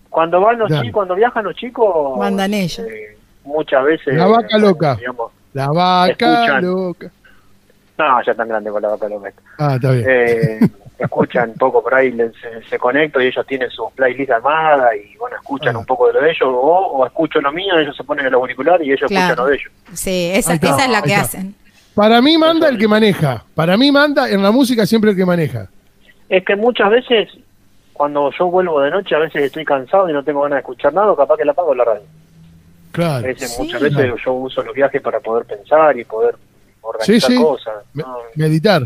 cuando 0.08 0.40
van 0.40 0.58
los 0.58 0.68
Claro. 0.68 0.82
chicos 0.84 0.94
cuando 0.94 1.14
viajan 1.16 1.44
los 1.44 1.54
chicos 1.56 2.18
Mandan 2.18 2.54
ellos. 2.54 2.78
eh, 2.88 3.17
muchas 3.48 3.84
veces 3.84 4.14
La 4.14 4.26
vaca 4.26 4.56
eh, 4.56 4.60
loca. 4.60 4.94
digamos, 4.96 5.32
La 5.54 5.68
vaca 5.68 6.10
Escuchan. 6.10 6.64
loca. 6.64 7.10
no 7.98 8.22
ya 8.22 8.34
tan 8.34 8.48
grande 8.48 8.70
con 8.70 8.82
la 8.82 8.88
vaca 8.88 9.08
loca 9.08 9.32
Ah, 9.58 9.74
está 9.74 9.90
bien. 9.90 10.04
eh, 10.08 10.58
escuchan 10.98 11.50
un 11.50 11.56
poco 11.56 11.82
por 11.82 11.94
ahí 11.94 12.10
les- 12.12 12.32
se, 12.40 12.62
se 12.68 12.78
conecto 12.78 13.20
y 13.20 13.26
ellos 13.26 13.46
tienen 13.46 13.70
su 13.70 13.88
playlist 13.94 14.30
armada 14.30 14.94
y 14.96 15.16
bueno 15.16 15.36
escuchan 15.36 15.74
Ah. 15.74 15.78
un 15.80 15.86
poco 15.86 16.06
de 16.08 16.12
lo 16.14 16.20
de 16.20 16.30
ellos 16.30 16.42
o, 16.48 16.52
o 16.52 17.06
escucho 17.06 17.40
lo 17.40 17.50
mío 17.52 17.76
ellos 17.78 17.96
se 17.96 18.04
ponen 18.04 18.26
el 18.26 18.34
auricular 18.34 18.80
y 18.82 18.92
ellos 18.92 19.08
Claro. 19.08 19.24
escuchan 19.32 19.44
lo 19.44 19.50
de 19.50 19.56
ellos 19.56 19.72
Sí, 19.94 20.30
esa, 20.34 20.54
está, 20.54 20.66
esa 20.68 20.84
es 20.84 20.90
la 20.90 21.02
que 21.02 21.10
está. 21.10 21.22
hacen. 21.22 21.54
Para 21.94 22.22
mí 22.22 22.38
manda 22.38 22.68
el 22.68 22.78
que 22.78 22.86
maneja. 22.86 23.44
Para 23.56 23.76
mí 23.76 23.90
manda 23.90 24.28
en 24.30 24.40
la 24.40 24.52
música 24.52 24.86
siempre 24.86 25.10
el 25.10 25.16
que 25.16 25.26
maneja. 25.26 25.66
Es 26.28 26.44
que 26.44 26.54
muchas 26.54 26.90
veces, 26.90 27.28
cuando 27.92 28.30
yo 28.38 28.46
vuelvo 28.46 28.80
de 28.82 28.90
noche, 28.92 29.16
a 29.16 29.18
veces 29.18 29.42
estoy 29.42 29.64
cansado 29.64 30.08
y 30.08 30.12
no 30.12 30.22
tengo 30.22 30.42
ganas 30.42 30.56
de 30.58 30.60
escuchar 30.60 30.94
nada, 30.94 31.16
capaz 31.16 31.36
que 31.36 31.44
la 31.44 31.50
apago 31.52 31.74
la 31.74 31.84
radio. 31.84 32.02
A 32.88 32.92
Claro. 32.92 33.26
veces, 33.26 33.50
Sí. 33.54 33.62
Muchas 33.62 33.80
veces 33.82 33.96
Claro. 33.98 34.16
yo 34.24 34.32
uso 34.32 34.62
los 34.62 34.74
viajes 34.74 35.00
para 35.02 35.20
poder 35.20 35.44
pensar 35.46 35.96
y 35.98 36.04
poder 36.04 36.36
organizar 36.80 37.30
Sí, 37.30 37.36
sí. 37.36 37.42
cosas. 37.42 37.84
Meditar. 38.34 38.82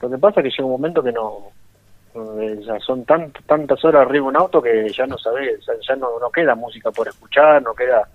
Lo 0.00 0.10
que 0.10 0.18
pasa 0.18 0.40
es 0.40 0.44
que 0.44 0.50
llega 0.50 0.64
un 0.64 0.72
momento 0.72 1.02
que 1.02 1.12
no... 1.12 1.48
eh, 2.14 2.60
ya 2.64 2.78
son 2.80 3.04
tan, 3.04 3.32
tantas 3.46 3.84
horas 3.84 4.02
arriba 4.02 4.24
de 4.24 4.28
un 4.28 4.36
auto 4.36 4.62
que 4.62 4.88
ya 4.96 5.06
no 5.06 5.18
sabes, 5.18 5.60
ya, 5.86 5.96
no, 5.96 6.20
no 6.20 6.30
queda 6.30 6.54
música 6.54 6.90
por 6.92 7.08
escuchar, 7.08 7.60
no 7.62 7.74
queda... 7.74 8.08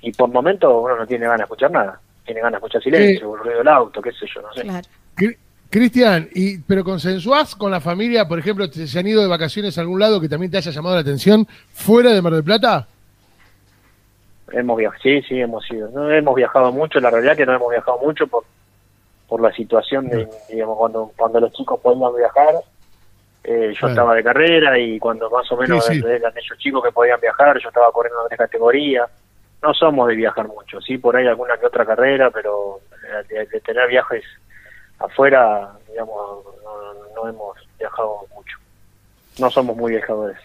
Y 0.00 0.12
por 0.12 0.30
momentos 0.30 0.72
uno 0.74 0.96
no 0.96 1.06
tiene 1.06 1.24
ganas 1.24 1.38
de 1.40 1.44
escuchar 1.44 1.70
nada. 1.70 2.00
Tiene 2.24 2.40
ganas 2.40 2.52
de 2.52 2.56
escuchar 2.66 2.82
silencio, 2.82 3.34
el 3.34 3.40
ruido 3.42 3.58
del 3.58 3.68
auto, 3.68 4.00
qué 4.00 4.12
sé 4.12 4.26
yo, 4.34 4.40
no 4.42 4.52
sé. 4.54 4.62
Claro. 4.62 4.86
Cristian, 5.70 6.28
y, 6.34 6.58
pero 6.58 6.84
consensuás 6.84 7.54
con 7.56 7.70
la 7.70 7.80
familia, 7.80 8.28
por 8.28 8.38
ejemplo, 8.38 8.70
te- 8.70 8.86
se 8.86 8.98
han 8.98 9.06
ido 9.08 9.20
de 9.22 9.26
vacaciones 9.28 9.76
a 9.76 9.80
algún 9.80 9.98
lado 9.98 10.20
que 10.20 10.28
también 10.28 10.50
te 10.50 10.58
haya 10.58 10.70
llamado 10.70 10.94
la 10.94 11.00
atención 11.00 11.46
fuera 11.72 12.12
de 12.12 12.22
Mar 12.22 12.32
del 12.32 12.44
Plata? 12.44 12.86
Hemos 14.52 14.76
viajado, 14.76 15.00
sí, 15.02 15.22
sí, 15.22 15.40
hemos 15.40 15.68
ido. 15.70 15.88
No 15.90 16.10
hemos 16.10 16.34
viajado 16.34 16.70
mucho, 16.72 17.00
la 17.00 17.10
realidad 17.10 17.36
que 17.36 17.46
no 17.46 17.54
hemos 17.54 17.70
viajado 17.70 17.98
mucho 17.98 18.26
por 18.26 18.44
por 19.26 19.40
la 19.40 19.50
situación 19.52 20.06
de, 20.08 20.28
digamos, 20.50 20.76
cuando 20.76 21.10
cuando 21.16 21.40
los 21.40 21.52
chicos 21.52 21.80
podían 21.80 22.14
viajar, 22.14 22.54
eh, 23.42 23.70
yo 23.72 23.78
Claro. 23.80 23.88
estaba 23.88 24.14
de 24.14 24.22
carrera 24.22 24.78
y 24.78 24.98
cuando 24.98 25.30
más 25.30 25.50
o 25.50 25.56
menos 25.56 25.84
Sí, 25.86 26.00
sí. 26.00 26.06
eran 26.06 26.32
ellos 26.36 26.58
chicos 26.58 26.84
que 26.84 26.92
podían 26.92 27.18
viajar, 27.20 27.58
yo 27.58 27.68
estaba 27.68 27.90
corriendo 27.90 28.20
en 28.22 28.28
tres 28.28 28.38
categorías. 28.38 29.08
No 29.62 29.72
somos 29.72 30.08
de 30.08 30.14
viajar 30.16 30.46
mucho, 30.46 30.78
sí, 30.82 30.98
por 30.98 31.16
ahí 31.16 31.26
alguna 31.26 31.56
que 31.56 31.64
otra 31.66 31.86
carrera, 31.86 32.30
pero 32.30 32.80
eh, 32.92 33.24
de, 33.34 33.46
de 33.46 33.60
tener 33.60 33.88
viajes 33.88 34.22
afuera, 34.98 35.72
digamos, 35.88 36.44
no, 36.62 36.94
no 37.16 37.28
hemos 37.28 37.56
viajado 37.78 38.26
mucho. 38.34 38.58
No 39.38 39.50
somos 39.50 39.74
muy 39.74 39.92
viajadores. 39.92 40.36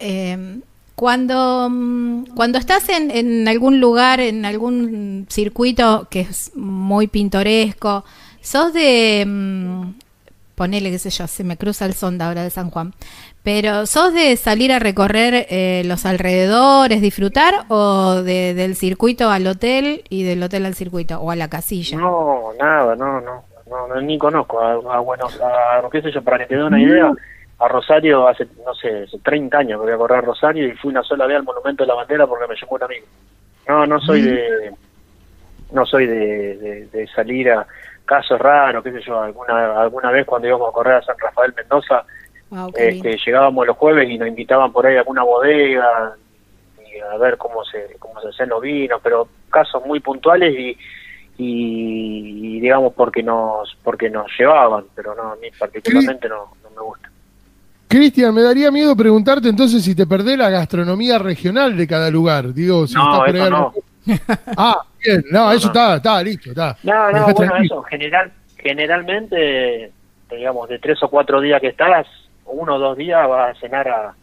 Eh, 0.00 0.58
cuando, 0.96 1.68
mm, 1.70 2.24
cuando 2.34 2.58
estás 2.58 2.88
en, 2.88 3.10
en 3.12 3.46
algún 3.46 3.80
lugar, 3.80 4.18
en 4.20 4.44
algún 4.44 5.26
circuito 5.30 6.08
que 6.10 6.22
es 6.22 6.50
muy 6.56 7.06
pintoresco, 7.06 8.04
sos 8.40 8.72
de, 8.72 9.24
mm, 9.26 9.82
ponele, 10.56 10.90
qué 10.90 10.98
sé 10.98 11.10
yo, 11.10 11.26
se 11.26 11.44
me 11.44 11.56
cruza 11.58 11.84
el 11.86 11.92
sonda 11.94 12.26
ahora 12.28 12.42
de 12.42 12.50
San 12.50 12.70
Juan, 12.70 12.94
pero 13.42 13.84
sos 13.86 14.12
de 14.14 14.36
salir 14.36 14.72
a 14.72 14.78
recorrer 14.78 15.46
eh, 15.50 15.82
los 15.84 16.06
alrededores, 16.06 17.00
disfrutar, 17.02 17.66
o 17.68 18.22
de- 18.22 18.54
del 18.54 18.74
circuito 18.74 19.30
al 19.30 19.46
hotel 19.46 20.02
y 20.08 20.24
del 20.24 20.42
hotel 20.42 20.64
al 20.66 20.74
circuito, 20.74 21.20
o 21.20 21.30
a 21.30 21.36
la 21.36 21.48
casilla. 21.48 21.98
No, 21.98 22.52
nada, 22.58 22.96
no, 22.96 23.20
no, 23.20 23.44
no, 23.68 23.88
no, 23.88 24.00
ni 24.00 24.16
conozco 24.18 24.58
a, 24.60 24.72
a 24.96 25.00
Buenos 25.00 25.38
a, 25.42 25.86
qué 25.92 26.00
sé 26.00 26.10
yo, 26.10 26.22
para 26.22 26.38
que 26.38 26.46
te 26.46 26.56
dé 26.56 26.64
una 26.64 26.80
idea, 26.80 27.12
a 27.58 27.68
Rosario 27.68 28.28
hace, 28.28 28.46
no 28.64 28.74
sé, 28.74 29.04
hace 29.04 29.18
30 29.20 29.58
años 29.58 29.80
que 29.80 29.86
voy 29.86 29.94
a 29.94 29.98
correr 29.98 30.18
a 30.18 30.22
Rosario 30.22 30.66
y 30.68 30.72
fui 30.72 30.90
una 30.90 31.02
sola 31.02 31.26
vez 31.26 31.36
al 31.38 31.42
Monumento 31.44 31.82
de 31.84 31.88
la 31.88 31.94
Bandera 31.94 32.26
porque 32.26 32.46
me 32.46 32.54
llamó 32.54 32.74
un 32.76 32.82
amigo. 32.82 33.06
No, 33.68 33.86
no 33.86 34.00
soy 34.00 34.22
de, 34.22 34.72
no 35.72 35.84
soy 35.86 36.06
de, 36.06 36.56
de, 36.56 36.86
de 36.86 37.06
salir 37.08 37.50
a 37.50 37.66
casos 38.04 38.38
raros, 38.40 38.84
qué 38.84 38.92
sé 38.92 39.00
yo, 39.00 39.20
alguna, 39.20 39.80
alguna 39.80 40.10
vez 40.12 40.24
cuando 40.26 40.46
íbamos 40.48 40.68
a 40.68 40.72
correr 40.72 40.94
a 40.94 41.02
San 41.02 41.16
Rafael 41.18 41.52
Mendoza, 41.56 42.04
Wow, 42.48 42.66
lindo. 42.66 42.78
este, 42.78 43.18
llegábamos 43.26 43.66
los 43.66 43.76
jueves 43.76 44.08
y 44.08 44.16
nos 44.18 44.28
invitaban 44.28 44.70
por 44.70 44.86
ahí 44.86 44.94
a 44.94 45.00
alguna 45.00 45.24
bodega 45.24 46.14
y 46.88 47.00
a 47.00 47.16
ver 47.18 47.36
cómo 47.38 47.64
se 47.64 47.96
cómo 47.98 48.20
se 48.20 48.28
hacen 48.28 48.50
los 48.50 48.62
vinos 48.62 49.00
pero 49.02 49.26
casos 49.50 49.84
muy 49.84 49.98
puntuales 49.98 50.54
y, 50.56 50.78
y, 51.38 52.56
y 52.56 52.60
digamos 52.60 52.92
porque 52.94 53.20
nos 53.24 53.76
porque 53.82 54.08
nos 54.08 54.26
llevaban 54.38 54.84
pero 54.94 55.12
no 55.16 55.32
a 55.32 55.36
mí 55.36 55.48
particularmente 55.58 56.28
no, 56.28 56.52
no 56.62 56.70
me 56.70 56.80
gusta 56.82 57.10
Cristian, 57.88 58.34
me 58.34 58.42
daría 58.42 58.70
miedo 58.70 58.96
preguntarte 58.96 59.48
entonces 59.48 59.84
si 59.84 59.94
te 59.94 60.06
perdés 60.06 60.36
la 60.36 60.50
gastronomía 60.50 61.18
regional 61.18 61.76
de 61.76 61.86
cada 61.86 62.10
lugar. 62.10 62.52
Digo, 62.52 62.86
si 62.86 62.94
No, 62.94 63.24
estás 63.24 63.40
eso 63.42 63.50
no. 63.50 63.72
Ah, 64.56 64.80
bien, 65.04 65.24
no, 65.30 65.50
eso 65.52 65.66
no. 65.66 65.72
está, 65.72 65.96
está, 65.96 66.22
listo, 66.22 66.50
está. 66.50 66.76
no 66.82 67.10
no 67.12 67.24
bueno 67.24 67.34
tranquilo. 67.34 67.64
eso 67.64 67.82
general 67.84 68.32
generalmente 68.56 69.92
digamos 70.30 70.68
de 70.68 70.78
tres 70.78 71.02
o 71.02 71.08
cuatro 71.08 71.40
días 71.40 71.60
que 71.60 71.68
estás 71.68 72.06
uno 72.46 72.74
o 72.76 72.78
dos 72.78 72.96
días 72.96 73.28
vas 73.28 73.56
a 73.56 73.60
cenar 73.60 73.88
a 73.88 74.14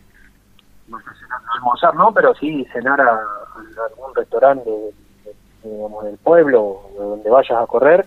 no 0.88 0.98
sé, 1.00 1.06
cenar, 1.20 1.42
no 1.46 1.54
almorzar 1.56 1.96
no 1.96 2.14
pero 2.14 2.34
sí 2.36 2.66
cenar 2.74 3.00
a, 3.02 3.14
a 3.14 3.88
algún 3.90 4.14
restaurante 4.16 4.70
de- 4.70 4.94
de- 5.64 5.70
digamos 5.70 6.04
del 6.06 6.18
pueblo 6.18 6.82
donde 6.98 7.30
vayas 7.30 7.58
a 7.62 7.66
correr 7.68 8.06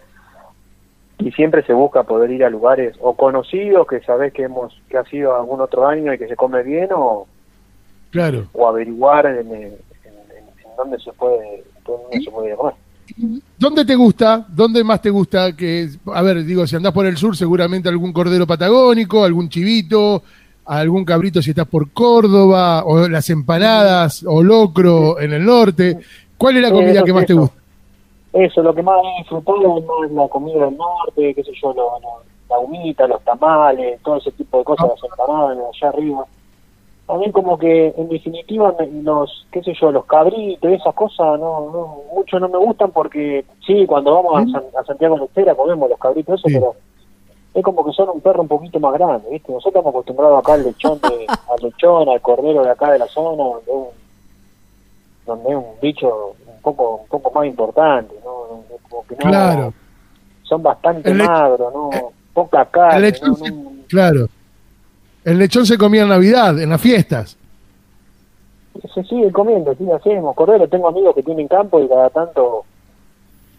y 1.19 1.33
siempre 1.33 1.63
se 1.65 1.73
busca 1.73 2.03
poder 2.03 2.31
ir 2.31 2.45
a 2.45 2.51
lugares 2.51 2.95
o 3.01 3.15
conocidos 3.15 3.87
que 3.87 4.01
sabes 4.01 4.33
que 4.33 4.43
hemos 4.45 4.75
que 4.89 4.99
ha 4.99 5.05
sido 5.05 5.35
algún 5.35 5.61
otro 5.61 5.87
año 5.87 6.13
y 6.13 6.19
que 6.19 6.29
se 6.29 6.37
come 6.37 6.63
bien 6.63 6.89
o, 6.95 7.27
Claro. 8.11 8.47
o 8.53 8.69
averiguar 8.69 9.27
en, 9.27 9.39
en, 9.39 9.55
en- 9.55 9.65
en 9.65 10.77
dónde 10.77 10.99
se 11.01 11.13
puede 11.13 11.65
dónde 11.87 12.23
se 12.25 12.31
puede 12.31 12.55
comer 12.57 12.75
¿Dónde 13.57 13.85
te 13.85 13.95
gusta? 13.95 14.45
¿Dónde 14.49 14.83
más 14.83 15.01
te 15.01 15.11
gusta? 15.11 15.55
Que, 15.55 15.89
a 16.13 16.23
ver, 16.23 16.45
digo, 16.45 16.67
si 16.67 16.75
andás 16.75 16.93
por 16.93 17.07
el 17.07 17.17
sur, 17.17 17.37
seguramente 17.37 17.89
algún 17.89 18.13
cordero 18.13 18.49
patagónico, 18.49 19.23
algún 19.25 19.49
chivito, 19.49 20.25
algún 20.65 21.05
cabrito 21.05 21.41
si 21.41 21.51
estás 21.51 21.69
por 21.69 21.91
Córdoba, 21.93 22.85
o 22.85 23.07
las 23.09 23.31
empanadas, 23.31 24.25
o 24.27 24.43
locro 24.43 25.21
en 25.21 25.33
el 25.35 25.45
norte. 25.45 25.99
¿Cuál 26.37 26.57
es 26.57 26.63
la 26.63 26.69
Eh, 26.69 26.73
comida 26.73 27.05
que 27.05 27.13
más 27.13 27.27
te 27.27 27.35
gusta? 27.35 27.55
Eso, 28.45 28.63
lo 28.63 28.75
que 28.75 28.83
más 28.83 29.01
he 29.05 29.19
disfrutado 29.23 29.79
es 30.05 30.11
la 30.13 30.29
comida 30.29 30.65
del 30.67 30.77
norte, 30.77 31.35
qué 31.35 31.43
sé 31.43 31.53
yo, 31.61 31.73
lo- 31.73 31.99
lo- 32.01 32.23
la 32.51 32.59
humita, 32.59 33.07
los 33.07 33.23
tamales, 33.23 34.01
todo 34.03 34.17
ese 34.17 34.31
tipo 34.33 34.59
de 34.59 34.65
cosas, 34.65 34.89
las 34.89 35.03
empanadas 35.11 35.59
allá 35.59 35.89
arriba. 35.89 36.25
También 37.07 37.33
como 37.33 37.57
que, 37.57 37.95
en 37.97 38.09
definitiva, 38.09 38.75
los, 39.03 39.47
qué 39.53 39.63
sé 39.63 39.73
yo, 39.81 39.91
los 39.93 40.05
cabritos, 40.07 40.71
esas 40.71 40.95
cosas, 40.95 41.39
no, 41.41 41.71
no, 41.71 41.99
mucho 42.15 42.39
no 42.41 42.49
me 42.49 42.59
gustan 42.59 42.91
porque, 42.91 43.45
sí, 43.67 43.87
cuando 43.87 44.15
vamos 44.15 44.35
a, 44.37 44.53
San- 44.53 44.65
a 44.81 44.85
Santiago 44.85 45.17
de 45.19 45.25
Estera 45.27 45.55
comemos 45.55 45.89
los 45.89 45.99
cabritos, 45.99 46.39
eso, 46.41 46.49
Sí. 46.49 46.55
pero 46.55 46.75
es 47.55 47.65
como 47.65 47.85
que 47.87 47.93
son 47.93 48.11
un 48.11 48.21
perro 48.21 48.43
un 48.43 48.49
poquito 48.49 48.79
más 48.81 48.93
grande, 48.95 49.31
¿viste? 49.31 49.51
Nosotros 49.53 49.77
estamos 49.77 49.91
acostumbrados 49.95 50.39
acá 50.41 50.55
al 50.55 50.65
lechón, 50.65 51.01
de, 51.01 51.27
al 51.51 51.63
lechón, 51.63 52.09
al 52.09 52.21
cordero 52.21 52.63
de 52.65 52.71
acá 52.71 52.91
de 52.93 52.99
la 52.99 53.07
zona, 53.07 53.43
donde 53.45 53.63
es 53.63 53.69
un, 53.69 53.87
donde 55.27 55.51
es 55.51 55.57
un 55.57 55.65
bicho 55.81 56.35
un 56.47 56.61
poco 56.63 57.01
un 57.03 57.09
poco 57.09 57.31
más 57.31 57.47
importante, 57.47 58.15
¿no? 58.25 58.36
Como 58.89 59.07
que 59.07 59.15
no- 59.17 59.21
Claro. 59.31 59.75
Son 60.43 60.63
bastante 60.63 61.11
El 61.11 61.19
magros, 61.19 61.73
¿no? 61.75 61.91
Poca 62.33 62.65
carne, 62.67 62.97
El 62.97 63.03
lechón, 63.03 63.31
¿no? 63.31 63.37
se- 63.37 63.87
claro. 63.89 64.29
El 65.25 65.39
lechón 65.39 65.67
se 65.67 65.77
comía 65.77 66.03
en 66.03 66.09
Navidad, 66.09 66.61
en 66.61 66.71
las 66.71 66.81
fiestas. 66.81 67.37
se 68.95 69.03
sigue 69.05 69.33
comiendo, 69.33 69.75
sí, 69.75 69.91
hacemos. 69.91 70.35
Cordero, 70.37 70.69
tengo 70.69 70.89
amigos 70.89 71.15
que 71.15 71.23
tienen 71.23 71.49
campo 71.49 71.81
y 71.83 71.89
cada 71.89 72.11
tanto 72.11 72.65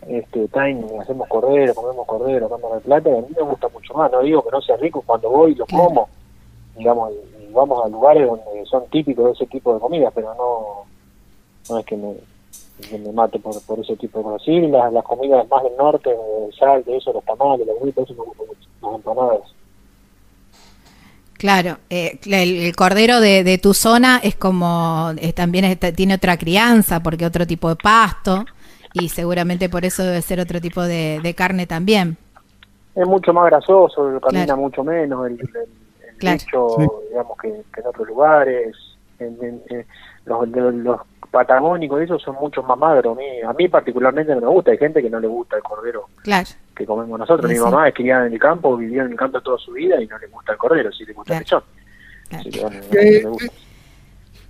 este, 0.08 0.48
traen, 0.48 0.86
hacemos 1.02 1.28
cordero, 1.28 1.74
comemos 1.76 2.06
cordero, 2.06 2.48
comemos 2.48 2.74
de 2.76 2.80
plata, 2.82 3.10
y 3.10 3.14
a 3.14 3.22
mí 3.22 3.28
me 3.36 3.42
gusta 3.42 3.68
mucho 3.70 3.94
más, 3.96 4.12
no 4.12 4.22
digo 4.22 4.42
que 4.44 4.52
no 4.52 4.62
sea 4.62 4.78
rico 4.78 5.04
cuando 5.06 5.30
voy 5.30 5.52
y 5.52 5.56
lo 5.56 5.66
como, 5.66 6.08
digamos, 6.78 7.12
y 7.12 7.52
vamos 7.52 7.84
a 7.84 7.90
lugares 7.90 8.26
donde 8.28 8.66
son 8.68 8.86
típicos 8.90 9.26
de 9.26 9.32
ese 9.32 9.48
tipo 9.48 9.74
de 9.74 9.80
comidas, 9.82 10.14
pero 10.16 10.34
no, 10.36 10.86
no 11.70 11.80
es 11.80 11.86
que 11.86 11.98
me, 11.98 12.14
me 12.92 13.12
mate 13.12 13.40
por, 13.40 13.60
por 13.64 13.80
ese 13.80 13.96
tipo 13.96 14.20
de 14.20 14.24
cosas. 14.26 14.44
Sí, 14.46 14.60
las, 14.68 14.92
las 14.94 15.04
comidas 15.04 15.48
más 15.50 15.64
del 15.64 15.76
norte, 15.78 16.10
el 16.12 16.54
sal, 16.58 16.84
de 16.84 16.98
eso, 16.98 17.12
los 17.14 17.24
tamales, 17.26 17.66
los 17.68 17.80
gritos, 17.82 18.10
eso 18.10 18.14
me 18.22 18.26
gusta 18.28 18.44
mucho, 18.48 18.70
las 18.82 18.96
empanadas. 18.96 19.54
Claro, 21.38 21.78
eh, 21.92 22.20
el, 22.26 22.34
el 22.58 22.76
cordero 22.76 23.20
de, 23.20 23.44
de 23.44 23.58
tu 23.60 23.74
zona 23.76 24.20
es 24.24 24.36
como, 24.36 25.12
eh, 25.18 25.34
también 25.34 25.66
está- 25.66 25.92
tiene 25.92 26.16
otra 26.16 26.36
crianza, 26.38 27.02
porque 27.04 27.26
otro 27.28 27.46
tipo 27.46 27.70
de 27.70 27.76
pasto, 27.76 28.44
y 28.94 29.10
seguramente 29.10 29.70
por 29.70 29.86
eso 29.86 30.04
debe 30.04 30.22
ser 30.24 30.40
otro 30.40 30.60
tipo 30.60 30.82
de, 30.82 31.20
de 31.22 31.34
carne 31.36 31.68
también. 31.68 32.18
Es 32.96 33.08
mucho 33.08 33.34
más 33.34 33.46
grasoso, 33.46 34.20
camina 34.22 34.46
Claro. 34.46 34.62
mucho 34.62 34.84
menos, 34.84 35.28
el, 35.28 35.34
el, 35.34 35.40
el 36.10 36.18
Claro. 36.18 36.38
bicho, 36.40 36.68
Sí. 36.80 36.88
digamos, 37.12 37.38
que, 37.40 37.50
que 37.74 37.82
en 37.82 37.88
otros 37.88 38.08
lugares. 38.08 38.76
En, 39.20 39.38
en- 39.44 39.62
en- 39.70 39.86
los, 40.26 40.48
los, 40.50 40.74
los 40.74 41.02
patagónicos, 41.38 42.02
esos 42.02 42.22
son 42.24 42.36
mucho 42.42 42.64
más 42.64 42.78
magros. 42.78 43.16
A 43.16 43.20
mí, 43.20 43.26
a 43.48 43.54
mí 43.54 43.68
particularmente 43.68 44.34
no 44.34 44.42
me 44.42 44.48
gusta, 44.48 44.72
hay 44.72 44.78
gente 44.80 45.02
que 45.04 45.10
no 45.10 45.20
le 45.20 45.28
gusta 45.28 45.56
el 45.58 45.62
cordero 45.64 46.08
Claro, 46.24 46.48
que 46.76 46.86
comemos 46.86 47.20
nosotros. 47.20 47.48
Sí, 47.48 47.54
Mi 47.54 47.60
sí. 47.60 47.64
mamá 47.66 47.88
es 47.88 47.94
criada 47.94 48.26
en 48.26 48.34
el 48.34 48.40
campo, 48.40 48.76
vivió 48.76 49.04
en 49.06 49.12
el 49.12 49.18
campo 49.18 49.40
toda 49.42 49.58
su 49.60 49.72
vida 49.74 50.02
y 50.02 50.08
no 50.08 50.18
le 50.18 50.28
gusta 50.28 50.54
el 50.54 50.58
cordero, 50.58 50.92
sí 50.92 51.06
le 51.06 51.14
gusta 51.14 51.38
el 51.38 51.46
Claro. 51.46 51.64
lechón. 51.68 51.80
claro. 52.30 52.42
Así 52.42 52.50
que, 52.50 52.60
bueno, 52.62 52.82
Eh, 53.00 53.22
no 53.24 53.32
gusta. 53.32 53.52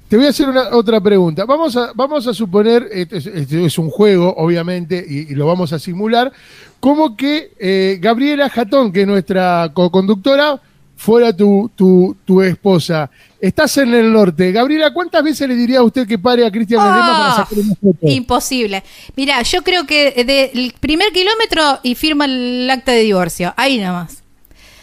Te 0.09 0.15
voy 0.15 0.25
a 0.25 0.29
hacer 0.29 0.47
una, 0.47 0.69
otra 0.73 1.01
pregunta. 1.01 1.43
Vamos 1.43 1.75
a, 1.75 1.91
vamos 1.93 2.25
a 2.27 2.33
suponer, 2.33 2.87
esto 2.93 3.17
es, 3.17 3.25
esto 3.27 3.57
es 3.57 3.77
un 3.77 3.89
juego, 3.89 4.33
obviamente, 4.37 5.03
y, 5.05 5.29
y 5.33 5.35
lo 5.35 5.45
vamos 5.45 5.73
a 5.73 5.79
simular, 5.79 6.31
como 6.79 7.17
que 7.17 7.51
eh, 7.59 7.97
Gabriela 7.99 8.49
Jatón, 8.49 8.93
que 8.93 9.01
es 9.01 9.07
nuestra 9.07 9.69
co-conductora, 9.73 10.61
fuera 10.97 11.31
tu, 11.31 11.71
tu, 11.75 12.17
tu 12.25 12.41
esposa. 12.41 13.09
Estás 13.39 13.77
en 13.77 13.93
el 13.93 14.11
norte. 14.11 14.51
Gabriela, 14.51 14.91
¿cuántas 14.91 15.23
veces 15.23 15.47
le 15.47 15.55
diría 15.55 15.79
a 15.79 15.83
usted 15.83 16.05
que 16.07 16.17
pare 16.19 16.45
a 16.45 16.51
Cristian 16.51 16.83
Ledesma 16.83 17.07
para 17.17 17.29
Ah, 17.29 17.35
sacar 17.37 17.59
una 17.59 17.75
foto? 17.75 17.97
Imposible. 18.01 18.83
Mira, 19.15 19.41
yo 19.43 19.61
creo 19.63 19.85
que 19.85 20.23
del 20.51 20.73
primer 20.79 21.11
kilómetro 21.13 21.79
y 21.83 21.95
firma 21.95 22.25
el 22.25 22.67
acta 22.69 22.91
de 22.91 23.01
divorcio. 23.03 23.53
Ahí 23.55 23.77
nomás. 23.79 24.21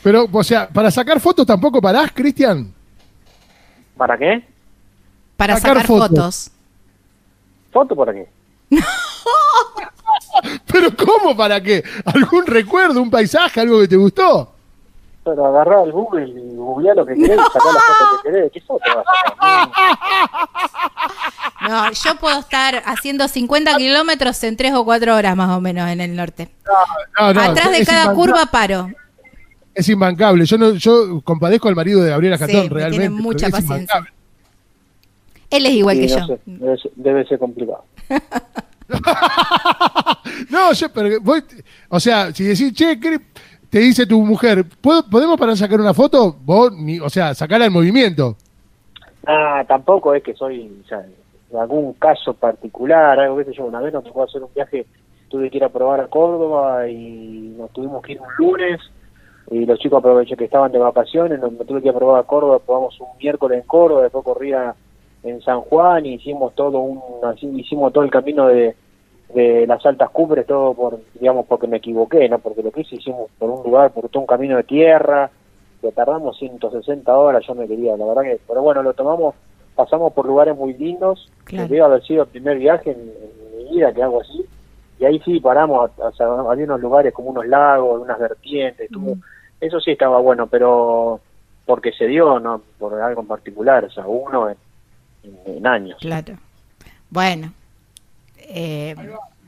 Pero, 0.03 0.29
o 0.31 0.45
sea, 0.45 0.69
para 0.69 0.91
sacar 0.91 1.19
fotos 1.21 1.47
tampoco 1.47 1.81
parás, 1.83 2.11
Cristian. 2.13 2.73
¿Para 3.97 4.17
qué? 4.17 4.45
Para 5.37 5.57
Sacar 5.57 5.77
sacar, 5.83 5.87
fotos. 5.87 6.09
fotos. 6.09 6.51
¿Foto 7.73 7.97
para 7.97 8.13
qué? 8.13 8.29
¿Pero 10.67 10.91
cómo? 10.97 11.37
¿Para 11.37 11.61
qué? 11.61 11.83
¿Algún 12.05 12.47
recuerdo, 12.47 13.01
un 13.03 13.11
paisaje, 13.11 13.61
algo 13.61 13.81
que 13.81 13.89
te 13.89 13.97
gustó? 13.97 14.54
Pero 15.25 15.47
agarrar 15.47 15.87
el 15.87 15.93
Google 15.93 16.29
y 16.29 16.55
googlear 16.55 16.97
lo 16.97 17.07
que 17.07 17.15
querés 17.15 17.39
y 17.39 17.53
sacar 17.53 17.73
las 17.73 17.83
fotos 17.83 18.21
que 18.23 18.31
querés. 18.31 18.53
¿Qué 18.53 18.61
foto 18.61 18.85
vas 18.95 19.05
a 19.41 19.71
sacar? 19.71 19.89
No, 21.71 21.91
yo 21.93 22.15
puedo 22.17 22.39
estar 22.41 22.83
haciendo 22.85 23.27
50 23.27 23.75
kilómetros 23.77 24.45
en 24.45 24.55
3 24.57 24.75
o 24.75 24.85
4 24.85 25.17
horas 25.17 25.35
más 25.35 25.49
o 25.57 25.61
menos 25.63 25.89
en 25.89 26.01
el 26.03 26.15
norte. 26.15 26.51
No, 27.19 27.33
no, 27.33 27.41
Atrás 27.41 27.73
de 27.73 27.87
cada 27.87 28.13
curva 28.15 28.45
paro. 28.47 28.89
Es 29.75 29.89
imbancable. 29.89 30.45
Yo 30.45 30.59
no, 30.59 30.73
yo 30.75 31.23
compadezco 31.23 31.69
al 31.69 31.75
marido 31.75 32.03
de 32.03 32.11
Gabriela 32.11 32.37
Sí, 32.37 32.43
Jatón, 32.45 32.57
me 32.57 32.61
tiene 32.69 32.75
realmente. 32.81 33.23
mucha 33.23 33.49
paciencia. 33.49 33.77
imbancable. 33.77 34.11
Él 35.51 35.67
es 35.67 35.73
igual 35.73 35.97
Sí, 35.97 36.07
que 36.07 36.15
no 36.15 36.19
yo. 36.21 36.27
sé, 36.27 36.41
debe, 36.47 36.77
ser, 36.79 36.91
debe 36.97 37.25
ser 37.27 37.39
complicado. 37.39 37.85
No, 40.51 40.73
yo, 40.73 40.89
pero 40.93 41.21
vos- 41.21 41.43
o 41.89 41.99
sea, 42.01 42.33
si 42.33 42.45
decís, 42.45 42.73
che, 42.75 42.99
¿qué- 43.01 43.21
te 43.75 43.81
dice 43.81 44.07
tu 44.07 44.21
mujer, 44.23 44.65
¿puedo- 44.81 45.03
¿podemos 45.11 45.37
para 45.37 45.57
sacar 45.57 45.81
una 45.81 45.93
foto? 45.93 46.37
Vos, 46.45 46.73
ni, 46.77 47.01
o 47.01 47.11
sea, 47.11 47.35
sacarla 47.35 47.67
en 47.67 47.73
movimiento. 47.73 48.37
Ah, 49.27 49.65
tampoco 49.67 50.15
es 50.15 50.23
que 50.23 50.33
soy, 50.33 50.81
o 50.93 50.95
en 51.51 51.59
algún 51.59 51.93
caso 51.95 52.35
particular, 52.35 53.19
algo 53.19 53.39
que 53.39 53.47
sé 53.47 53.53
yo, 53.53 53.65
una 53.65 53.81
vez 53.81 53.93
nos 53.93 54.05
tocó 54.05 54.23
hacer 54.23 54.45
un 54.45 54.55
viaje, 54.55 54.87
tuve 55.29 55.51
que 55.51 55.57
ir 55.57 55.65
a 55.65 55.71
probar 55.71 55.99
a 55.99 56.07
Córdoba 56.07 56.89
y 56.89 57.53
nos 57.59 57.69
tuvimos 57.73 58.01
que 58.05 58.13
ir 58.13 58.21
un 58.21 58.29
lunes 58.47 58.79
y 59.51 59.67
los 59.67 59.77
chicos 59.81 59.99
aproveché 59.99 60.37
que 60.37 60.45
estaban 60.45 60.71
de 60.71 60.79
vacaciones, 60.79 61.41
nos 61.41 61.51
tuve 61.67 61.83
que 61.83 61.89
ir 61.89 61.95
a 61.97 61.99
probar 61.99 62.21
a 62.21 62.27
Córdoba, 62.29 62.61
probamos 62.65 63.01
un 63.01 63.09
miércoles 63.21 63.61
en 63.61 63.67
Córdoba, 63.67 64.03
después 64.03 64.25
corría 64.25 64.73
en 65.25 65.43
San 65.43 65.63
Juan 65.63 66.07
y 66.07 66.15
hicimos 66.15 66.55
todo 66.55 66.79
un, 66.79 67.01
así, 67.25 67.49
hicimos 67.49 67.93
todo 67.93 68.05
el 68.05 68.11
camino 68.13 68.47
de, 68.47 68.77
de 69.35 69.67
las 69.67 69.85
altas 69.85 70.11
cumbres, 70.11 70.47
todo 70.47 70.75
por, 70.75 70.99
digamos, 71.19 71.47
porque 71.47 71.67
me 71.67 71.79
equivoqué, 71.79 72.29
¿no? 72.29 72.39
Porque 72.39 72.63
lo 72.63 72.71
que 72.71 72.83
hice 72.83 72.97
hicimos 72.97 73.31
por 73.39 73.51
un 73.51 73.63
lugar, 73.65 73.91
por 73.93 74.09
todo 74.09 74.21
un 74.21 74.27
camino 74.27 74.57
de 74.57 74.63
tierra, 74.65 75.31
que 75.81 75.91
tardamos 75.93 76.39
160 76.39 77.17
horas, 77.17 77.45
yo 77.47 77.55
me 77.55 77.67
quería, 77.67 77.97
la 77.97 78.07
verdad 78.07 78.23
que, 78.23 78.41
pero 78.47 78.63
bueno, 78.63 78.83
lo 78.83 78.95
tomamos, 78.95 79.35
pasamos 79.75 80.13
por 80.13 80.25
lugares 80.27 80.57
muy 80.57 80.73
lindos, 80.75 81.29
Claro. 81.45 81.67
que 81.69 81.75
debe 81.75 81.85
haber 81.85 82.03
sido 82.05 82.23
el 82.23 82.29
primer 82.29 82.59
viaje 82.59 82.93
en, 82.93 83.01
en 83.01 83.65
mi 83.67 83.75
vida 83.77 83.93
que 83.93 84.03
hago 84.03 84.21
así, 84.21 84.45
y 85.01 85.05
ahí 85.05 85.21
sí 85.25 85.41
paramos, 85.41 85.91
a- 85.99 86.07
o 86.09 86.13
sea, 86.13 86.27
había 86.27 86.65
unos 86.65 86.81
lugares 86.81 87.13
como 87.13 87.31
unos 87.31 87.47
lagos, 87.47 88.01
unas 88.01 88.19
vertientes, 88.19 88.89
tuvo- 88.91 89.17
eso 89.61 89.81
sí 89.81 89.91
estaba 89.91 90.21
bueno, 90.21 90.47
pero 90.47 91.21
porque 91.67 91.91
se 91.93 92.07
dio, 92.07 92.39
no 92.39 92.61
por 92.79 92.95
algo 93.01 93.23
en 93.23 93.27
particular, 93.27 93.85
o 93.85 93.91
sea, 93.91 94.07
uno 94.07 94.49
en, 94.51 94.57
en- 95.25 95.57
en 95.57 95.67
años. 95.67 95.99
Claro. 96.01 96.35
Bueno. 97.11 97.53
Eh, 98.49 98.95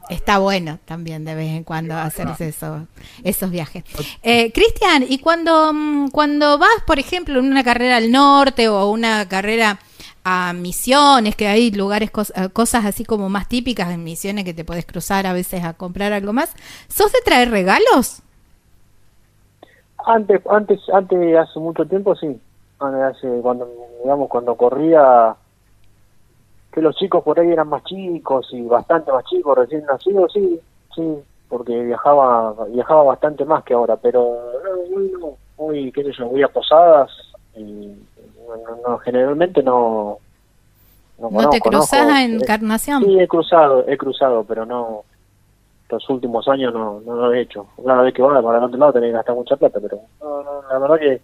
está 0.08 0.38
bueno 0.38 0.78
también 0.84 1.24
de 1.24 1.34
vez 1.34 1.52
en 1.52 1.64
cuando 1.64 1.94
hacerse 1.94 2.48
eso, 2.48 2.86
esos 3.24 3.50
viajes. 3.50 3.84
Eh, 4.22 4.52
Cristian, 4.52 5.04
y 5.08 5.18
cuando, 5.18 5.72
mm, 5.72 6.08
cuando 6.08 6.58
vas, 6.58 6.82
por 6.86 6.98
ejemplo, 6.98 7.38
en 7.38 7.46
una 7.46 7.64
carrera 7.64 7.96
al 7.96 8.10
norte 8.10 8.68
o 8.68 8.90
una 8.90 9.28
carrera 9.28 9.78
a 10.24 10.52
Misiones, 10.52 11.36
que 11.36 11.46
hay 11.46 11.70
lugares, 11.70 12.10
eh, 12.34 12.48
cosas 12.52 12.84
así 12.84 13.04
como 13.04 13.28
más 13.28 13.48
típicas 13.48 13.90
en 13.90 14.02
Misiones 14.02 14.44
que 14.44 14.54
te 14.54 14.64
puedes 14.64 14.84
cruzar 14.84 15.26
a 15.26 15.32
veces 15.32 15.64
a 15.64 15.74
comprar 15.74 16.12
algo 16.12 16.32
más, 16.32 16.54
¿sos 16.88 17.12
de 17.12 17.20
traer 17.24 17.50
regalos? 17.50 18.22
Antes, 20.04 20.40
antes, 20.48 20.80
antes, 20.92 21.36
hace 21.36 21.58
mucho 21.58 21.84
tiempo, 21.86 22.14
sí. 22.14 22.40
Hace, 22.78 23.28
cuando, 23.40 23.68
digamos, 24.02 24.28
cuando 24.28 24.54
corría, 24.56 25.34
que 26.76 26.82
los 26.82 26.94
chicos 26.94 27.24
por 27.24 27.40
ahí 27.40 27.50
eran 27.50 27.70
más 27.70 27.82
chicos 27.84 28.48
y 28.52 28.60
bastante 28.60 29.10
más 29.10 29.24
chicos, 29.24 29.56
recién 29.56 29.82
nacidos, 29.86 30.30
sí, 30.30 30.60
sí, 30.94 31.14
porque 31.48 31.74
viajaba, 31.84 32.52
viajaba 32.66 33.02
bastante 33.02 33.46
más 33.46 33.64
que 33.64 33.72
ahora, 33.72 33.96
pero 33.96 34.20
hoy 34.22 35.10
no, 35.18 35.38
hoy, 35.56 35.90
qué 35.90 36.02
sé 36.04 36.12
yo, 36.12 36.26
voy 36.26 36.42
a 36.42 36.48
posadas 36.48 37.10
y 37.54 37.62
no, 37.62 38.76
no, 38.86 38.98
generalmente 38.98 39.62
no. 39.62 40.18
No, 41.18 41.30
¿No 41.30 41.48
te 41.48 41.60
conozco. 41.60 41.96
a 41.96 42.22
Encarnación? 42.22 43.02
Sí, 43.04 43.20
he 43.20 43.26
cruzado, 43.26 43.88
he 43.88 43.96
cruzado, 43.96 44.44
pero 44.44 44.66
no. 44.66 45.04
Los 45.88 46.10
últimos 46.10 46.46
años 46.46 46.74
no, 46.74 47.00
no 47.00 47.14
lo 47.16 47.32
he 47.32 47.40
hecho. 47.40 47.68
Una 47.78 48.02
vez 48.02 48.12
que 48.12 48.20
va 48.20 48.42
para 48.42 48.58
el 48.58 48.64
otro 48.64 48.76
lado 48.78 48.92
tenés 48.92 49.08
que 49.08 49.16
gastar 49.16 49.34
mucha 49.34 49.56
plata, 49.56 49.78
pero 49.80 49.98
no, 50.20 50.42
no, 50.42 50.62
la 50.68 50.78
verdad 50.78 50.98
que, 50.98 51.22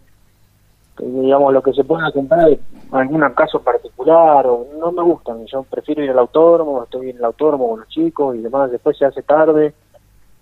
digamos, 0.99 1.53
lo 1.53 1.63
que 1.63 1.73
se 1.73 1.85
pueda 1.85 2.11
comprar, 2.13 2.49
algún 2.91 3.21
caso 3.35 3.61
particular, 3.61 4.47
o 4.47 4.67
no 4.79 4.93
me 4.93 5.03
gustan. 5.03 5.45
Yo 5.47 5.63
prefiero 5.65 6.03
ir 6.05 6.11
al 6.11 6.19
autódromo, 6.19 6.85
estoy 6.85 7.11
en 7.11 7.17
el 7.17 7.25
autódromo 7.25 7.71
con 7.71 7.81
los 7.81 7.89
chicos 7.89 8.37
y 8.37 8.39
demás. 8.41 8.71
Después 8.71 8.97
se 8.99 9.05
hace 9.05 9.23
tarde, 9.23 9.75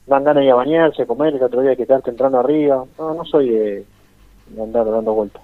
dan 0.06 0.24
ganas 0.24 0.40
de 0.40 0.46
ir 0.46 0.52
a 0.52 0.56
bañarse, 0.56 1.06
comer, 1.06 1.34
el 1.34 1.42
otro 1.42 1.60
día 1.62 1.70
hay 1.70 1.76
que 1.76 1.86
quedarte 1.86 2.10
entrando 2.10 2.38
arriba. 2.40 2.84
No, 2.98 3.14
no 3.14 3.24
soy 3.24 3.50
de, 3.50 3.84
de 4.48 4.62
andar 4.62 4.90
dando 4.90 5.14
vueltas. 5.14 5.42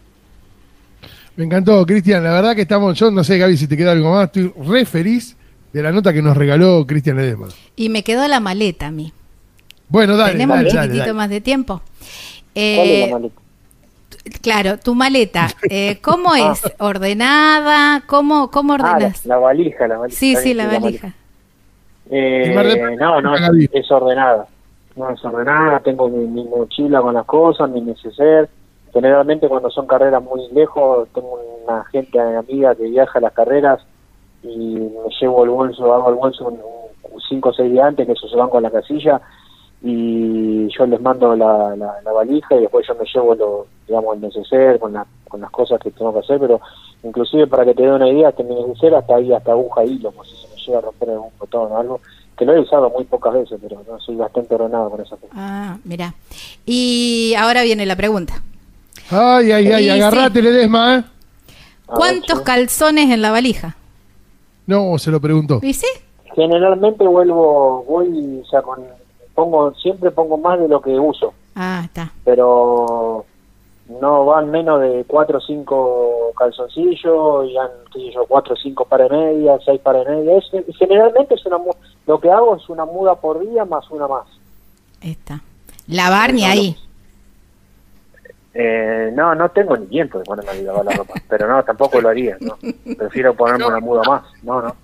Me 1.36 1.44
encantó, 1.44 1.84
Cristian. 1.84 2.24
La 2.24 2.32
verdad 2.32 2.54
que 2.54 2.62
estamos, 2.62 2.98
yo 2.98 3.10
no 3.10 3.22
sé, 3.22 3.36
Gaby, 3.38 3.56
si 3.56 3.68
te 3.68 3.76
queda 3.76 3.92
algo 3.92 4.10
más. 4.10 4.24
Estoy 4.26 4.52
re 4.66 4.84
feliz 4.86 5.36
de 5.72 5.82
la 5.82 5.92
nota 5.92 6.12
que 6.12 6.22
nos 6.22 6.36
regaló 6.36 6.86
Cristian 6.86 7.18
Ledesma. 7.18 7.48
Y 7.76 7.90
me 7.90 8.02
quedó 8.02 8.26
la 8.26 8.40
maleta 8.40 8.86
a 8.86 8.90
mí. 8.90 9.12
Bueno, 9.88 10.16
dale, 10.16 10.32
Tenemos 10.32 10.56
dale, 10.56 10.70
un 10.70 10.98
dale, 10.98 11.12
más 11.12 11.28
de 11.28 11.40
tiempo. 11.42 11.74
¿Cuál 11.82 11.86
es 12.54 12.54
Eh, 12.54 13.06
la 13.08 13.12
maleta? 13.18 13.40
Claro, 14.42 14.78
tu 14.78 14.94
maleta, 14.94 15.48
eh, 15.70 15.98
¿cómo 16.00 16.34
es? 16.36 16.62
¿Ordenada? 16.78 18.02
¿Cómo, 18.06 18.50
cómo 18.50 18.74
Ah, 18.74 18.78
la, 18.78 18.92
ordenas? 18.94 19.26
la 19.26 19.36
valija, 19.38 19.86
la 19.88 19.98
valija. 19.98 20.18
sí, 20.18 20.36
sí, 20.36 20.54
la 20.54 20.66
valija. 20.66 21.12
Eh, 22.10 22.96
no, 22.98 23.20
no, 23.20 23.34
es 23.72 23.90
ordenada. 23.90 24.46
No 24.94 25.10
es 25.10 25.22
ordenada, 25.24 25.80
tengo 25.80 26.08
mi, 26.08 26.24
mi 26.26 26.44
mochila 26.44 27.00
con 27.02 27.14
las 27.14 27.26
cosas, 27.26 27.68
mi 27.68 27.80
neceser. 27.80 28.48
Generalmente 28.92 29.48
cuando 29.48 29.70
son 29.70 29.86
carreras 29.86 30.22
muy 30.22 30.40
lejos, 30.52 31.08
tengo 31.12 31.38
una 31.66 31.84
gente 31.86 32.18
amiga 32.18 32.74
que 32.74 32.84
viaja 32.84 33.18
a 33.18 33.22
las 33.22 33.32
carreras 33.32 33.80
y 34.42 34.56
me 34.76 34.90
llevo 35.20 35.44
el 35.44 35.50
bolso, 35.50 35.92
hago 35.92 36.08
el 36.10 36.14
bolso 36.14 36.46
un- 36.48 36.60
un 37.12 37.20
cinco 37.28 37.50
o 37.50 37.52
seis 37.52 37.70
días 37.70 37.86
antes, 37.88 38.06
que 38.06 38.12
eso 38.12 38.28
se 38.28 38.36
van 38.36 38.48
con 38.48 38.62
la 38.62 38.70
casilla 38.70 39.20
y 39.82 40.68
yo 40.76 40.86
les 40.86 41.00
mando 41.00 41.36
la, 41.36 41.76
la, 41.76 41.94
la 42.04 42.12
valija 42.12 42.54
y 42.56 42.60
después 42.62 42.86
yo 42.86 42.94
me 42.94 43.04
llevo 43.12 43.34
lo, 43.34 43.66
digamos, 43.86 44.14
el 44.16 44.22
neceser 44.22 44.78
con, 44.78 44.92
la- 44.92 45.06
con 45.28 45.40
las 45.40 45.50
cosas 45.50 45.80
que 45.80 45.90
tengo 45.90 46.12
que 46.12 46.20
hacer, 46.20 46.38
pero 46.40 46.60
inclusive 47.02 47.46
para 47.46 47.64
que 47.64 47.74
te 47.74 47.82
dé 47.82 47.92
una 47.92 48.08
idea, 48.08 48.32
que 48.32 48.42
mi 48.42 48.54
neceser 48.54 48.94
hasta 48.94 49.16
ahí, 49.16 49.32
hasta 49.32 49.52
aguja 49.52 49.84
y 49.84 49.92
hilo, 49.92 50.10
por 50.12 50.26
si 50.26 50.34
se 50.36 50.48
me 50.48 50.56
llega 50.60 50.78
a 50.78 50.82
romper 50.82 51.10
algún 51.10 51.30
botón 51.38 51.72
o 51.72 51.78
algo, 51.78 52.00
que 52.36 52.44
lo 52.44 52.54
he 52.54 52.60
usado 52.60 52.90
muy 52.90 53.04
pocas 53.04 53.32
veces, 53.34 53.58
pero 53.62 53.82
no 53.88 53.98
soy 54.00 54.16
bastante 54.16 54.54
ordenado 54.54 54.90
con 54.90 55.00
esa 55.00 55.16
cosa. 55.16 55.32
Ah, 55.34 55.76
mira. 55.84 56.14
Y 56.64 57.34
ahora 57.38 57.62
viene 57.62 57.86
la 57.86 57.96
pregunta. 57.96 58.42
Ay, 59.10 59.52
ay, 59.52 59.66
ay, 59.72 59.84
Sí, 59.84 59.90
agarrate, 59.90 60.42
Ledesma, 60.42 60.96
¿eh? 60.96 60.98
A 60.98 60.98
ver, 60.98 61.98
¿Cuántos 61.98 62.38
sí. 62.38 62.44
calzones 62.44 63.10
en 63.10 63.22
la 63.22 63.30
valija? 63.30 63.76
No, 64.66 64.98
se 64.98 65.10
lo 65.12 65.20
preguntó. 65.20 65.60
¿Y 65.62 65.72
sí? 65.74 65.86
Generalmente 66.34 67.06
vuelvo, 67.06 67.84
voy, 67.88 68.42
sea, 68.50 68.60
con, 68.62 68.80
pongo, 69.36 69.72
siempre 69.74 70.10
pongo 70.10 70.36
más 70.38 70.58
de 70.58 70.66
lo 70.66 70.80
que 70.80 70.98
uso, 70.98 71.32
Ah, 71.54 71.82
está. 71.84 72.10
pero 72.24 73.24
no 74.00 74.24
van 74.24 74.50
menos 74.50 74.80
de 74.80 75.04
cuatro 75.06 75.38
o 75.38 75.40
cinco 75.40 76.32
calzoncillos, 76.36 77.46
y 77.48 77.54
qué 77.92 78.00
sé 78.00 78.12
yo, 78.12 78.26
cuatro 78.26 78.54
o 78.54 78.56
cinco 78.56 78.84
pares 78.84 79.08
de 79.10 79.16
medias, 79.16 79.60
seis 79.64 79.80
pares 79.80 80.04
de 80.06 80.16
medias. 80.16 80.44
Es- 80.52 80.76
generalmente 80.76 81.34
es 81.34 81.46
una, 81.46 81.58
lo 82.06 82.18
que 82.20 82.30
hago 82.30 82.56
es 82.56 82.68
una 82.68 82.84
muda 82.84 83.14
por 83.14 83.38
día 83.48 83.64
más 83.64 83.88
una 83.90 84.08
más. 84.08 84.26
Está. 85.00 85.40
Lavar 85.86 86.32
ni 86.34 86.44
ahí. 86.44 86.76
Eh, 88.58 89.10
no, 89.14 89.34
no 89.34 89.50
tengo 89.50 89.76
ni 89.76 89.86
tiempo 89.86 90.18
de 90.18 90.24
ponerme 90.24 90.50
a 90.50 90.54
lavar 90.54 90.84
la 90.86 90.92
ropa, 90.92 91.14
pero 91.28 91.46
no, 91.46 91.62
tampoco 91.62 92.00
lo 92.00 92.08
haría, 92.08 92.38
¿no? 92.40 92.56
Prefiero 92.96 93.34
ponerme 93.34 93.66
una 93.66 93.80
muda 93.80 94.02
más, 94.08 94.22
no, 94.42 94.62
no. 94.62 94.74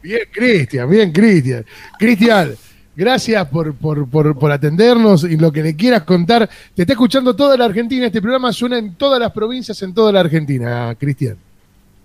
Bien, 0.00 0.20
Cristian, 0.32 0.88
bien, 0.88 1.12
Cristian. 1.12 1.64
Cristian, 1.98 2.54
gracias 2.96 3.46
por, 3.48 3.74
por, 3.74 4.08
por, 4.08 4.38
por 4.38 4.52
atendernos 4.52 5.24
y 5.24 5.36
lo 5.36 5.50
que 5.52 5.62
le 5.62 5.76
quieras 5.76 6.02
contar. 6.02 6.48
Te 6.74 6.82
está 6.82 6.92
escuchando 6.94 7.34
toda 7.34 7.56
la 7.56 7.64
Argentina. 7.66 8.06
Este 8.06 8.20
programa 8.22 8.52
suena 8.52 8.78
en 8.78 8.94
todas 8.94 9.18
las 9.20 9.32
provincias, 9.32 9.80
en 9.82 9.92
toda 9.94 10.12
la 10.12 10.20
Argentina, 10.20 10.94
Cristian. 10.98 11.36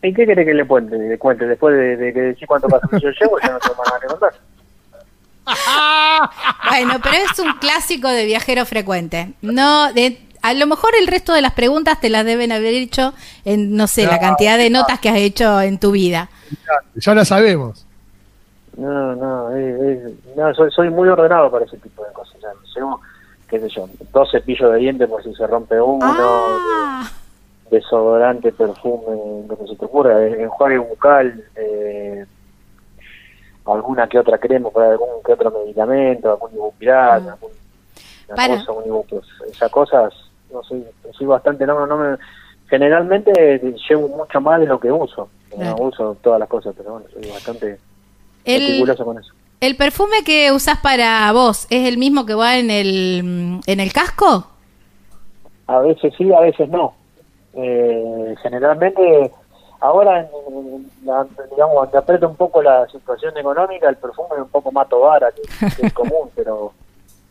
¿Y 0.02 0.14
qué 0.14 0.26
quiere 0.26 0.46
que 0.46 0.54
le 0.54 0.66
cuente? 0.66 0.98
Le 0.98 1.18
cuente 1.18 1.46
después 1.46 1.76
de, 1.76 1.98
de 1.98 2.14
que 2.14 2.22
decir 2.22 2.48
cuánto 2.48 2.68
calzoncillos 2.68 3.16
llevo, 3.20 3.38
ya 3.42 3.50
no 3.52 3.60
tengo 3.60 3.76
más 3.76 3.88
nada 3.88 4.00
que 4.00 4.08
contar. 4.08 4.34
Bueno, 6.70 7.00
pero 7.02 7.16
es 7.32 7.40
un 7.40 7.54
clásico 7.60 8.08
de 8.10 8.26
viajero 8.26 8.66
frecuente. 8.66 9.34
No, 9.42 9.92
de- 9.94 10.20
a 10.42 10.54
lo 10.54 10.68
mejor 10.68 10.92
el 11.00 11.08
resto 11.08 11.34
de 11.34 11.42
las 11.42 11.54
preguntas 11.54 12.00
te 12.00 12.10
las 12.10 12.24
deben 12.24 12.52
haber 12.54 12.74
hecho 12.74 13.14
en, 13.44 13.76
no 13.76 13.88
sé, 13.88 14.06
la 14.06 14.20
cantidad 14.20 14.58
de 14.58 14.70
notas 14.70 15.00
que 15.00 15.10
has 15.10 15.18
hecho 15.18 15.60
en 15.62 15.80
tu 15.80 15.92
vida. 15.92 16.30
Ya 16.96 17.14
la 17.14 17.26
sabemos. 17.26 17.86
No, 18.80 19.16
no, 19.16 19.52
es- 19.56 19.82
es- 19.82 20.36
no 20.36 20.54
soy, 20.54 20.72
soy 20.72 20.90
muy 20.90 21.10
ordenado 21.10 21.52
para 21.52 21.66
ese 21.66 21.78
tipo 21.78 22.04
de 22.06 22.14
cosas. 22.14 22.40
Ya, 22.42 22.50
llevo, 22.76 23.02
qué 23.50 23.60
sé 23.60 23.70
yo, 23.70 23.88
dos 24.14 24.32
cepillos 24.32 24.72
de 24.72 24.78
dientes 24.80 25.10
por 25.10 25.22
si 25.24 25.34
se 25.36 25.46
rompe 25.48 25.80
uno, 25.82 26.06
Ah, 26.08 27.10
desodorante, 27.70 28.52
perfume, 28.54 29.46
lo 29.48 29.58
que 29.58 29.68
se 29.68 29.76
te 29.76 29.86
ocurra, 29.86 30.24
eh, 30.26 30.44
enjuague 30.44 30.78
bucal, 30.78 31.44
eh, 31.56 32.26
alguna 33.66 34.08
que 34.08 34.18
otra 34.20 34.38
crema 34.38 34.70
para 34.70 34.92
algún 34.92 35.22
que 35.26 35.34
otro 35.34 35.52
medicamento, 35.52 36.32
algún 36.32 36.54
ibupiral, 36.54 37.24
Ah. 37.28 37.34
algún, 37.34 37.52
Para. 38.36 38.58
cosa, 38.60 38.72
un 38.72 38.86
ibuprofeno, 38.86 39.46
esas 39.52 39.72
cosas, 39.72 40.14
no 40.54 40.64
soy, 40.64 40.86
soy 41.12 41.28
bastante, 41.28 41.66
no, 41.68 41.86
no 41.86 41.98
me, 41.98 42.18
generalmente 42.70 43.32
eh, 43.56 43.76
llevo 43.90 44.08
mucho 44.08 44.40
más 44.42 44.60
de 44.62 44.68
lo 44.68 44.80
que 44.80 44.92
uso, 44.92 45.30
Claro. 45.50 45.76
no 45.78 45.84
uso 45.86 46.18
todas 46.22 46.40
las 46.40 46.48
cosas, 46.50 46.74
pero 46.78 46.94
bueno, 46.94 47.08
soy 47.14 47.30
bastante 47.30 47.78
el, 48.56 48.62
meticuloso 48.64 49.06
con 49.06 49.18
eso. 49.20 49.34
el 49.62 49.76
perfume 49.76 50.24
que 50.26 50.52
usás 50.52 50.80
para 50.80 51.32
vos 51.32 51.68
es 51.70 51.88
el 51.88 51.98
mismo 51.98 52.26
que 52.26 52.34
va 52.36 52.58
en 52.58 52.70
el, 52.72 53.60
en 53.66 53.80
el 53.80 53.94
casco. 53.94 54.48
A 55.68 55.80
veces 55.80 56.14
sí, 56.18 56.32
a 56.34 56.40
veces 56.42 56.68
no. 56.70 56.94
Eh, 57.54 58.36
generalmente, 58.42 59.32
ahora, 59.80 60.28
la- 61.04 61.28
digamos, 61.52 61.76
cuando 61.76 61.98
aprieta 61.98 62.28
un 62.28 62.36
poco 62.36 62.62
la 62.62 62.88
situación 62.88 63.38
económica, 63.38 63.90
el 63.90 63.98
perfume 63.98 64.30
es 64.36 64.42
un 64.42 64.50
poco 64.50 64.72
más 64.72 64.88
tobara 64.90 65.32
que, 65.32 65.42
que 65.76 65.86
el 65.88 65.94
común, 65.94 66.30
pero 66.36 66.74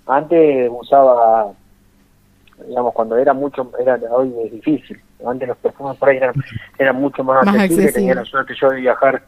antes 0.06 0.70
usaba, 0.72 1.52
digamos, 2.66 2.92
cuando 2.94 3.16
era 3.16 3.32
mucho, 3.34 3.70
era 3.78 3.98
hoy 4.10 4.32
es 4.44 4.52
difícil. 4.52 5.00
Antes 5.26 5.48
los 5.48 5.56
perfumes 5.58 5.96
por 5.96 6.08
ahí 6.08 6.16
eran, 6.18 6.32
eran 6.78 6.96
mucho 7.00 7.24
más, 7.24 7.44
Más 7.44 7.54
accesibles, 7.56 7.86
accesible. 7.88 7.92
tenía 7.92 8.14
la 8.14 8.24
suerte 8.24 8.54
yo 8.60 8.70
de 8.70 8.76
viajar, 8.80 9.22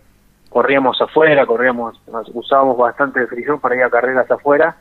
corríamos 0.51 1.01
afuera, 1.01 1.46
corríamos, 1.46 1.98
usábamos 2.34 2.76
bastante 2.76 3.20
de 3.20 3.26
frisón 3.28 3.59
para 3.61 3.76
ir 3.76 3.82
a 3.84 3.88
carreras 3.90 4.30
afuera, 4.30 4.76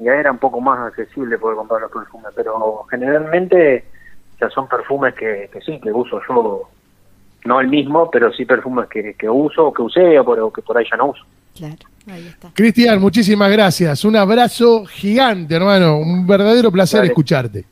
y 0.00 0.08
ahí 0.08 0.18
era 0.18 0.32
un 0.32 0.38
poco 0.38 0.60
más 0.60 0.78
accesible 0.88 1.38
poder 1.38 1.56
comprar 1.58 1.80
los 1.82 1.92
perfumes, 1.92 2.32
pero 2.34 2.84
generalmente 2.90 3.84
ya 4.40 4.50
son 4.50 4.66
perfumes 4.68 5.14
que, 5.14 5.48
que 5.52 5.60
sí, 5.60 5.78
que 5.80 5.92
uso 5.92 6.20
yo, 6.28 6.68
no 7.44 7.60
el 7.60 7.68
mismo, 7.68 8.10
pero 8.10 8.32
sí 8.32 8.44
perfumes 8.44 8.88
que, 8.88 9.14
que 9.14 9.28
uso, 9.28 9.66
o 9.68 9.72
que 9.72 9.82
usé, 9.82 10.18
o, 10.18 10.24
por- 10.24 10.40
o 10.40 10.52
que 10.52 10.62
por 10.62 10.76
ahí 10.78 10.86
ya 10.90 10.96
no 10.96 11.06
uso. 11.10 11.22
Claro, 11.56 11.76
ahí 12.10 12.26
está. 12.26 12.48
Cristian, 12.54 13.00
muchísimas 13.00 13.52
gracias. 13.52 14.04
Un 14.04 14.16
abrazo 14.16 14.86
gigante, 14.86 15.54
hermano. 15.54 15.98
Un 15.98 16.26
verdadero 16.26 16.72
placer 16.72 17.00
Dale. 17.00 17.08
escucharte. 17.10 17.64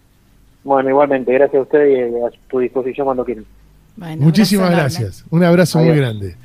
Bueno, 0.63 0.91
igualmente, 0.91 1.33
gracias 1.33 1.59
a 1.59 1.63
usted 1.63 1.87
y 1.87 2.23
a 2.23 2.29
tu 2.49 2.59
disposición 2.59 3.07
cuando 3.07 3.25
quieran. 3.25 3.47
Bueno, 3.97 4.23
Muchísimas 4.23 4.71
gracias. 4.71 5.25
Un 5.31 5.43
abrazo 5.45 5.79
muy 5.79 5.97
grande. 5.97 6.37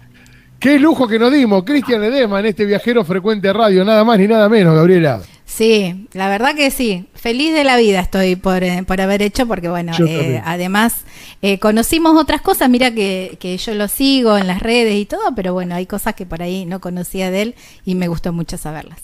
Qué 0.66 0.80
lujo 0.80 1.08
que 1.08 1.20
nos 1.20 1.32
dimos, 1.32 1.64
Cristian 1.64 2.02
Ledesma, 2.02 2.40
en 2.40 2.48
este 2.48 2.66
viajero 2.66 3.06
frecuente 3.06 3.54
radio. 3.54 3.86
Nada 3.86 4.04
más 4.04 4.18
ni 4.18 4.28
nada 4.28 4.50
menos, 4.50 4.74
Gabriela. 4.74 5.22
Sí, 5.46 6.08
la 6.14 6.28
verdad 6.28 6.56
que 6.56 6.72
sí. 6.72 7.06
Feliz 7.14 7.54
de 7.54 7.64
la 7.64 7.78
vida 7.78 8.00
estoy 8.00 8.36
por, 8.36 8.64
eh, 8.64 8.82
por 8.82 9.00
haber 9.00 9.22
hecho, 9.22 9.46
porque 9.46 9.70
bueno, 9.70 9.92
eh, 10.08 10.42
además 10.44 11.06
eh, 11.44 11.60
conocimos 11.60 12.20
otras 12.20 12.42
cosas. 12.42 12.68
Mira 12.68 12.90
que, 12.90 13.38
que 13.40 13.56
yo 13.58 13.76
lo 13.76 13.88
sigo 13.88 14.40
en 14.40 14.48
las 14.48 14.60
redes 14.60 14.96
y 14.96 15.06
todo, 15.06 15.36
pero 15.36 15.54
bueno, 15.54 15.76
hay 15.76 15.86
cosas 15.86 16.16
que 16.16 16.26
por 16.26 16.42
ahí 16.42 16.66
no 16.66 16.82
conocía 16.82 17.30
de 17.30 17.44
él 17.44 17.56
y 17.86 17.94
me 17.94 18.08
gustó 18.08 18.34
mucho 18.34 18.58
saberlas. 18.58 19.04